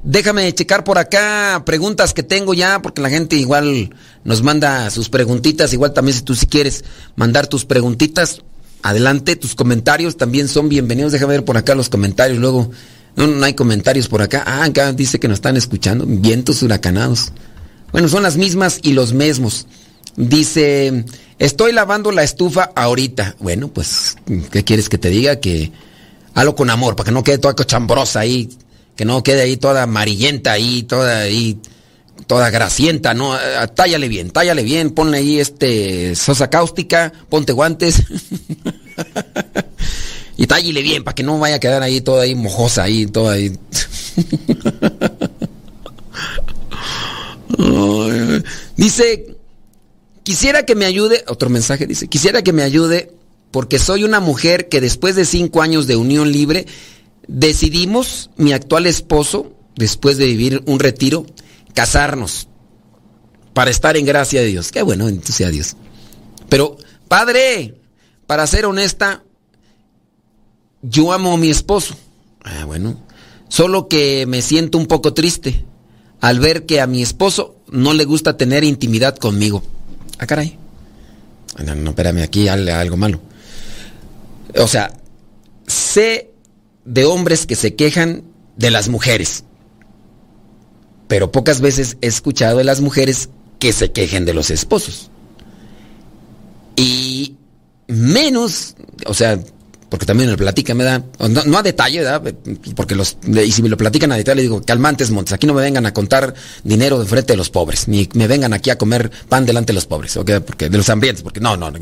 Déjame 0.03 0.53
checar 0.53 0.83
por 0.83 0.97
acá 0.97 1.63
preguntas 1.65 2.13
que 2.13 2.23
tengo 2.23 2.53
ya, 2.53 2.81
porque 2.81 3.01
la 3.01 3.09
gente 3.09 3.37
igual 3.37 3.95
nos 4.25 4.43
manda 4.43 4.89
sus 4.89 5.07
preguntitas. 5.07 5.71
Igual 5.71 5.93
también 5.93 6.17
si 6.17 6.23
tú 6.23 6.35
si 6.35 6.45
quieres 6.45 6.83
mandar 7.15 7.47
tus 7.47 7.63
preguntitas, 7.63 8.41
adelante, 8.81 9.37
tus 9.37 9.55
comentarios 9.55 10.17
también 10.17 10.49
son 10.49 10.67
bienvenidos. 10.67 11.13
Déjame 11.13 11.33
ver 11.35 11.45
por 11.45 11.55
acá 11.55 11.73
los 11.73 11.87
comentarios. 11.87 12.37
Luego, 12.39 12.69
no, 13.15 13.27
no 13.27 13.45
hay 13.45 13.53
comentarios 13.53 14.09
por 14.09 14.21
acá. 14.21 14.43
Ah, 14.45 14.65
acá 14.65 14.91
dice 14.91 15.21
que 15.21 15.29
nos 15.29 15.37
están 15.37 15.55
escuchando. 15.55 16.05
Vientos 16.05 16.61
huracanados. 16.63 17.31
Bueno, 17.93 18.09
son 18.09 18.23
las 18.23 18.35
mismas 18.35 18.79
y 18.83 18.91
los 18.91 19.13
mismos. 19.13 19.67
Dice, 20.17 21.05
estoy 21.39 21.71
lavando 21.71 22.11
la 22.11 22.23
estufa 22.23 22.71
ahorita. 22.75 23.37
Bueno, 23.39 23.69
pues, 23.69 24.17
¿qué 24.51 24.65
quieres 24.65 24.89
que 24.89 24.97
te 24.97 25.09
diga? 25.09 25.37
Que 25.37 25.71
halo 26.33 26.55
con 26.55 26.69
amor, 26.69 26.97
para 26.97 27.05
que 27.05 27.13
no 27.13 27.23
quede 27.23 27.37
toda 27.37 27.55
cochambrosa 27.55 28.19
ahí 28.19 28.49
que 28.95 29.05
no 29.05 29.23
quede 29.23 29.41
ahí 29.41 29.57
toda 29.57 29.83
amarillenta 29.83 30.51
ahí, 30.51 30.83
toda 30.83 31.21
ahí, 31.21 31.57
toda 32.27 32.49
grasienta, 32.49 33.13
no, 33.13 33.35
eh, 33.35 33.39
tállale 33.73 34.07
bien, 34.07 34.31
tállale 34.31 34.63
bien, 34.63 34.91
ponle 34.91 35.17
ahí 35.17 35.39
este 35.39 36.15
sosa 36.15 36.49
cáustica, 36.49 37.11
ponte 37.29 37.53
guantes. 37.53 38.03
y 40.37 40.47
tállale 40.47 40.81
bien 40.81 41.03
para 41.03 41.15
que 41.15 41.23
no 41.23 41.39
vaya 41.39 41.55
a 41.55 41.59
quedar 41.59 41.83
ahí 41.83 42.01
toda 42.01 42.23
ahí 42.23 42.35
mojosa 42.35 42.83
ahí, 42.83 43.05
toda 43.05 43.33
ahí. 43.33 43.51
dice, 48.77 49.35
quisiera 50.23 50.65
que 50.65 50.75
me 50.75 50.85
ayude, 50.85 51.23
otro 51.27 51.49
mensaje 51.49 51.87
dice, 51.87 52.07
quisiera 52.07 52.41
que 52.41 52.53
me 52.53 52.63
ayude 52.63 53.11
porque 53.51 53.79
soy 53.79 54.03
una 54.03 54.19
mujer 54.19 54.67
que 54.67 54.81
después 54.81 55.15
de 55.15 55.25
cinco 55.25 55.61
años 55.61 55.85
de 55.85 55.95
unión 55.95 56.31
libre 56.31 56.65
decidimos, 57.27 58.29
mi 58.37 58.53
actual 58.53 58.87
esposo, 58.87 59.53
después 59.75 60.17
de 60.17 60.25
vivir 60.25 60.63
un 60.65 60.79
retiro, 60.79 61.25
casarnos 61.73 62.47
para 63.53 63.71
estar 63.71 63.97
en 63.97 64.05
gracia 64.05 64.41
de 64.41 64.47
Dios. 64.47 64.71
Qué 64.71 64.81
bueno, 64.81 65.07
entonces 65.07 65.51
Dios. 65.51 65.75
Pero, 66.49 66.77
padre, 67.07 67.75
para 68.27 68.47
ser 68.47 68.65
honesta, 68.65 69.23
yo 70.81 71.13
amo 71.13 71.33
a 71.33 71.37
mi 71.37 71.49
esposo. 71.49 71.95
Ah, 72.43 72.65
bueno. 72.65 72.99
Solo 73.47 73.87
que 73.87 74.25
me 74.25 74.41
siento 74.41 74.77
un 74.77 74.87
poco 74.87 75.13
triste 75.13 75.63
al 76.21 76.39
ver 76.39 76.65
que 76.65 76.81
a 76.81 76.87
mi 76.87 77.01
esposo 77.01 77.55
no 77.69 77.93
le 77.93 78.05
gusta 78.05 78.37
tener 78.37 78.63
intimidad 78.63 79.15
conmigo. 79.17 79.63
Ah, 80.17 80.25
caray. 80.25 80.57
No, 81.63 81.75
no, 81.75 81.91
espérame, 81.91 82.23
aquí 82.23 82.47
hay 82.47 82.69
algo 82.69 82.97
malo. 82.97 83.19
O 84.55 84.67
sea, 84.67 84.91
sé 85.67 86.32
de 86.85 87.05
hombres 87.05 87.45
que 87.45 87.55
se 87.55 87.75
quejan 87.75 88.23
de 88.57 88.71
las 88.71 88.89
mujeres. 88.89 89.43
Pero 91.07 91.31
pocas 91.31 91.61
veces 91.61 91.97
he 92.01 92.07
escuchado 92.07 92.57
de 92.57 92.63
las 92.63 92.81
mujeres 92.81 93.29
que 93.59 93.73
se 93.73 93.91
quejen 93.91 94.25
de 94.25 94.33
los 94.33 94.49
esposos. 94.49 95.09
Y 96.75 97.35
menos, 97.87 98.75
o 99.05 99.13
sea, 99.13 99.39
porque 99.89 100.07
también 100.07 100.27
me 100.27 100.31
lo 100.31 100.37
platican, 100.37 100.75
me 100.75 100.83
da, 100.83 101.03
no, 101.19 101.43
no 101.45 101.57
a 101.59 101.61
detalle, 101.61 101.99
¿verdad? 101.99 102.33
Porque 102.75 102.95
los, 102.95 103.17
y 103.27 103.51
si 103.51 103.61
me 103.61 103.69
lo 103.69 103.77
platican 103.77 104.11
a 104.11 104.17
detalle, 104.17 104.37
le 104.37 104.41
digo, 104.41 104.61
calmantes, 104.63 105.11
Montes, 105.11 105.33
aquí 105.33 105.45
no 105.45 105.53
me 105.53 105.61
vengan 105.61 105.85
a 105.85 105.93
contar 105.93 106.33
dinero 106.63 106.99
de 106.99 107.05
frente 107.05 107.33
de 107.33 107.37
los 107.37 107.51
pobres, 107.51 107.87
ni 107.87 108.09
me 108.15 108.27
vengan 108.27 108.53
aquí 108.53 108.71
a 108.71 108.77
comer 108.77 109.11
pan 109.29 109.45
delante 109.45 109.67
de 109.67 109.75
los 109.75 109.85
pobres, 109.85 110.17
¿ok? 110.17 110.31
Porque, 110.45 110.69
de 110.69 110.77
los 110.77 110.89
ambientes, 110.89 111.21
porque 111.21 111.39
no, 111.39 111.55
no, 111.57 111.69
no. 111.69 111.77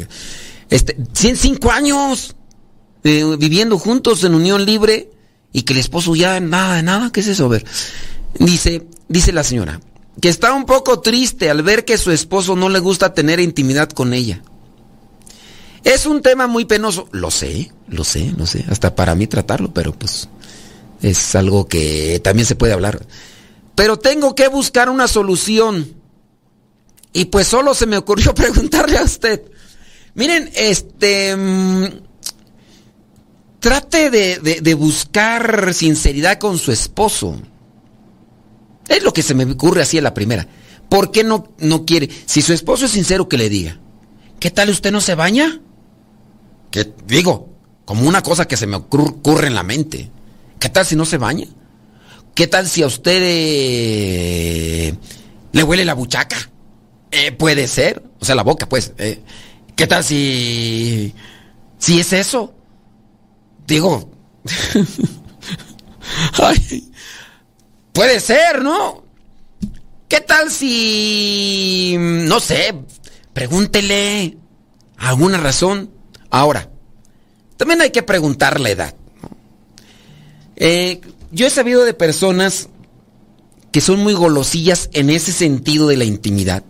Este, 0.69 0.97
105 1.13 1.71
años 1.71 2.35
eh, 3.03 3.35
viviendo 3.37 3.77
juntos 3.77 4.23
en 4.23 4.35
unión 4.35 4.65
libre 4.65 5.11
y 5.53 5.63
que 5.63 5.73
el 5.73 5.79
esposo 5.79 6.15
ya 6.15 6.39
nada 6.39 6.81
nada, 6.81 7.11
¿qué 7.11 7.21
es 7.21 7.27
eso? 7.27 7.49
Ver, 7.49 7.65
dice, 8.39 8.87
dice 9.07 9.31
la 9.31 9.43
señora, 9.43 9.79
que 10.19 10.29
está 10.29 10.53
un 10.53 10.65
poco 10.65 10.99
triste 11.01 11.49
al 11.49 11.63
ver 11.63 11.85
que 11.85 11.97
su 11.97 12.11
esposo 12.11 12.55
no 12.55 12.69
le 12.69 12.79
gusta 12.79 13.13
tener 13.13 13.39
intimidad 13.39 13.89
con 13.89 14.13
ella. 14.13 14.41
Es 15.83 16.05
un 16.05 16.21
tema 16.21 16.47
muy 16.47 16.65
penoso, 16.65 17.07
lo 17.11 17.31
sé, 17.31 17.71
lo 17.87 18.03
sé, 18.03 18.33
lo 18.37 18.45
sé, 18.45 18.65
hasta 18.69 18.93
para 18.95 19.15
mí 19.15 19.25
tratarlo, 19.25 19.73
pero 19.73 19.93
pues 19.93 20.29
es 21.01 21.35
algo 21.35 21.67
que 21.67 22.21
también 22.23 22.45
se 22.45 22.55
puede 22.55 22.73
hablar. 22.73 23.05
Pero 23.75 23.97
tengo 23.97 24.35
que 24.35 24.47
buscar 24.47 24.89
una 24.89 25.07
solución. 25.07 25.95
Y 27.13 27.25
pues 27.25 27.47
solo 27.47 27.73
se 27.73 27.87
me 27.87 27.97
ocurrió 27.97 28.33
preguntarle 28.35 28.97
a 28.97 29.03
usted. 29.03 29.41
Miren, 30.13 30.51
este... 30.55 31.35
trate 33.61 34.09
de, 34.09 34.39
de- 34.61 34.73
buscar 34.73 35.73
sinceridad 35.73 36.37
con 36.39 36.57
su 36.57 36.73
esposo. 36.73 37.39
Es 38.89 39.03
lo 39.03 39.13
que 39.13 39.21
se 39.21 39.33
me 39.35 39.45
ocurre 39.45 39.81
así 39.83 39.97
a 39.97 40.01
la 40.01 40.13
primera. 40.13 40.45
¿Por 40.89 41.11
qué 41.11 41.23
no, 41.23 41.47
no 41.59 41.85
quiere? 41.85 42.09
Si 42.25 42.41
su 42.41 42.51
esposo 42.51 42.85
es 42.85 42.91
sincero, 42.91 43.29
que 43.29 43.37
le 43.37 43.47
diga. 43.47 43.79
¿Qué 44.39 44.51
tal 44.51 44.69
usted 44.69 44.91
no 44.91 44.99
se 44.99 45.15
baña? 45.15 45.61
Que 46.71 46.91
digo, 47.07 47.49
como 47.85 48.07
una 48.09 48.21
cosa 48.23 48.47
que 48.47 48.57
se 48.57 48.67
me 48.67 48.75
ocurre 48.77 49.47
en 49.47 49.53
la 49.55 49.63
mente. 49.63 50.11
¿Qué 50.59 50.67
tal 50.69 50.85
si 50.85 50.95
no 50.95 51.05
se 51.05 51.17
baña? 51.17 51.45
¿Qué 52.33 52.47
tal 52.47 52.67
si 52.67 52.81
a 52.81 52.87
usted 52.87 53.19
eh, 53.23 54.95
le 55.51 55.63
huele 55.63 55.85
la 55.85 55.93
buchaca? 55.93 56.37
Eh, 57.11 57.31
puede 57.31 57.67
ser, 57.67 58.03
o 58.19 58.25
sea, 58.25 58.35
la 58.35 58.43
boca, 58.43 58.67
pues. 58.67 58.93
eh. 58.97 59.21
¿Qué 59.75 59.85
tal 59.87 60.03
si 60.03 61.13
si 61.77 61.99
es 61.99 62.13
eso? 62.13 62.53
Digo, 63.71 64.11
ay, 66.43 66.91
puede 67.93 68.19
ser, 68.19 68.61
¿no? 68.61 69.05
¿Qué 70.09 70.19
tal 70.19 70.51
si 70.51 71.95
no 71.97 72.41
sé, 72.41 72.75
pregúntele 73.31 74.37
alguna 74.97 75.37
razón? 75.37 75.89
Ahora, 76.29 76.69
también 77.55 77.79
hay 77.79 77.91
que 77.91 78.03
preguntar 78.03 78.59
la 78.59 78.71
edad. 78.71 78.93
Eh, 80.57 80.99
yo 81.31 81.47
he 81.47 81.49
sabido 81.49 81.85
de 81.85 81.93
personas 81.93 82.67
que 83.71 83.79
son 83.79 84.01
muy 84.01 84.15
golosillas 84.15 84.89
en 84.91 85.09
ese 85.09 85.31
sentido 85.31 85.87
de 85.87 85.95
la 85.95 86.03
intimidad, 86.03 86.65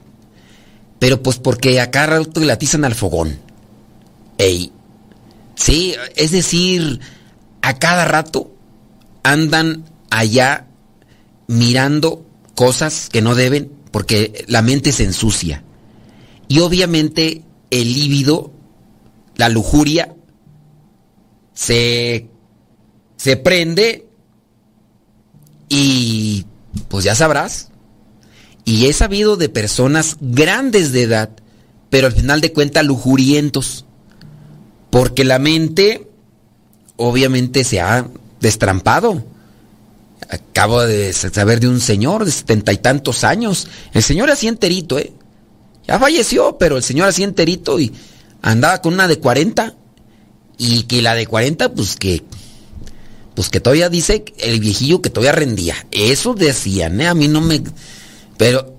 pero 0.99 1.24
pues 1.24 1.39
porque 1.39 1.82
a 1.82 1.89
cada 1.89 2.20
rato 2.20 2.41
le 2.41 2.54
atizan 2.54 2.86
al 2.86 2.93
fogón. 2.93 3.39
Ey, 4.38 4.72
sí, 5.56 5.95
es 6.16 6.32
decir, 6.32 6.99
a 7.62 7.78
cada 7.78 8.06
rato 8.06 8.54
andan 9.24 9.86
allá 10.10 10.68
mirando 11.47 12.26
cosas 12.56 13.10
que 13.10 13.22
no 13.22 13.36
deben 13.36 13.72
porque 13.91 14.45
la 14.47 14.62
mente 14.62 14.91
se 14.91 15.04
ensucia. 15.04 15.64
Y 16.47 16.60
obviamente 16.60 17.43
el 17.70 17.93
líbido, 17.93 18.52
la 19.36 19.49
lujuria, 19.49 20.16
se, 21.54 22.30
se 23.18 23.38
prende 23.38 24.08
y 25.70 26.45
pues 26.88 27.06
ya 27.06 27.16
sabrás. 27.16 27.70
Y 28.66 28.86
he 28.86 28.93
sabido 28.93 29.38
de 29.38 29.49
personas 29.49 30.18
grandes 30.20 30.91
de 30.91 31.04
edad, 31.04 31.30
pero 31.89 32.08
al 32.08 32.14
final 32.14 32.41
de 32.41 32.54
cuentas 32.54 32.86
lujurientos. 32.86 33.86
Porque 34.92 35.24
la 35.24 35.39
mente 35.39 36.08
obviamente 36.98 37.64
se 37.64 37.82
ha 37.82 38.08
destrampado. 38.39 39.24
Acabo 40.30 40.82
de 40.82 41.12
saber 41.14 41.60
de 41.60 41.68
un 41.68 41.82
señor 41.82 42.26
de 42.26 42.32
setenta 42.32 42.72
y 42.72 42.78
tantos 42.78 43.24
años. 43.24 43.68
El 43.94 44.04
señor 44.04 44.30
así 44.30 44.48
enterito, 44.48 45.00
¿eh? 45.00 45.12
Ya 45.88 46.00
falleció, 46.00 46.58
pero 46.58 46.78
el 46.78 46.84
señor 46.84 47.08
así 47.08 47.24
enterito 47.24 47.80
y 47.80 47.92
andaba 48.42 48.82
con 48.82 48.94
una 48.94 49.08
de 49.08 49.20
40. 49.20 49.76
Y 50.58 50.84
que 50.84 51.02
la 51.02 51.16
de 51.16 51.26
40, 51.26 51.74
pues 51.74 51.96
que. 51.96 52.24
Pues 53.34 53.50
que 53.50 53.60
todavía 53.60 53.89
dice 53.89 54.26
el 54.38 54.60
viejillo 54.60 55.02
que 55.02 55.10
todavía 55.10 55.32
rendía. 55.32 55.76
Eso 55.92 56.34
decían, 56.34 57.02
¿eh? 57.02 57.08
A 57.08 57.16
mí 57.16 57.28
no 57.28 57.42
me. 57.42 57.64
Pero. 58.38 58.78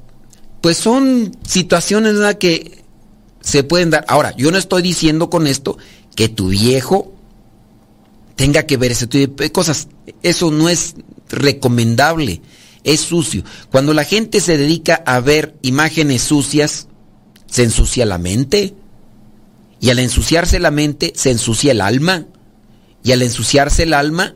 Pues 0.60 0.76
son 0.76 1.36
situaciones 1.44 2.14
¿verdad? 2.14 2.38
que 2.38 2.84
se 3.40 3.64
pueden 3.64 3.90
dar. 3.90 4.04
Ahora, 4.06 4.32
yo 4.36 4.52
no 4.52 4.58
estoy 4.58 4.80
diciendo 4.80 5.28
con 5.28 5.48
esto 5.48 5.76
que 6.14 6.28
tu 6.28 6.48
viejo 6.48 7.12
tenga 8.36 8.64
que 8.64 8.76
ver 8.76 8.92
ese 8.92 9.06
de 9.06 9.52
cosas. 9.52 9.88
Eso 10.22 10.50
no 10.50 10.68
es 10.68 10.94
recomendable. 11.28 12.42
Es 12.84 13.00
sucio. 13.00 13.44
Cuando 13.70 13.94
la 13.94 14.04
gente 14.04 14.40
se 14.40 14.58
dedica 14.58 15.02
a 15.06 15.20
ver 15.20 15.56
imágenes 15.62 16.22
sucias, 16.22 16.88
se 17.46 17.64
ensucia 17.64 18.06
la 18.06 18.18
mente. 18.18 18.74
Y 19.80 19.90
al 19.90 19.98
ensuciarse 19.98 20.58
la 20.58 20.70
mente, 20.70 21.12
se 21.14 21.30
ensucia 21.30 21.72
el 21.72 21.80
alma. 21.80 22.26
Y 23.04 23.12
al 23.12 23.22
ensuciarse 23.22 23.84
el 23.84 23.94
alma, 23.94 24.34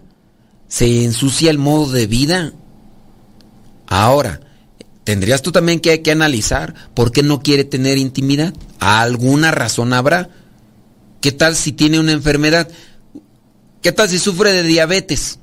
se 0.68 1.04
ensucia 1.04 1.50
el 1.50 1.58
modo 1.58 1.92
de 1.92 2.06
vida. 2.06 2.52
Ahora, 3.86 4.40
tendrías 5.04 5.42
tú 5.42 5.52
también 5.52 5.80
que, 5.80 6.02
que 6.02 6.10
analizar 6.10 6.74
por 6.94 7.12
qué 7.12 7.22
no 7.22 7.40
quiere 7.40 7.64
tener 7.64 7.98
intimidad. 7.98 8.54
¿Alguna 8.80 9.50
razón 9.50 9.92
habrá? 9.92 10.30
¿Qué 11.20 11.32
tal 11.32 11.56
si 11.56 11.72
tiene 11.72 11.98
una 11.98 12.12
enfermedad? 12.12 12.68
¿Qué 13.82 13.92
tal 13.92 14.08
si 14.08 14.18
sufre 14.18 14.52
de 14.52 14.62
diabetes? 14.62 15.38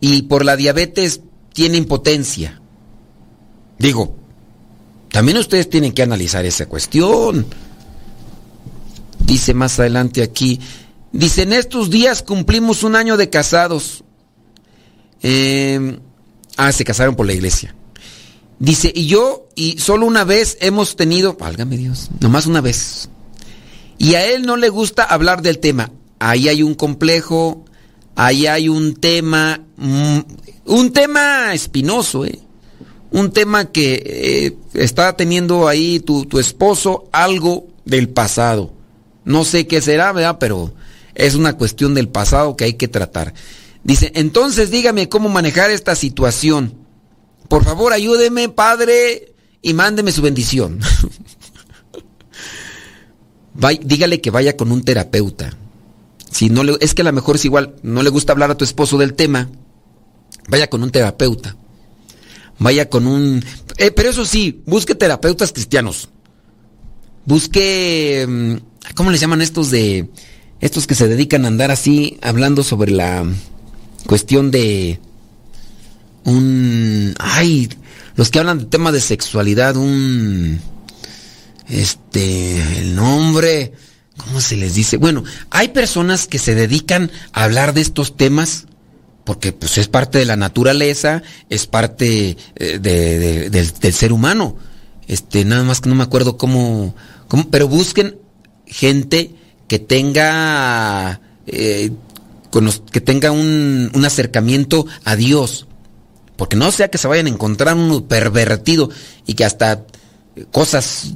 Y 0.00 0.22
por 0.22 0.44
la 0.44 0.56
diabetes 0.56 1.20
tiene 1.52 1.78
impotencia. 1.78 2.60
Digo, 3.78 4.16
también 5.10 5.38
ustedes 5.38 5.68
tienen 5.68 5.92
que 5.92 6.02
analizar 6.02 6.44
esa 6.44 6.66
cuestión. 6.66 7.46
Dice 9.20 9.54
más 9.54 9.78
adelante 9.78 10.22
aquí, 10.22 10.60
dice, 11.12 11.42
en 11.42 11.52
estos 11.52 11.90
días 11.90 12.22
cumplimos 12.22 12.82
un 12.82 12.96
año 12.96 13.16
de 13.16 13.30
casados. 13.30 14.04
Eh, 15.22 15.98
ah, 16.56 16.72
se 16.72 16.84
casaron 16.84 17.14
por 17.14 17.26
la 17.26 17.32
iglesia. 17.32 17.74
Dice, 18.58 18.92
y 18.94 19.06
yo, 19.06 19.48
y 19.54 19.78
solo 19.78 20.06
una 20.06 20.24
vez 20.24 20.56
hemos 20.60 20.96
tenido, 20.96 21.34
válgame 21.34 21.76
Dios, 21.76 22.10
nomás 22.20 22.46
una 22.46 22.60
vez. 22.60 23.08
Y 24.02 24.16
a 24.16 24.26
él 24.26 24.42
no 24.42 24.56
le 24.56 24.68
gusta 24.68 25.04
hablar 25.04 25.42
del 25.42 25.60
tema. 25.60 25.92
Ahí 26.18 26.48
hay 26.48 26.64
un 26.64 26.74
complejo, 26.74 27.64
ahí 28.16 28.48
hay 28.48 28.68
un 28.68 28.96
tema, 28.96 29.60
mm, 29.76 30.18
un 30.64 30.92
tema 30.92 31.54
espinoso, 31.54 32.24
¿eh? 32.24 32.40
Un 33.12 33.30
tema 33.30 33.70
que 33.70 34.02
eh, 34.04 34.56
está 34.74 35.16
teniendo 35.16 35.68
ahí 35.68 36.00
tu, 36.00 36.24
tu 36.24 36.40
esposo 36.40 37.08
algo 37.12 37.68
del 37.84 38.08
pasado. 38.08 38.72
No 39.24 39.44
sé 39.44 39.68
qué 39.68 39.80
será, 39.80 40.10
¿verdad? 40.10 40.38
Pero 40.40 40.74
es 41.14 41.36
una 41.36 41.52
cuestión 41.56 41.94
del 41.94 42.08
pasado 42.08 42.56
que 42.56 42.64
hay 42.64 42.74
que 42.74 42.88
tratar. 42.88 43.34
Dice, 43.84 44.10
entonces 44.16 44.72
dígame 44.72 45.08
cómo 45.08 45.28
manejar 45.28 45.70
esta 45.70 45.94
situación. 45.94 46.74
Por 47.46 47.62
favor, 47.62 47.92
ayúdeme, 47.92 48.48
padre, 48.48 49.32
y 49.62 49.74
mándeme 49.74 50.10
su 50.10 50.22
bendición. 50.22 50.80
Dígale 53.54 54.20
que 54.20 54.30
vaya 54.30 54.56
con 54.56 54.72
un 54.72 54.82
terapeuta. 54.82 55.56
Si 56.30 56.48
no 56.48 56.64
le, 56.64 56.76
es 56.80 56.94
que 56.94 57.02
a 57.02 57.04
lo 57.04 57.12
mejor 57.12 57.36
es 57.36 57.44
igual, 57.44 57.76
no 57.82 58.02
le 58.02 58.10
gusta 58.10 58.32
hablar 58.32 58.50
a 58.50 58.56
tu 58.56 58.64
esposo 58.64 58.96
del 58.96 59.12
tema, 59.14 59.50
vaya 60.48 60.70
con 60.70 60.82
un 60.82 60.90
terapeuta. 60.90 61.56
Vaya 62.58 62.88
con 62.88 63.06
un... 63.06 63.44
eh, 63.76 63.90
pero 63.90 64.10
eso 64.10 64.24
sí, 64.24 64.62
busque 64.66 64.94
terapeutas 64.94 65.52
cristianos. 65.52 66.08
Busque... 67.26 68.24
mm, 68.28 68.54
¿Cómo 68.94 69.10
les 69.10 69.20
llaman 69.20 69.42
estos 69.42 69.70
de... 69.70 70.08
Estos 70.60 70.86
que 70.86 70.94
se 70.94 71.08
dedican 71.08 71.44
a 71.44 71.48
andar 71.48 71.70
así 71.70 72.18
hablando 72.22 72.62
sobre 72.62 72.92
la 72.92 73.26
cuestión 74.06 74.50
de... 74.50 75.00
Un... 76.24 77.14
Ay, 77.18 77.68
los 78.14 78.30
que 78.30 78.38
hablan 78.38 78.58
de 78.60 78.64
tema 78.66 78.92
de 78.92 79.00
sexualidad, 79.00 79.76
un... 79.76 80.60
Este... 81.80 82.78
El 82.78 82.94
nombre... 82.94 83.72
¿Cómo 84.18 84.42
se 84.42 84.56
les 84.56 84.74
dice? 84.74 84.98
Bueno, 84.98 85.24
hay 85.50 85.68
personas 85.68 86.26
que 86.26 86.38
se 86.38 86.54
dedican 86.54 87.10
a 87.32 87.44
hablar 87.44 87.72
de 87.72 87.80
estos 87.80 88.14
temas 88.16 88.66
porque 89.24 89.52
pues 89.52 89.78
es 89.78 89.88
parte 89.88 90.18
de 90.18 90.26
la 90.26 90.36
naturaleza, 90.36 91.22
es 91.48 91.66
parte 91.66 92.36
eh, 92.56 92.78
de- 92.78 93.18
de- 93.18 93.50
del, 93.50 93.92
ser 93.94 94.12
humano. 94.12 94.56
Este, 95.08 95.44
nada 95.46 95.62
más 95.64 95.80
que 95.80 95.88
no 95.88 95.94
me 95.94 96.02
acuerdo 96.02 96.36
cómo, 96.36 96.94
cómo, 97.26 97.48
pero 97.50 97.68
busquen 97.68 98.18
gente 98.66 99.34
que 99.66 99.78
tenga 99.78 101.20
eh, 101.46 101.90
que 102.90 103.00
tenga 103.00 103.30
un, 103.30 103.90
un, 103.94 104.04
acercamiento 104.04 104.86
a 105.04 105.16
Dios. 105.16 105.66
Porque 106.36 106.56
no 106.56 106.70
sea 106.70 106.88
que 106.88 106.98
se 106.98 107.08
vayan 107.08 107.26
a 107.26 107.30
encontrar 107.30 107.74
un 107.76 108.02
pervertido 108.06 108.90
y 109.26 109.34
que 109.34 109.44
hasta 109.46 109.84
cosas 110.50 111.14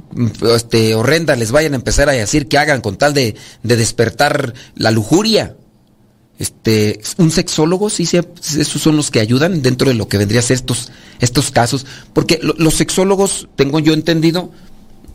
este, 0.55 0.95
horrendas 0.95 1.39
les 1.39 1.51
vayan 1.51 1.73
a 1.73 1.77
empezar 1.77 2.09
a 2.09 2.13
decir 2.13 2.47
que 2.47 2.57
hagan 2.57 2.81
con 2.81 2.97
tal 2.97 3.13
de, 3.13 3.35
de 3.63 3.75
despertar 3.75 4.53
la 4.75 4.91
lujuria. 4.91 5.55
Este, 6.39 7.01
un 7.17 7.31
sexólogo, 7.31 7.89
sí, 7.89 8.05
sí, 8.05 8.19
esos 8.59 8.79
son 8.79 8.95
los 8.95 9.09
que 9.09 9.19
ayudan 9.19 9.63
dentro 9.63 9.89
de 9.89 9.95
lo 9.95 10.07
que 10.07 10.19
vendría 10.19 10.39
a 10.39 10.43
ser 10.43 10.55
estos, 10.55 10.91
estos 11.19 11.49
casos. 11.49 11.85
Porque 12.13 12.39
los 12.41 12.75
sexólogos, 12.75 13.47
tengo 13.55 13.79
yo 13.79 13.93
entendido, 13.93 14.51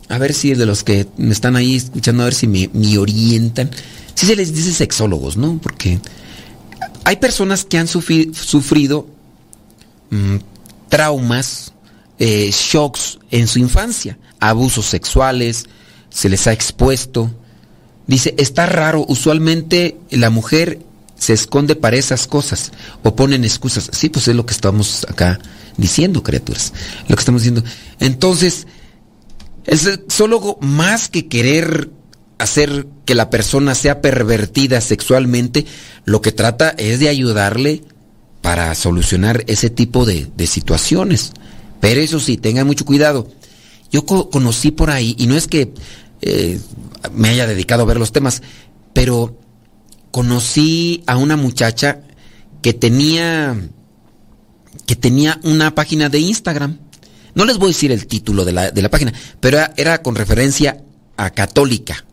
a 0.09 0.17
ver 0.17 0.33
si 0.33 0.53
de 0.53 0.65
los 0.65 0.83
que 0.83 1.07
me 1.17 1.31
están 1.31 1.55
ahí 1.55 1.77
escuchando, 1.77 2.23
a 2.23 2.25
ver 2.25 2.33
si 2.33 2.47
me, 2.47 2.97
orientan. 2.97 3.71
Sí 4.15 4.25
se 4.25 4.35
les 4.35 4.53
dice 4.53 4.73
sexólogos, 4.73 5.37
¿no? 5.37 5.59
Porque 5.63 5.99
hay 7.05 7.15
personas 7.17 7.63
que 7.63 7.77
han 7.77 7.87
sufrido 7.87 9.07
mm, 10.09 10.35
traumas, 10.89 11.72
eh, 12.25 12.51
shocks 12.53 13.19
en 13.31 13.49
su 13.49 13.59
infancia, 13.59 14.17
abusos 14.39 14.85
sexuales, 14.85 15.65
se 16.09 16.29
les 16.29 16.47
ha 16.47 16.53
expuesto. 16.53 17.29
Dice, 18.07 18.33
está 18.37 18.65
raro, 18.65 19.03
usualmente 19.09 19.97
la 20.09 20.29
mujer 20.29 20.79
se 21.17 21.33
esconde 21.33 21.75
para 21.75 21.97
esas 21.97 22.25
cosas 22.25 22.71
o 23.03 23.13
ponen 23.13 23.43
excusas. 23.43 23.89
Sí, 23.91 24.07
pues 24.07 24.29
es 24.29 24.37
lo 24.37 24.45
que 24.45 24.53
estamos 24.53 25.05
acá 25.09 25.37
diciendo, 25.75 26.23
criaturas. 26.23 26.71
Lo 27.09 27.17
que 27.17 27.19
estamos 27.19 27.41
diciendo. 27.41 27.69
Entonces, 27.99 28.67
el 29.65 29.79
sexólogo, 29.79 30.57
más 30.61 31.09
que 31.09 31.27
querer 31.27 31.89
hacer 32.37 32.87
que 33.03 33.15
la 33.15 33.29
persona 33.29 33.75
sea 33.75 33.99
pervertida 33.99 34.79
sexualmente, 34.79 35.65
lo 36.05 36.21
que 36.21 36.31
trata 36.31 36.69
es 36.69 37.01
de 37.01 37.09
ayudarle 37.09 37.83
para 38.41 38.75
solucionar 38.75 39.43
ese 39.47 39.69
tipo 39.69 40.05
de, 40.05 40.29
situaciones. 40.47 41.33
Pero 41.83 41.99
eso 41.99 42.17
sí, 42.21 42.37
tengan 42.37 42.65
mucho 42.65 42.85
cuidado. 42.85 43.27
Yo 43.91 44.05
conocí 44.05 44.71
por 44.71 44.89
ahí, 44.89 45.17
y 45.19 45.27
no 45.27 45.35
es 45.35 45.47
que 45.47 45.73
eh, 46.21 46.57
me 47.13 47.27
haya 47.27 47.45
dedicado 47.45 47.83
a 47.83 47.85
ver 47.85 47.97
los 47.97 48.13
temas, 48.13 48.41
pero 48.93 49.37
conocí 50.09 51.03
a 51.07 51.17
una 51.17 51.35
muchacha 51.35 52.03
que 52.61 52.71
tenía 52.71 53.57
que 54.85 54.95
tenía 54.95 55.41
una 55.43 55.75
página 55.75 56.07
de 56.07 56.19
Instagram. 56.19 56.79
No 57.35 57.43
les 57.43 57.57
voy 57.57 57.65
a 57.65 57.73
decir 57.73 57.91
el 57.91 58.07
título 58.07 58.45
de 58.45 58.53
la, 58.53 58.71
de 58.71 58.81
la 58.81 58.89
página, 58.89 59.11
pero 59.41 59.59
era, 59.75 60.01
con 60.01 60.15
referencia 60.15 60.85
a 61.17 61.31
católica. 61.31 62.05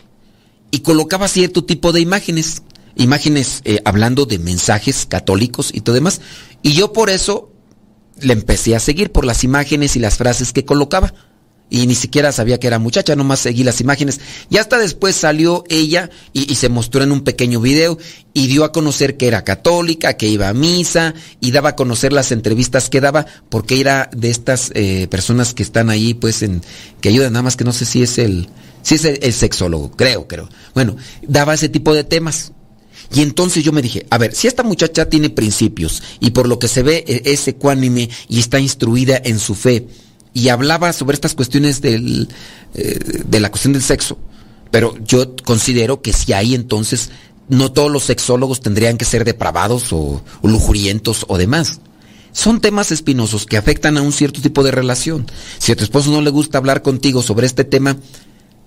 Y 0.72 0.80
colocaba 0.80 1.28
cierto 1.28 1.62
tipo 1.62 1.92
de 1.92 2.00
imágenes, 2.00 2.64
imágenes 2.96 3.62
eh, 3.64 3.80
hablando 3.84 4.26
de 4.26 4.40
mensajes 4.40 5.06
católicos 5.06 5.70
y 5.72 5.82
todo 5.82 5.94
demás. 5.94 6.20
Y 6.60 6.72
yo 6.72 6.92
por 6.92 7.08
eso 7.08 7.52
le 8.22 8.32
empecé 8.32 8.74
a 8.76 8.80
seguir 8.80 9.12
por 9.12 9.24
las 9.24 9.44
imágenes 9.44 9.96
y 9.96 10.00
las 10.00 10.16
frases 10.16 10.52
que 10.52 10.64
colocaba 10.64 11.12
y 11.70 11.86
ni 11.86 11.94
siquiera 11.94 12.32
sabía 12.32 12.58
que 12.58 12.66
era 12.66 12.80
muchacha, 12.80 13.14
nomás 13.14 13.38
seguí 13.38 13.62
las 13.62 13.80
imágenes. 13.80 14.20
Y 14.50 14.58
hasta 14.58 14.76
después 14.76 15.14
salió 15.14 15.64
ella 15.68 16.10
y, 16.32 16.56
se 16.56 16.68
mostró 16.68 17.04
en 17.04 17.12
un 17.12 17.22
pequeño 17.22 17.60
video 17.60 17.96
y 18.34 18.48
dio 18.48 18.64
a 18.64 18.72
conocer 18.72 19.16
que 19.16 19.28
era 19.28 19.44
católica, 19.44 20.14
que 20.14 20.26
iba 20.26 20.48
a 20.48 20.52
misa 20.52 21.14
y 21.40 21.52
daba 21.52 21.70
a 21.70 21.76
conocer 21.76 22.12
las 22.12 22.32
entrevistas 22.32 22.90
que 22.90 23.00
daba 23.00 23.24
porque 23.48 23.80
era 23.80 24.10
de 24.14 24.30
estas 24.30 24.72
eh, 24.74 25.06
personas 25.08 25.54
que 25.54 25.62
están 25.62 25.88
ahí 25.90 26.12
pues 26.12 26.42
en 26.42 26.60
que 27.00 27.08
ayudan 27.08 27.32
nada 27.32 27.44
más 27.44 27.56
que 27.56 27.64
no 27.64 27.72
sé 27.72 27.84
si 27.84 28.02
es 28.02 28.18
el 28.18 28.48
si 28.82 28.96
es 28.96 29.04
el, 29.04 29.32
sexólogo, 29.32 29.90
creo, 29.92 30.26
creo. 30.26 30.48
Bueno, 30.74 30.96
daba 31.22 31.54
ese 31.54 31.68
tipo 31.68 31.94
de 31.94 32.02
temas. 32.02 32.52
Y 33.12 33.22
entonces 33.22 33.64
yo 33.64 33.72
me 33.72 33.82
dije, 33.82 34.06
a 34.10 34.18
ver, 34.18 34.34
si 34.34 34.46
esta 34.46 34.62
muchacha 34.62 35.08
tiene 35.08 35.30
principios 35.30 36.02
y 36.20 36.30
por 36.30 36.48
lo 36.48 36.58
que 36.58 36.68
se 36.68 36.82
ve 36.82 37.04
e, 37.06 37.22
es 37.32 37.48
ecuánime 37.48 38.08
y 38.28 38.38
está 38.38 38.60
instruida 38.60 39.20
en 39.24 39.38
su 39.38 39.54
fe, 39.54 39.86
y 40.32 40.48
hablaba 40.48 40.92
sobre 40.92 41.14
estas 41.14 41.34
cuestiones 41.34 41.80
del, 41.80 42.28
eh, 42.74 42.98
de 43.24 43.40
la 43.40 43.50
cuestión 43.50 43.72
del 43.72 43.82
sexo. 43.82 44.18
Pero 44.70 44.94
yo 45.04 45.34
considero 45.44 46.00
que 46.02 46.12
si 46.12 46.32
hay 46.32 46.54
entonces, 46.54 47.10
no 47.48 47.72
todos 47.72 47.90
los 47.90 48.04
sexólogos 48.04 48.60
tendrían 48.60 48.96
que 48.96 49.04
ser 49.04 49.24
depravados 49.24 49.92
o, 49.92 50.22
lujurientos 50.42 51.24
o 51.28 51.36
demás. 51.36 51.80
Son 52.32 52.60
temas 52.60 52.92
espinosos 52.92 53.44
que 53.44 53.56
afectan 53.56 53.96
a 53.96 54.02
un 54.02 54.12
cierto 54.12 54.40
tipo 54.40 54.62
de 54.62 54.70
relación. 54.70 55.26
Si 55.58 55.72
a 55.72 55.76
tu 55.76 55.82
esposo 55.82 56.12
no 56.12 56.20
le 56.20 56.30
gusta 56.30 56.58
hablar 56.58 56.82
contigo 56.82 57.22
sobre 57.22 57.46
este 57.46 57.64
tema, 57.64 57.96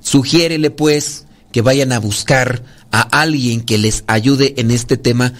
sugiérele 0.01 0.69
pues 0.69 1.25
que 1.53 1.61
vayan 1.61 1.93
a 1.93 1.99
buscar 1.99 2.63
a 2.91 3.01
alguien 3.01 3.61
que 3.61 3.77
les 3.77 4.03
ayude 4.07 4.55
en 4.57 4.71
este 4.71 4.97
tema 4.97 5.33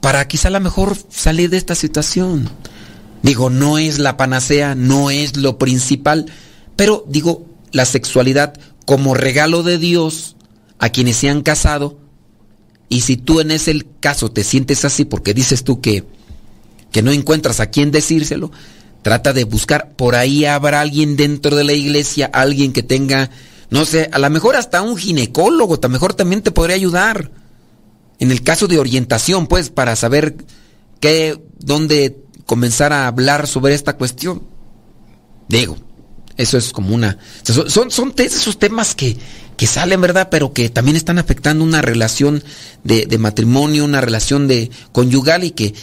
para 0.00 0.26
quizá 0.28 0.48
a 0.48 0.52
lo 0.52 0.60
mejor 0.60 0.96
salir 1.10 1.50
de 1.50 1.58
esta 1.58 1.74
situación. 1.74 2.48
Digo, 3.22 3.50
no 3.50 3.76
es 3.76 3.98
la 3.98 4.16
panacea, 4.16 4.74
no 4.74 5.10
es 5.10 5.36
lo 5.36 5.58
principal, 5.58 6.26
pero 6.76 7.04
digo, 7.06 7.44
la 7.72 7.84
sexualidad 7.84 8.54
como 8.86 9.12
regalo 9.12 9.62
de 9.62 9.76
Dios 9.76 10.36
a 10.78 10.88
quienes 10.88 11.16
se 11.16 11.28
han 11.28 11.42
casado, 11.42 11.98
y 12.88 13.02
si 13.02 13.16
tú 13.16 13.40
en 13.40 13.50
ese 13.50 13.84
caso 14.00 14.30
te 14.30 14.42
sientes 14.44 14.84
así 14.84 15.04
porque 15.04 15.34
dices 15.34 15.64
tú 15.64 15.80
que, 15.80 16.04
que 16.90 17.02
no 17.02 17.12
encuentras 17.12 17.60
a 17.60 17.66
quién 17.66 17.90
decírselo, 17.90 18.50
trata 19.02 19.32
de 19.32 19.44
buscar, 19.44 19.92
por 19.96 20.14
ahí 20.14 20.44
habrá 20.44 20.80
alguien 20.80 21.16
dentro 21.16 21.56
de 21.56 21.64
la 21.64 21.72
iglesia, 21.72 22.30
alguien 22.32 22.72
que 22.72 22.82
tenga, 22.82 23.30
no 23.70 23.84
sé, 23.84 24.08
a 24.12 24.18
lo 24.18 24.28
mejor 24.30 24.56
hasta 24.56 24.82
un 24.82 24.96
ginecólogo, 24.96 25.74
a 25.74 25.78
lo 25.82 25.88
mejor 25.88 26.14
también 26.14 26.42
te 26.42 26.50
podría 26.50 26.76
ayudar. 26.76 27.30
En 28.18 28.30
el 28.30 28.42
caso 28.42 28.66
de 28.66 28.78
orientación, 28.78 29.46
pues, 29.46 29.70
para 29.70 29.96
saber 29.96 30.36
qué, 31.00 31.40
dónde 31.58 32.18
comenzar 32.46 32.92
a 32.92 33.06
hablar 33.06 33.46
sobre 33.46 33.74
esta 33.74 33.96
cuestión. 33.96 34.42
Digo, 35.48 35.76
eso 36.36 36.58
es 36.58 36.72
como 36.72 36.94
una... 36.94 37.18
Son, 37.42 37.90
son 37.90 38.12
esos 38.16 38.58
temas 38.58 38.94
que, 38.94 39.16
que 39.56 39.66
salen, 39.66 40.00
¿verdad? 40.00 40.28
Pero 40.30 40.52
que 40.52 40.68
también 40.68 40.96
están 40.96 41.18
afectando 41.18 41.64
una 41.64 41.80
relación 41.80 42.42
de, 42.82 43.06
de, 43.06 43.18
matrimonio, 43.18 43.84
una 43.84 44.00
relación 44.00 44.48
de 44.48 44.70
conyugal 44.92 45.44
y 45.44 45.52
que 45.52 45.74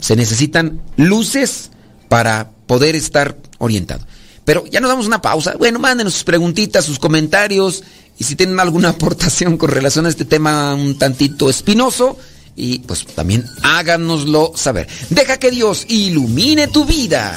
se 0.00 0.16
necesitan 0.16 0.82
luces 0.96 1.70
para 2.08 2.50
poder 2.66 2.96
estar 2.96 3.38
orientado. 3.58 4.04
Pero 4.48 4.64
ya 4.64 4.80
nos 4.80 4.88
damos 4.88 5.06
una 5.06 5.20
pausa. 5.20 5.56
Bueno, 5.58 5.78
mándenos 5.78 6.14
sus 6.14 6.24
preguntitas, 6.24 6.86
sus 6.86 6.98
comentarios 6.98 7.84
y 8.18 8.24
si 8.24 8.34
tienen 8.34 8.58
alguna 8.58 8.88
aportación 8.96 9.58
con 9.58 9.68
relación 9.68 10.06
a 10.06 10.08
este 10.08 10.24
tema 10.24 10.72
un 10.72 10.96
tantito 10.96 11.50
espinoso, 11.50 12.16
y 12.56 12.78
pues 12.78 13.04
también 13.08 13.44
háganoslo 13.62 14.52
saber. 14.54 14.88
Deja 15.10 15.36
que 15.36 15.50
Dios 15.50 15.84
ilumine 15.88 16.66
tu 16.66 16.86
vida. 16.86 17.36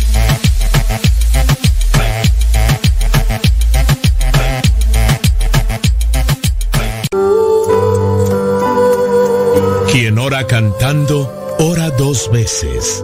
Quien 10.21 10.33
ora 10.33 10.45
cantando, 10.45 11.55
ora 11.57 11.89
dos 11.89 12.29
veces. 12.31 13.03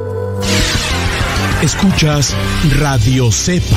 Escuchas 1.64 2.36
Radio 2.78 3.32
Cepa. 3.32 3.76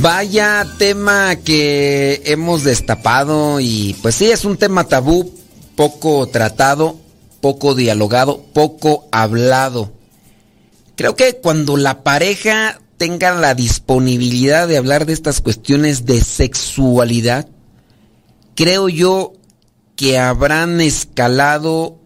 Vaya 0.00 0.66
tema 0.78 1.36
que 1.36 2.20
hemos 2.26 2.64
destapado 2.64 3.60
y 3.60 3.96
pues 4.02 4.16
sí, 4.16 4.30
es 4.30 4.44
un 4.44 4.58
tema 4.58 4.84
tabú, 4.84 5.34
poco 5.74 6.28
tratado, 6.28 6.96
poco 7.40 7.74
dialogado, 7.74 8.44
poco 8.52 9.06
hablado. 9.10 10.03
Creo 10.96 11.16
que 11.16 11.36
cuando 11.36 11.76
la 11.76 12.04
pareja 12.04 12.80
tenga 12.96 13.34
la 13.34 13.54
disponibilidad 13.54 14.68
de 14.68 14.76
hablar 14.76 15.06
de 15.06 15.12
estas 15.12 15.40
cuestiones 15.40 16.04
de 16.04 16.20
sexualidad, 16.20 17.48
creo 18.54 18.88
yo 18.88 19.32
que 19.96 20.18
habrán 20.18 20.80
escalado 20.80 21.98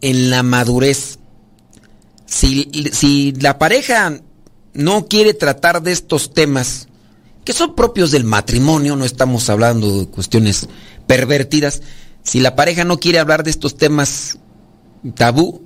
en 0.00 0.30
la 0.30 0.42
madurez. 0.42 1.18
Si, 2.26 2.70
si 2.92 3.32
la 3.32 3.58
pareja 3.58 4.20
no 4.74 5.06
quiere 5.06 5.34
tratar 5.34 5.82
de 5.82 5.92
estos 5.92 6.32
temas, 6.32 6.88
que 7.44 7.52
son 7.52 7.74
propios 7.74 8.10
del 8.10 8.24
matrimonio, 8.24 8.96
no 8.96 9.04
estamos 9.04 9.48
hablando 9.50 10.00
de 10.00 10.06
cuestiones 10.06 10.68
pervertidas. 11.06 11.82
Si 12.22 12.40
la 12.40 12.54
pareja 12.54 12.84
no 12.84 12.98
quiere 13.00 13.18
hablar 13.18 13.42
de 13.42 13.50
estos 13.50 13.76
temas 13.76 14.38
tabú, 15.14 15.62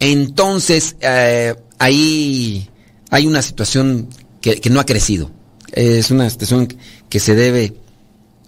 entonces 0.00 0.96
eh, 1.00 1.54
ahí 1.78 2.68
hay 3.10 3.26
una 3.26 3.42
situación 3.42 4.08
que, 4.40 4.60
que, 4.60 4.70
no 4.70 4.80
ha 4.80 4.86
crecido. 4.86 5.30
Es 5.72 6.10
una 6.10 6.28
situación 6.30 6.68
que 7.08 7.20
se 7.20 7.34
debe 7.34 7.74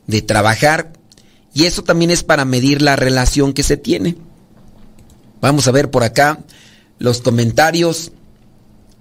de 0.07 0.22
trabajar 0.22 0.93
y 1.57 1.64
eso 1.64 1.83
también 1.83 2.11
es 2.11 2.22
para 2.22 2.45
medir 2.45 2.83
la 2.83 2.97
relación 2.97 3.53
que 3.53 3.62
se 3.62 3.77
tiene. 3.77 4.16
Vamos 5.41 5.66
a 5.68 5.72
ver 5.72 5.91
por 5.91 6.03
acá 6.03 6.39
los 6.99 7.20
comentarios. 7.20 8.12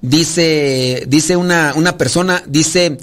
Dice, 0.02 1.04
dice 1.08 1.36
una, 1.36 1.74
una 1.76 1.98
persona, 1.98 2.44
dice, 2.48 2.98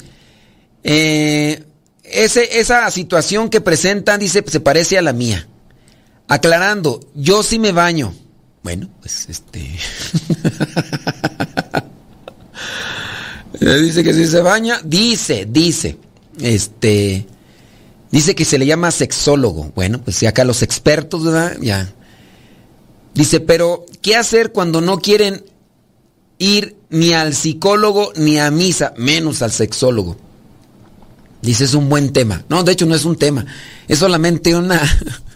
eh, 0.84 1.64
ese, 2.04 2.60
esa 2.60 2.90
situación 2.90 3.48
que 3.48 3.60
presentan, 3.60 4.20
dice, 4.20 4.44
se 4.46 4.60
parece 4.60 4.98
a 4.98 5.02
la 5.02 5.12
mía. 5.12 5.46
Aclarando, 6.28 7.00
yo 7.14 7.42
sí 7.42 7.58
me 7.58 7.72
baño. 7.72 8.14
Bueno, 8.62 8.88
pues 9.00 9.26
este. 9.28 9.60
dice 13.82 14.04
que 14.04 14.14
si 14.14 14.26
se 14.26 14.40
baña, 14.40 14.80
dice, 14.84 15.46
dice. 15.50 15.98
Este. 16.40 17.26
Dice 18.10 18.34
que 18.34 18.44
se 18.44 18.58
le 18.58 18.66
llama 18.66 18.90
sexólogo. 18.90 19.72
Bueno, 19.74 20.00
pues 20.02 20.16
si 20.16 20.26
acá 20.26 20.44
los 20.44 20.62
expertos, 20.62 21.24
¿verdad? 21.24 21.56
Ya. 21.60 21.92
Dice, 23.14 23.40
pero 23.40 23.84
¿qué 24.00 24.16
hacer 24.16 24.52
cuando 24.52 24.80
no 24.80 24.98
quieren 24.98 25.44
ir 26.38 26.76
ni 26.90 27.12
al 27.12 27.34
psicólogo 27.34 28.12
ni 28.16 28.38
a 28.38 28.50
misa, 28.50 28.94
menos 28.96 29.42
al 29.42 29.50
sexólogo? 29.50 30.16
Dice, 31.40 31.64
es 31.64 31.74
un 31.74 31.88
buen 31.88 32.12
tema. 32.12 32.44
No, 32.48 32.62
de 32.62 32.72
hecho 32.72 32.86
no 32.86 32.94
es 32.94 33.04
un 33.04 33.16
tema. 33.16 33.44
Es 33.88 33.98
solamente 33.98 34.54
una, 34.54 34.80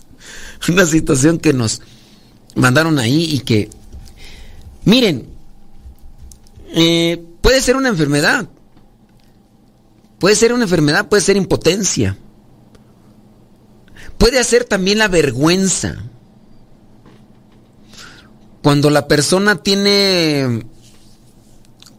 una 0.69 0.87
situación 0.87 1.39
que 1.39 1.53
nos 1.53 1.81
mandaron 2.57 2.99
ahí 2.99 3.25
y 3.35 3.41
que, 3.41 3.71
miren, 4.85 5.29
eh, 6.75 7.23
puede 7.41 7.61
ser 7.61 7.77
una 7.77 7.91
enfermedad. 7.91 8.49
Puede 10.19 10.35
ser 10.35 10.53
una 10.53 10.65
enfermedad, 10.65 11.09
puede 11.09 11.23
ser 11.23 11.37
impotencia. 11.37 12.17
Puede 14.19 14.43
ser 14.43 14.65
también 14.65 14.99
la 14.99 15.09
vergüenza. 15.09 15.97
Cuando 18.63 18.91
la 18.91 19.07
persona 19.07 19.63
tiene, 19.63 20.67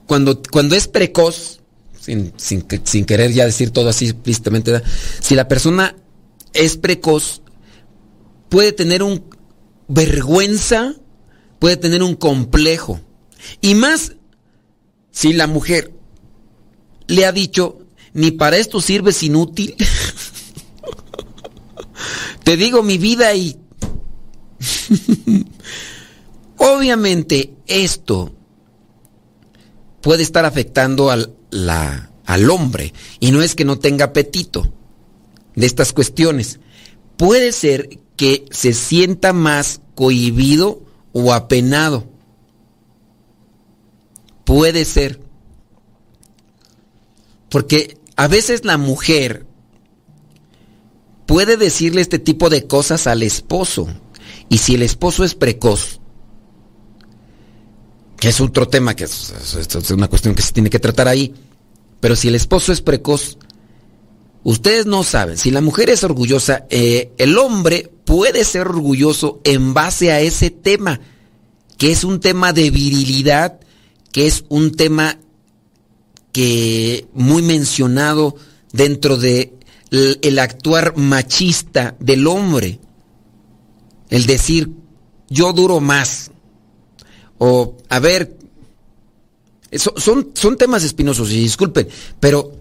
cuando, 0.08 0.42
cuando 0.52 0.76
es 0.76 0.88
precoz, 0.88 1.62
sin, 2.02 2.34
sin, 2.36 2.66
sin, 2.84 3.06
querer 3.06 3.32
ya 3.32 3.46
decir 3.46 3.72
todo 3.72 3.90
así 3.90 4.08
explícitamente, 4.08 4.82
si 5.22 5.36
la 5.36 5.48
persona 5.48 5.96
es 6.54 6.76
precoz, 6.76 7.42
puede 8.50 8.74
tener 8.74 9.04
un 9.04 9.37
vergüenza, 9.88 10.96
puede 11.60 11.78
tener 11.78 12.04
un 12.04 12.16
complejo. 12.16 13.00
Y 13.62 13.76
más 13.76 14.14
si 15.12 15.34
la 15.34 15.48
mujer 15.48 15.92
le 17.08 17.26
ha 17.26 17.32
dicho, 17.32 17.80
ni 18.14 18.32
para 18.32 18.58
esto 18.58 18.82
sirves 18.82 19.24
inútil. 19.24 19.76
Te 22.44 22.58
digo 22.58 22.84
mi 22.84 22.98
vida 22.98 23.34
y... 23.34 23.58
Obviamente 26.58 27.54
esto 27.68 28.34
puede 30.02 30.24
estar 30.24 30.46
afectando 30.46 31.12
al, 31.12 31.36
la, 31.52 32.12
al 32.26 32.50
hombre. 32.50 32.94
Y 33.20 33.32
no 33.32 33.42
es 33.42 33.56
que 33.56 33.66
no 33.66 33.80
tenga 33.80 34.06
apetito 34.06 34.72
de 35.56 35.66
estas 35.66 35.94
cuestiones. 35.94 36.60
Puede 37.18 37.52
ser 37.52 38.00
que 38.18 38.46
se 38.52 38.74
sienta 38.74 39.32
más 39.32 39.80
cohibido 39.96 40.82
o 41.14 41.34
apenado. 41.34 42.10
Puede 44.44 44.84
ser. 44.86 45.22
Porque 47.50 47.98
a 48.16 48.28
veces 48.28 48.66
la 48.66 48.78
mujer 48.78 49.46
puede 51.26 51.58
decirle 51.58 52.02
este 52.02 52.20
tipo 52.20 52.50
de 52.50 52.66
cosas 52.66 53.08
al 53.08 53.24
esposo. 53.24 53.88
Y 54.50 54.58
si 54.58 54.76
el 54.76 54.82
esposo 54.82 55.24
es 55.24 55.36
precoz, 55.36 56.00
que 58.20 58.30
es 58.30 58.42
otro 58.42 58.68
tema, 58.68 58.96
que 58.96 59.04
es, 59.04 59.34
es, 59.56 59.92
una 59.92 60.08
cuestión 60.08 60.34
que 60.34 60.42
se 60.42 60.54
tiene 60.54 60.70
que 60.70 60.80
tratar 60.80 61.08
ahí. 61.08 61.36
Pero 62.00 62.16
si 62.16 62.28
el 62.28 62.36
esposo 62.36 62.72
es 62.72 62.82
precoz, 62.82 63.38
ustedes 64.48 64.86
no 64.86 65.04
saben, 65.04 65.38
si 65.38 65.52
la 65.52 65.60
mujer 65.60 65.90
es 65.90 66.06
orgullosa, 66.06 66.68
eh, 66.70 67.12
el 67.18 67.38
hombre 67.38 67.92
puede 68.06 68.46
ser 68.46 68.62
orgulloso 68.68 69.42
en 69.44 69.74
base 69.74 70.14
a 70.14 70.22
ese 70.22 70.52
tema, 70.52 71.02
que 71.78 71.92
es 71.92 72.06
un 72.06 72.22
tema 72.22 72.54
de 72.54 72.72
virilidad, 72.72 73.60
que 74.14 74.26
es 74.26 74.46
un 74.48 74.72
tema 74.72 75.20
que 76.32 77.08
muy 77.14 77.42
mencionado 77.42 78.38
dentro 78.72 79.18
de 79.18 79.54
el, 79.92 80.40
actuar 80.40 80.96
machista 80.96 81.98
del 82.00 82.26
hombre. 82.26 82.80
El 84.10 84.28
decir, 84.28 84.72
yo 85.28 85.52
duro 85.52 85.82
más, 85.82 86.32
o, 87.38 87.76
a 87.90 88.00
ver, 88.00 88.38
son, 89.98 90.32
son 90.34 90.56
temas 90.56 90.86
espinosos, 90.86 91.32
y 91.32 91.42
disculpen, 91.42 91.90
pero 92.22 92.57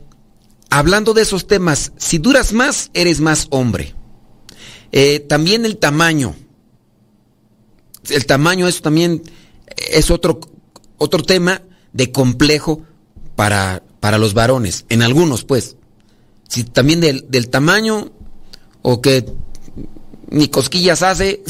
hablando 0.79 1.15
de 1.15 1.23
esos 1.23 1.47
temas, 1.47 1.93
si 1.97 2.19
duras 2.19 2.53
más, 2.53 2.91
eres 2.93 3.21
más 3.21 3.47
hombre. 3.49 3.95
Eh, 4.93 5.21
también 5.21 5.65
el 5.65 5.79
tamaño. 5.79 6.37
El 8.11 8.27
tamaño 8.27 8.69
es 8.69 8.83
también 8.83 9.23
es 9.91 10.11
otro, 10.11 10.39
otro 10.99 11.23
tema 11.23 11.63
de 11.95 12.13
complejo 12.13 12.83
para, 13.37 13.83
para 14.01 14.19
los 14.19 14.35
varones, 14.35 14.85
en 14.91 15.01
algunos 15.01 15.45
pues. 15.45 15.77
Si 16.47 16.65
también 16.65 17.01
del, 17.01 17.25
del 17.31 17.49
tamaño 17.49 18.13
o 18.83 19.01
que 19.01 19.25
ni 20.29 20.49
cosquillas 20.49 21.03
hace. 21.03 21.43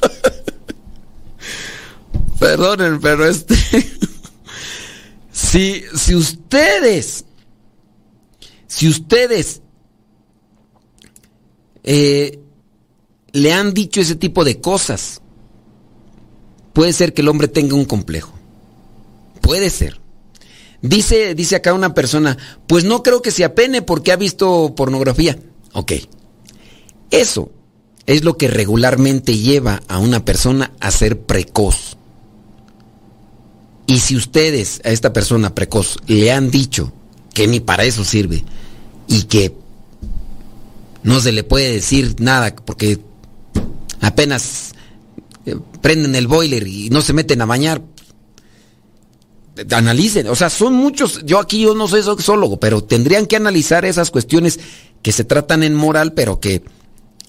Perdonen, 2.38 3.00
pero 3.00 3.26
este. 3.26 3.56
si, 5.32 5.82
si 5.96 6.14
ustedes. 6.14 7.24
Si 8.74 8.88
ustedes. 8.88 9.62
Eh, 11.84 12.40
le 13.32 13.52
han 13.52 13.72
dicho 13.72 14.00
ese 14.00 14.16
tipo 14.16 14.44
de 14.44 14.60
cosas. 14.60 15.20
Puede 16.72 16.92
ser 16.92 17.14
que 17.14 17.22
el 17.22 17.28
hombre 17.28 17.46
tenga 17.46 17.76
un 17.76 17.84
complejo. 17.84 18.32
Puede 19.40 19.70
ser. 19.70 20.00
Dice, 20.82 21.36
dice 21.36 21.54
acá 21.54 21.72
una 21.72 21.94
persona, 21.94 22.36
pues 22.66 22.82
no 22.82 23.04
creo 23.04 23.22
que 23.22 23.30
se 23.30 23.44
apene 23.44 23.80
porque 23.80 24.10
ha 24.10 24.16
visto 24.16 24.74
pornografía. 24.74 25.38
Ok. 25.72 25.92
Eso 27.10 27.52
es 28.06 28.24
lo 28.24 28.36
que 28.36 28.48
regularmente 28.48 29.38
lleva 29.38 29.82
a 29.86 29.98
una 29.98 30.24
persona 30.24 30.72
a 30.80 30.90
ser 30.90 31.20
precoz. 31.20 31.96
Y 33.86 34.00
si 34.00 34.16
ustedes 34.16 34.80
a 34.84 34.90
esta 34.90 35.12
persona 35.12 35.54
precoz 35.54 35.98
le 36.08 36.32
han 36.32 36.50
dicho 36.50 36.92
que 37.32 37.46
ni 37.46 37.60
para 37.60 37.84
eso 37.84 38.04
sirve 38.04 38.44
y 39.06 39.24
que 39.24 39.54
no 41.02 41.20
se 41.20 41.32
le 41.32 41.44
puede 41.44 41.72
decir 41.72 42.16
nada 42.18 42.54
porque 42.54 42.98
apenas 44.00 44.72
eh, 45.46 45.56
prenden 45.80 46.14
el 46.14 46.26
boiler 46.26 46.66
y 46.66 46.90
no 46.90 47.02
se 47.02 47.12
meten 47.12 47.42
a 47.42 47.46
bañar, 47.46 47.82
analicen, 49.70 50.26
o 50.28 50.34
sea, 50.34 50.50
son 50.50 50.74
muchos, 50.74 51.24
yo 51.24 51.38
aquí 51.38 51.60
yo 51.60 51.74
no 51.74 51.86
soy 51.86 52.02
sexólogo, 52.02 52.58
pero 52.58 52.82
tendrían 52.82 53.26
que 53.26 53.36
analizar 53.36 53.84
esas 53.84 54.10
cuestiones 54.10 54.58
que 55.02 55.12
se 55.12 55.24
tratan 55.24 55.62
en 55.62 55.74
moral, 55.74 56.14
pero 56.14 56.40
que 56.40 56.62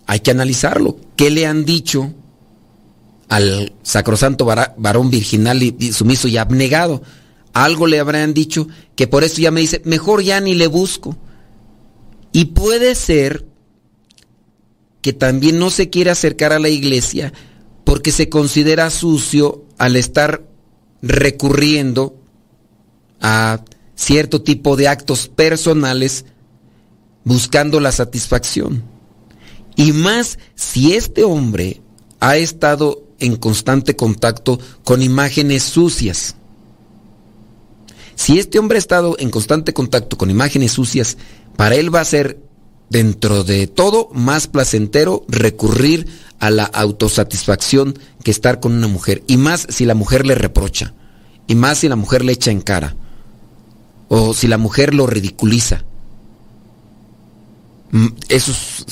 hay 0.07 0.19
que 0.21 0.31
analizarlo. 0.31 0.97
¿Qué 1.15 1.29
le 1.29 1.45
han 1.45 1.65
dicho 1.65 2.13
al 3.27 3.73
sacrosanto 3.83 4.45
varón 4.45 5.09
virginal 5.09 5.61
y, 5.61 5.93
sumiso 5.93 6.27
y 6.27 6.37
abnegado? 6.37 7.03
Algo 7.53 7.87
le 7.87 7.99
habrán 7.99 8.33
dicho 8.33 8.67
que 8.95 9.07
por 9.07 9.23
eso 9.23 9.41
ya 9.41 9.51
me 9.51 9.61
dice, 9.61 9.81
mejor 9.85 10.23
ya 10.23 10.39
ni 10.39 10.55
le 10.55 10.67
busco. 10.67 11.17
Y 12.35 12.47
puede 12.47 12.95
ser 12.95 13.45
que 15.01 15.13
también 15.13 15.57
no 15.57 15.69
se 15.69 15.89
quiere 15.89 16.09
acercar 16.09 16.51
a 16.51 16.59
la 16.59 16.67
iglesia 16.67 17.31
porque 17.85 18.11
se 18.11 18.27
considera 18.27 18.89
sucio 18.89 19.63
al 19.77 19.95
estar 19.95 20.45
recurriendo 21.01 22.19
a 23.21 23.63
cierto 23.95 24.41
tipo 24.41 24.75
de 24.75 24.89
actos 24.89 25.29
personales 25.29 26.25
buscando 27.23 27.79
la 27.79 27.93
satisfacción. 27.93 28.83
Y 29.77 29.93
más 29.93 30.37
si 30.55 30.93
este 30.93 31.23
hombre 31.23 31.81
ha 32.19 32.35
estado 32.35 33.01
en 33.17 33.37
constante 33.37 33.95
contacto 33.95 34.59
con 34.83 35.01
imágenes 35.01 35.63
sucias. 35.63 36.35
Si 38.15 38.39
este 38.39 38.59
hombre 38.59 38.77
ha 38.77 38.79
estado 38.79 39.15
en 39.19 39.29
constante 39.29 39.73
contacto 39.73 40.17
con 40.17 40.29
imágenes 40.29 40.73
sucias, 40.73 41.17
para 41.55 41.75
él 41.75 41.93
va 41.93 42.01
a 42.01 42.05
ser, 42.05 42.39
dentro 42.89 43.43
de 43.43 43.67
todo, 43.67 44.09
más 44.13 44.47
placentero 44.47 45.25
recurrir 45.27 46.07
a 46.39 46.49
la 46.49 46.65
autosatisfacción 46.65 47.97
que 48.23 48.31
estar 48.31 48.59
con 48.59 48.73
una 48.73 48.87
mujer. 48.87 49.23
Y 49.27 49.37
más 49.37 49.67
si 49.69 49.85
la 49.85 49.95
mujer 49.95 50.25
le 50.25 50.35
reprocha. 50.35 50.93
Y 51.47 51.55
más 51.55 51.79
si 51.79 51.89
la 51.89 51.95
mujer 51.95 52.25
le 52.25 52.33
echa 52.33 52.51
en 52.51 52.61
cara. 52.61 52.95
O 54.07 54.33
si 54.33 54.47
la 54.47 54.57
mujer 54.57 54.93
lo 54.93 55.07
ridiculiza. 55.07 55.83
Mm, 57.91 58.07
esos 58.29 58.85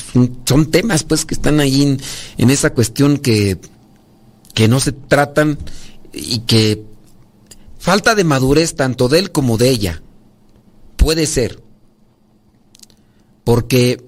son 0.45 0.71
temas 0.71 1.03
pues 1.03 1.25
que 1.25 1.33
están 1.33 1.59
ahí 1.59 1.97
en, 2.37 2.49
esa 2.49 2.73
cuestión 2.73 3.17
que, 3.17 3.57
que 4.53 4.67
no 4.67 4.79
se 4.79 4.91
tratan 4.91 5.57
y 6.13 6.39
que 6.39 6.83
falta 7.79 8.15
de 8.15 8.23
madurez 8.23 8.75
tanto 8.75 9.09
de 9.09 9.19
él 9.19 9.31
como 9.31 9.57
de 9.57 9.69
ella. 9.69 10.01
Puede 10.95 11.25
ser. 11.25 11.62
Porque 13.43 14.03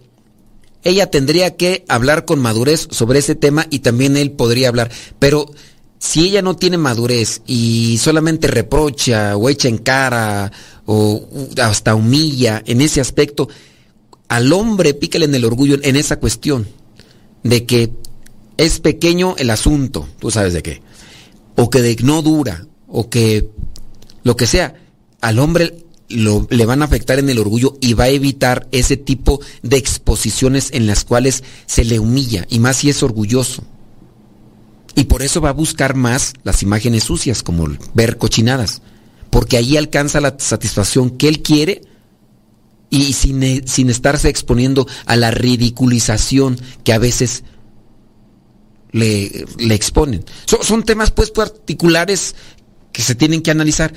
ella 0.83 1.09
tendría 1.09 1.55
que 1.55 1.83
hablar 1.88 2.25
con 2.25 2.39
madurez 2.39 2.88
sobre 2.91 3.19
ese 3.19 3.36
tema 3.36 3.65
y 3.69 3.79
también 3.79 4.17
él 4.17 4.31
podría 4.31 4.69
hablar. 4.69 4.91
Pero 5.19 5.51
si 5.97 6.25
ella 6.25 6.41
no 6.41 6.55
tiene 6.55 6.77
madurez 6.77 7.41
y 7.47 7.97
solamente 7.97 8.47
reprocha 8.47 9.36
o 9.36 9.49
echa 9.49 9.67
en 9.67 9.79
cara 9.79 10.51
o 10.86 11.27
hasta 11.61 11.95
humilla 11.95 12.61
en 12.65 12.81
ese 12.81 13.01
aspecto, 13.01 13.49
al 14.27 14.53
hombre 14.53 14.93
pícale 14.93 15.25
en 15.25 15.36
el 15.36 15.45
orgullo 15.45 15.77
en 15.81 15.95
esa 15.95 16.19
cuestión 16.19 16.67
de 17.43 17.65
que 17.65 17.91
es 18.57 18.79
pequeño 18.79 19.36
el 19.38 19.49
asunto, 19.49 20.07
tú 20.19 20.31
sabes 20.31 20.53
de 20.53 20.63
qué, 20.63 20.81
o 21.55 21.69
que 21.69 21.95
no 22.03 22.21
dura, 22.21 22.65
o 22.88 23.09
que 23.09 23.49
lo 24.23 24.36
que 24.36 24.47
sea, 24.47 24.75
al 25.21 25.39
hombre 25.39 25.84
le 26.08 26.66
van 26.66 26.82
a 26.82 26.86
afectar 26.86 27.20
en 27.20 27.30
el 27.30 27.39
orgullo 27.39 27.78
y 27.82 27.93
va 27.93 28.06
a 28.06 28.10
evitar 28.10 28.68
ese 28.72 28.97
tipo 28.97 29.41
de 29.64 29.78
exposiciones 29.78 30.70
en 30.72 30.88
las 30.88 31.03
cuales 31.03 31.43
se 31.66 31.84
le 31.84 31.99
humilla, 31.99 32.45
y 32.49 32.60
más 32.60 32.78
si 32.78 32.89
es 32.89 33.01
orgulloso. 33.03 33.64
Y 34.95 35.06
por 35.06 35.24
eso 35.24 35.41
va 35.41 35.49
a 35.49 35.53
buscar 35.53 35.95
más 35.95 36.34
las 36.43 36.64
imágenes 36.64 37.03
sucias, 37.03 37.43
como 37.43 37.68
ver 37.93 38.18
cochinadas, 38.18 38.82
porque 39.30 39.58
ahí 39.58 39.76
alcanza 39.78 40.22
la 40.22 40.36
satisfacción 40.39 41.10
que 41.12 41.28
él 41.28 41.41
quiere 41.41 41.82
y 42.89 43.14
sin, 43.14 43.68
sin 43.68 43.89
estarse 43.89 44.30
exponiendo 44.30 44.88
a 45.06 45.16
la 45.16 45.32
ridiculización 45.32 46.60
que 46.84 46.93
a 46.93 46.99
veces 46.99 47.43
le, 48.91 49.45
le 49.58 49.76
exponen. 49.76 50.24
son 50.45 50.84
temas 50.84 51.12
pues 51.12 51.32
particulares 51.32 52.36
que 52.93 53.01
se 53.01 53.16
tienen 53.16 53.41
que 53.41 53.51
analizar 53.51 53.93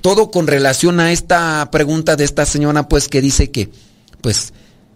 todo 0.00 0.30
con 0.30 0.46
relación 0.46 1.00
a 1.00 1.12
esta 1.12 1.70
pregunta 1.70 2.16
de 2.16 2.24
esta 2.24 2.46
señora, 2.46 2.88
pues 2.88 3.08
que 3.08 3.20
dice 3.20 3.50
que, 3.50 3.70
pues, 4.20 4.52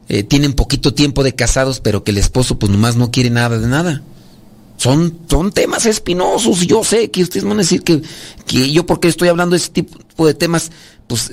eh, 0.09 0.23
tienen 0.23 0.53
poquito 0.53 0.95
tiempo 0.95 1.23
de 1.23 1.35
casados, 1.35 1.81
pero 1.81 2.05
que 2.05 2.11
el 2.11 2.19
esposo, 2.19 2.59
pues, 2.59 2.71
nomás 2.71 2.97
no 2.97 3.11
quiere 3.11 3.31
nada 3.31 3.59
de 3.59 3.67
nada. 3.67 4.03
Son, 4.77 5.19
son 5.29 5.53
temas 5.53 5.87
espinosos. 5.87 6.67
Yo 6.67 6.85
sé 6.85 7.11
que 7.11 7.23
ustedes 7.23 7.45
van 7.45 7.55
a 7.55 7.63
decir 7.63 7.83
que, 7.83 8.03
que 8.47 8.71
yo, 8.73 8.87
porque 8.87 9.09
estoy 9.09 9.29
hablando 9.29 9.55
de 9.55 9.59
ese 9.59 9.71
tipo 9.71 10.27
de 10.27 10.35
temas, 10.35 10.71
pues, 11.07 11.31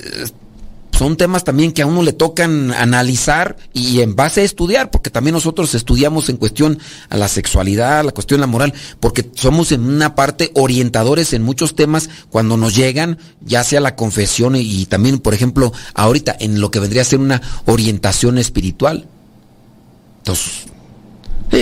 son 1.02 1.16
temas 1.16 1.42
también 1.42 1.72
que 1.72 1.82
a 1.82 1.86
uno 1.86 2.04
le 2.04 2.12
tocan 2.12 2.70
analizar 2.70 3.56
y 3.72 4.02
en 4.02 4.14
base 4.14 4.42
a 4.42 4.44
estudiar, 4.44 4.92
porque 4.92 5.10
también 5.10 5.34
nosotros 5.34 5.74
estudiamos 5.74 6.28
en 6.28 6.36
cuestión 6.36 6.78
a 7.08 7.16
la 7.16 7.26
sexualidad, 7.26 8.04
la 8.04 8.12
cuestión 8.12 8.40
la 8.40 8.46
moral, 8.46 8.72
porque 9.00 9.28
somos 9.34 9.72
en 9.72 9.82
una 9.82 10.14
parte 10.14 10.52
orientadores 10.54 11.32
en 11.32 11.42
muchos 11.42 11.74
temas 11.74 12.08
cuando 12.30 12.56
nos 12.56 12.76
llegan, 12.76 13.18
ya 13.40 13.64
sea 13.64 13.80
la 13.80 13.96
confesión 13.96 14.54
y, 14.54 14.86
también, 14.86 15.18
por 15.18 15.34
ejemplo, 15.34 15.72
ahorita 15.94 16.36
en 16.38 16.60
lo 16.60 16.70
que 16.70 16.78
vendría 16.78 17.02
a 17.02 17.06
ser 17.06 17.18
una 17.18 17.42
orientación 17.66 18.38
espiritual. 18.38 19.08
Entonces, 20.18 20.68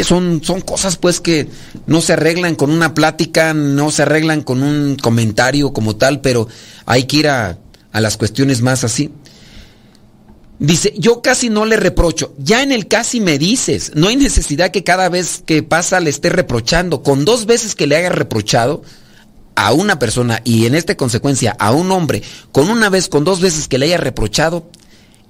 son, 0.05 0.43
son 0.45 0.61
cosas 0.61 0.99
pues 0.99 1.19
que 1.19 1.49
no 1.87 2.03
se 2.03 2.13
arreglan 2.13 2.57
con 2.57 2.71
una 2.71 2.93
plática, 2.93 3.55
no 3.55 3.91
se 3.91 4.03
arreglan 4.03 4.43
con 4.43 4.63
un 4.63 4.97
comentario 4.97 5.73
como 5.73 5.97
tal, 5.97 6.21
pero 6.21 6.47
hay 6.85 7.05
que 7.05 7.17
ir 7.17 7.29
a 7.29 7.57
a 7.93 8.01
las 8.01 8.17
cuestiones 8.17 8.63
más 8.63 8.85
así. 8.85 9.11
Dice, 10.61 10.93
yo 10.99 11.23
casi 11.23 11.49
no 11.49 11.65
le 11.65 11.77
reprocho. 11.77 12.35
Ya 12.39 12.63
en 12.63 12.71
el 12.71 12.87
casi 12.87 13.19
me 13.19 13.39
dices, 13.39 13.93
no 13.95 14.09
hay 14.09 14.17
necesidad 14.17 14.71
que 14.71 14.85
cada 14.85 15.09
vez 15.09 15.43
que 15.45 15.63
pasa 15.63 16.01
le 16.01 16.11
esté 16.11 16.29
reprochando. 16.29 17.03
Con 17.03 17.25
dos 17.25 17.47
veces 17.47 17.75
que 17.75 17.87
le 17.87 17.97
haya 17.97 18.11
reprochado 18.11 18.83
a 19.55 19.73
una 19.73 19.99
persona 19.99 20.43
y 20.45 20.67
en 20.67 20.75
esta 20.75 20.97
consecuencia 20.99 21.57
a 21.59 21.73
un 21.73 21.91
hombre, 21.91 22.23
con 22.53 22.69
una 22.69 22.91
vez, 22.91 23.09
con 23.09 23.25
dos 23.25 23.41
veces 23.41 23.69
que 23.69 23.79
le 23.79 23.87
haya 23.87 23.97
reprochado, 23.97 24.71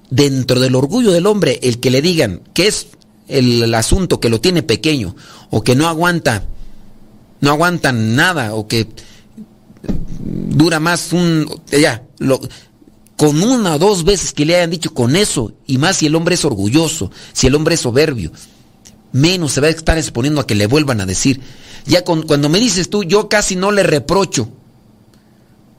dentro 0.09 0.59
del 0.59 0.75
orgullo 0.75 1.11
del 1.11 1.25
hombre, 1.25 1.59
el 1.63 1.79
que 1.79 1.89
le 1.89 2.01
digan 2.01 2.41
que 2.53 2.67
es 2.67 2.87
el, 3.27 3.73
asunto 3.73 4.19
que 4.19 4.29
lo 4.29 4.41
tiene 4.41 4.61
pequeño 4.61 5.15
o 5.49 5.63
que 5.63 5.75
no 5.75 5.87
aguanta, 5.87 6.43
no 7.39 7.49
aguanta 7.49 7.93
nada 7.93 8.53
o 8.53 8.67
que 8.67 8.87
dura 10.21 10.79
más 10.81 11.13
un... 11.13 11.49
Ya, 11.71 12.03
lo, 12.19 12.41
con 13.21 13.43
una 13.43 13.75
o 13.75 13.77
dos 13.77 14.03
veces 14.03 14.33
que 14.33 14.45
le 14.45 14.55
hayan 14.55 14.71
dicho 14.71 14.95
con 14.95 15.15
eso, 15.15 15.53
y 15.67 15.77
más 15.77 15.97
si 15.97 16.07
el 16.07 16.15
hombre 16.15 16.33
es 16.33 16.43
orgulloso, 16.43 17.11
si 17.33 17.45
el 17.45 17.53
hombre 17.53 17.75
es 17.75 17.81
soberbio, 17.81 18.31
menos 19.11 19.51
se 19.51 19.61
va 19.61 19.67
a 19.67 19.69
estar 19.69 19.95
exponiendo 19.95 20.41
a 20.41 20.47
que 20.47 20.55
le 20.55 20.65
vuelvan 20.65 21.01
a 21.01 21.05
decir. 21.05 21.39
Ya 21.85 22.03
cuando 22.03 22.49
me 22.49 22.59
dices 22.59 22.89
tú, 22.89 23.03
yo 23.03 23.29
casi 23.29 23.55
no 23.55 23.71
le 23.71 23.83
reprocho. 23.83 24.49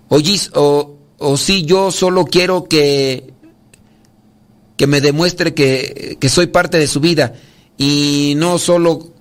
O, 0.09 0.97
o 1.19 1.37
sí, 1.37 1.65
yo 1.65 1.91
solo 1.91 2.27
quiero 2.27 2.69
que, 2.69 3.35
que 4.77 4.87
me 4.87 5.01
demuestre 5.01 5.53
que, 5.53 6.19
que 6.21 6.29
soy 6.29 6.47
parte 6.47 6.79
de 6.79 6.87
su 6.87 7.01
vida 7.01 7.35
y 7.77 8.35
no 8.37 8.57
solo, 8.61 9.15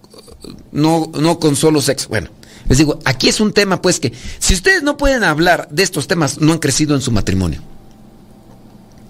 no, 0.72 1.12
no 1.20 1.40
con 1.40 1.56
solo 1.56 1.82
sexo. 1.82 2.08
Bueno, 2.10 2.30
les 2.70 2.78
digo, 2.78 3.00
aquí 3.04 3.30
es 3.30 3.40
un 3.40 3.52
tema 3.52 3.82
pues 3.82 4.00
que 4.00 4.14
si 4.38 4.54
ustedes 4.54 4.84
no 4.84 4.96
pueden 4.96 5.24
hablar 5.24 5.68
de 5.72 5.82
estos 5.82 6.06
temas, 6.06 6.40
no 6.40 6.54
han 6.54 6.60
crecido 6.60 6.94
en 6.94 7.02
su 7.02 7.12
matrimonio. 7.12 7.71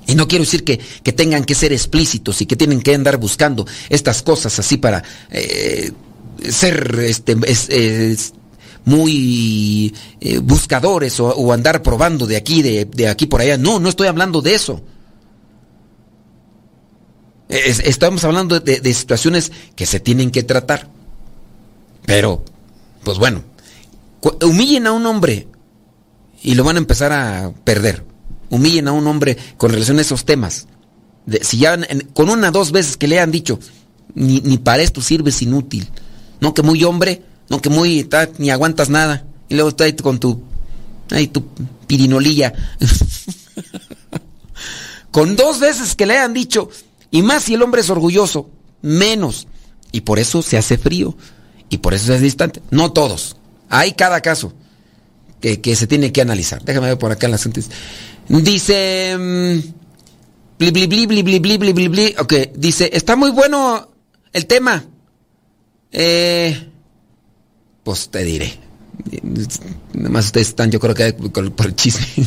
Y 0.08 0.16
no 0.16 0.28
quiero 0.28 0.44
decir 0.44 0.64
que, 0.64 0.78
tengan 1.14 1.44
que 1.44 1.56
ser 1.56 1.72
explícitos 1.72 2.42
y 2.42 2.46
que 2.46 2.56
tienen 2.56 2.82
que 2.82 2.94
andar 2.94 3.18
buscando 3.18 3.66
estas 3.90 4.22
cosas 4.22 4.58
así 4.60 4.78
para 4.78 5.04
eh, 5.30 5.92
ser 6.50 7.00
este, 7.00 7.36
muy 8.86 9.94
eh, 10.20 10.40
buscadores 10.40 11.20
o, 11.20 11.54
andar 11.54 11.84
probando 11.84 12.26
de 12.26 12.36
aquí, 12.36 12.62
de, 12.62 13.08
aquí 13.08 13.28
por 13.28 13.42
allá. 13.42 13.58
No, 13.58 13.80
no 13.80 13.90
estoy 13.90 14.08
hablando 14.08 14.42
de 14.42 14.56
eso. 14.56 14.82
estamos 17.48 18.24
hablando 18.24 18.60
de 18.60 18.94
situaciones 18.94 19.52
que 19.76 19.86
se 19.86 20.00
tienen 20.00 20.32
que 20.32 20.44
tratar. 20.44 20.90
Pero 22.06 22.44
pues 23.04 23.18
bueno, 23.18 23.44
humillen 24.42 24.88
a 24.88 24.92
un 24.92 25.06
hombre 25.06 25.48
y 26.42 26.56
lo 26.56 26.64
van 26.64 26.76
a 26.76 26.80
empezar 26.80 27.12
a 27.12 27.52
perder. 27.64 28.11
Humillen 28.52 28.88
a 28.88 28.92
un 28.92 29.08
hombre 29.08 29.38
con 29.58 29.72
relación 29.72 29.98
a 29.98 30.02
esos 30.02 30.26
temas. 30.26 30.68
si 31.42 31.58
ya 31.58 31.78
con 32.14 32.30
una 32.30 32.52
dos 32.52 32.72
veces 32.72 32.98
que 32.98 33.08
le 33.08 33.20
han 33.20 33.32
dicho, 33.32 33.58
ni, 34.14 34.58
para 34.60 34.84
esto 34.84 35.02
sirves 35.02 35.42
inútil. 35.42 35.90
No 36.40 36.54
que 36.54 36.62
muy 36.62 36.84
hombre, 36.84 37.24
no 37.50 37.62
que 37.62 37.70
muy, 37.70 38.08
ni 38.38 38.52
aguantas 38.52 38.90
nada. 38.90 39.26
Y 39.50 39.56
luego 39.56 39.70
está 39.70 39.86
ahí 39.86 39.94
con 39.94 40.20
tu, 40.20 40.44
ahí 41.10 41.28
tu 41.28 41.46
pirinolilla. 41.88 42.54
con 45.12 45.36
dos 45.36 45.60
veces 45.60 45.96
que 45.96 46.06
le 46.06 46.18
han 46.18 46.34
dicho, 46.34 46.70
y 47.10 47.22
más 47.22 47.44
si 47.44 47.54
el 47.54 47.62
hombre 47.62 47.82
es 47.82 47.90
orgulloso, 47.90 48.50
menos. 48.82 49.48
Y 49.92 50.02
por 50.02 50.20
eso 50.20 50.42
se 50.42 50.58
hace 50.58 50.78
frío. 50.78 51.16
Y 51.70 51.78
por 51.78 51.94
eso 51.94 52.14
es 52.14 52.22
distante. 52.22 52.62
No 52.70 52.92
todos. 52.92 53.38
Hay 53.70 53.94
cada 53.94 54.22
caso. 54.22 54.54
que, 55.40 55.76
se 55.76 55.88
tiene 55.88 56.12
que 56.12 56.22
analizar. 56.22 56.64
Déjame 56.64 56.88
ver 56.88 56.98
por 56.98 57.12
acá 57.12 57.28
en 57.28 57.32
las 57.32 57.46
antes. 57.46 57.70
Dice. 58.40 59.16
Mm, 59.18 59.60
bli, 60.58 60.72
bli, 60.72 60.88
bli, 60.88 61.06
bli, 61.06 61.24
bli, 61.24 61.40
bli, 61.40 61.74
bli, 61.74 61.88
bli, 61.90 62.16
Ok, 62.20 62.34
dice, 62.56 62.90
está 62.94 63.16
muy 63.16 63.32
bueno 63.32 63.90
el 64.32 64.46
tema. 64.46 64.84
Eh, 65.92 66.72
pues 67.84 68.10
te 68.10 68.24
diré. 68.24 68.58
Nada 69.94 70.10
más 70.10 70.26
ustedes 70.26 70.50
están, 70.50 70.72
yo 70.72 70.80
creo 70.80 70.96
que 70.96 71.14
por 71.14 71.66
el 71.66 71.76
chisme. 71.76 72.08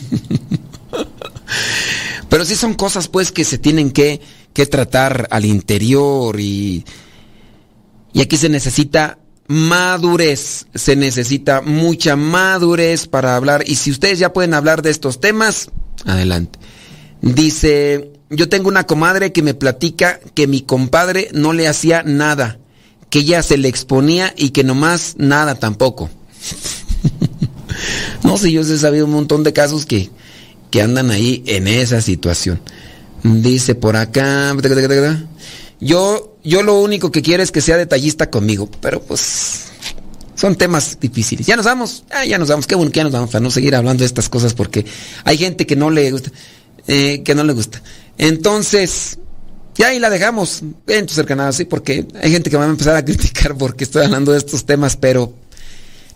Pero 2.29 2.45
sí 2.45 2.57
son 2.57 2.75
cosas 2.75 3.09
pues 3.09 3.33
que 3.33 3.45
se 3.45 3.59
tienen 3.59 3.91
que, 3.91 4.21
que 4.53 4.67
tratar 4.67 5.29
al 5.31 5.45
interior 5.45 6.39
y, 6.41 6.85
y 8.13 8.21
aquí 8.21 8.37
se 8.37 8.49
necesita 8.49 9.19
madurez, 9.47 10.67
se 10.75 10.97
necesita 10.97 11.61
mucha 11.61 12.17
madurez 12.17 13.07
para 13.07 13.37
hablar 13.37 13.63
y 13.67 13.77
si 13.77 13.91
ustedes 13.91 14.19
ya 14.19 14.33
pueden 14.33 14.55
hablar 14.55 14.83
de 14.83 14.91
estos 14.91 15.21
temas, 15.21 15.71
adelante. 16.05 16.59
Dice, 17.21 18.13
yo 18.31 18.49
tengo 18.49 18.69
una 18.69 18.85
comadre 18.85 19.33
que 19.33 19.43
me 19.43 19.55
platica 19.55 20.21
que 20.35 20.47
mi 20.47 20.63
compadre 20.63 21.31
no 21.33 21.53
le 21.53 21.69
hacía 21.69 22.03
nada, 22.03 22.59
que 23.11 23.21
ella 23.21 23.43
se 23.43 23.57
le 23.57 23.69
exponía 23.69 24.33
y 24.37 24.51
que 24.51 24.65
nomás 24.65 25.15
nada 25.19 25.55
tampoco. 25.55 26.11
no 28.23 28.37
sé, 28.37 28.53
yo 28.53 28.61
he 28.61 28.79
sabido 28.79 29.07
un 29.07 29.13
montón 29.13 29.43
de 29.43 29.53
casos 29.53 29.87
que, 29.87 30.11
que 30.71 30.83
andan 30.83 31.11
ahí 31.11 31.43
en 31.47 31.69
esa 31.69 32.01
situación. 32.01 32.61
Dice 33.23 33.75
por 33.75 33.97
acá, 33.97 34.55
yo, 35.81 36.37
yo 36.45 36.63
lo 36.63 36.81
único 36.81 37.11
que 37.11 37.23
quiero 37.23 37.43
es 37.43 37.51
que 37.51 37.61
sea 37.61 37.77
detallista 37.77 38.29
conmigo, 38.31 38.69
pero 38.81 39.01
pues 39.03 39.73
son 40.35 40.57
temas 40.57 40.99
difíciles. 41.01 41.47
Ya 41.47 41.57
nos 41.57 41.65
vamos, 41.65 42.05
ah, 42.11 42.25
ya 42.25 42.39
nos 42.39 42.49
vamos, 42.49 42.67
qué 42.67 42.75
bueno 42.75 42.91
que 42.91 42.99
ya 42.99 43.05
nos 43.05 43.13
vamos 43.13 43.31
para 43.31 43.43
no 43.43 43.51
seguir 43.51 43.75
hablando 43.75 44.03
de 44.03 44.07
estas 44.07 44.29
cosas 44.29 44.55
porque 44.55 44.85
hay 45.25 45.39
gente 45.39 45.67
que 45.67 45.77
no 45.77 45.91
le 45.91 46.11
gusta, 46.11 46.31
eh, 46.87 47.23
que 47.25 47.35
no 47.35 47.45
le 47.45 47.53
gusta. 47.53 47.83
Entonces, 48.19 49.19
ya 49.75 49.89
ahí 49.89 49.99
la 49.99 50.11
dejamos 50.11 50.63
en 50.87 51.07
tu 51.07 51.15
cercanado, 51.15 51.53
sí, 51.53 51.65
porque 51.65 52.07
hay 52.21 52.31
gente 52.31 52.51
que 52.51 52.57
va 52.57 52.65
a 52.65 52.69
empezar 52.69 52.97
a 52.97 53.05
criticar 53.05 53.57
porque 53.57 53.85
estoy 53.85 54.05
hablando 54.05 54.33
de 54.33 54.39
estos 54.39 54.65
temas, 54.65 54.97
pero 54.97 55.35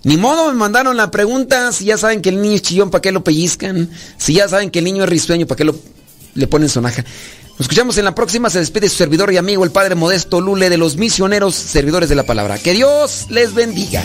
ni 0.04 0.16
modo, 0.16 0.48
me 0.48 0.54
mandaron 0.54 0.96
la 0.96 1.10
pregunta, 1.10 1.72
si 1.72 1.86
ya 1.86 1.98
saben 1.98 2.22
que 2.22 2.28
el 2.28 2.40
niño 2.40 2.54
es 2.54 2.62
chillón, 2.62 2.90
¿para 2.90 3.02
qué 3.02 3.10
lo 3.10 3.24
pellizcan? 3.24 3.90
Si 4.16 4.34
ya 4.34 4.48
saben 4.48 4.70
que 4.70 4.78
el 4.78 4.84
niño 4.84 5.04
es 5.04 5.10
risueño, 5.10 5.46
¿para 5.46 5.56
qué 5.56 5.64
lo, 5.64 5.76
le 6.34 6.46
ponen 6.46 6.68
sonaja? 6.68 7.04
Nos 7.58 7.64
escuchamos 7.64 7.98
en 7.98 8.04
la 8.04 8.14
próxima, 8.14 8.50
se 8.50 8.60
despide 8.60 8.88
su 8.88 8.94
servidor 8.94 9.32
y 9.32 9.36
amigo, 9.36 9.64
el 9.64 9.72
Padre 9.72 9.96
Modesto 9.96 10.40
Lule, 10.40 10.70
de 10.70 10.78
los 10.78 10.96
misioneros 10.96 11.56
servidores 11.56 12.08
de 12.08 12.14
la 12.14 12.22
palabra. 12.22 12.56
Que 12.56 12.72
Dios 12.72 13.26
les 13.30 13.52
bendiga. 13.52 14.04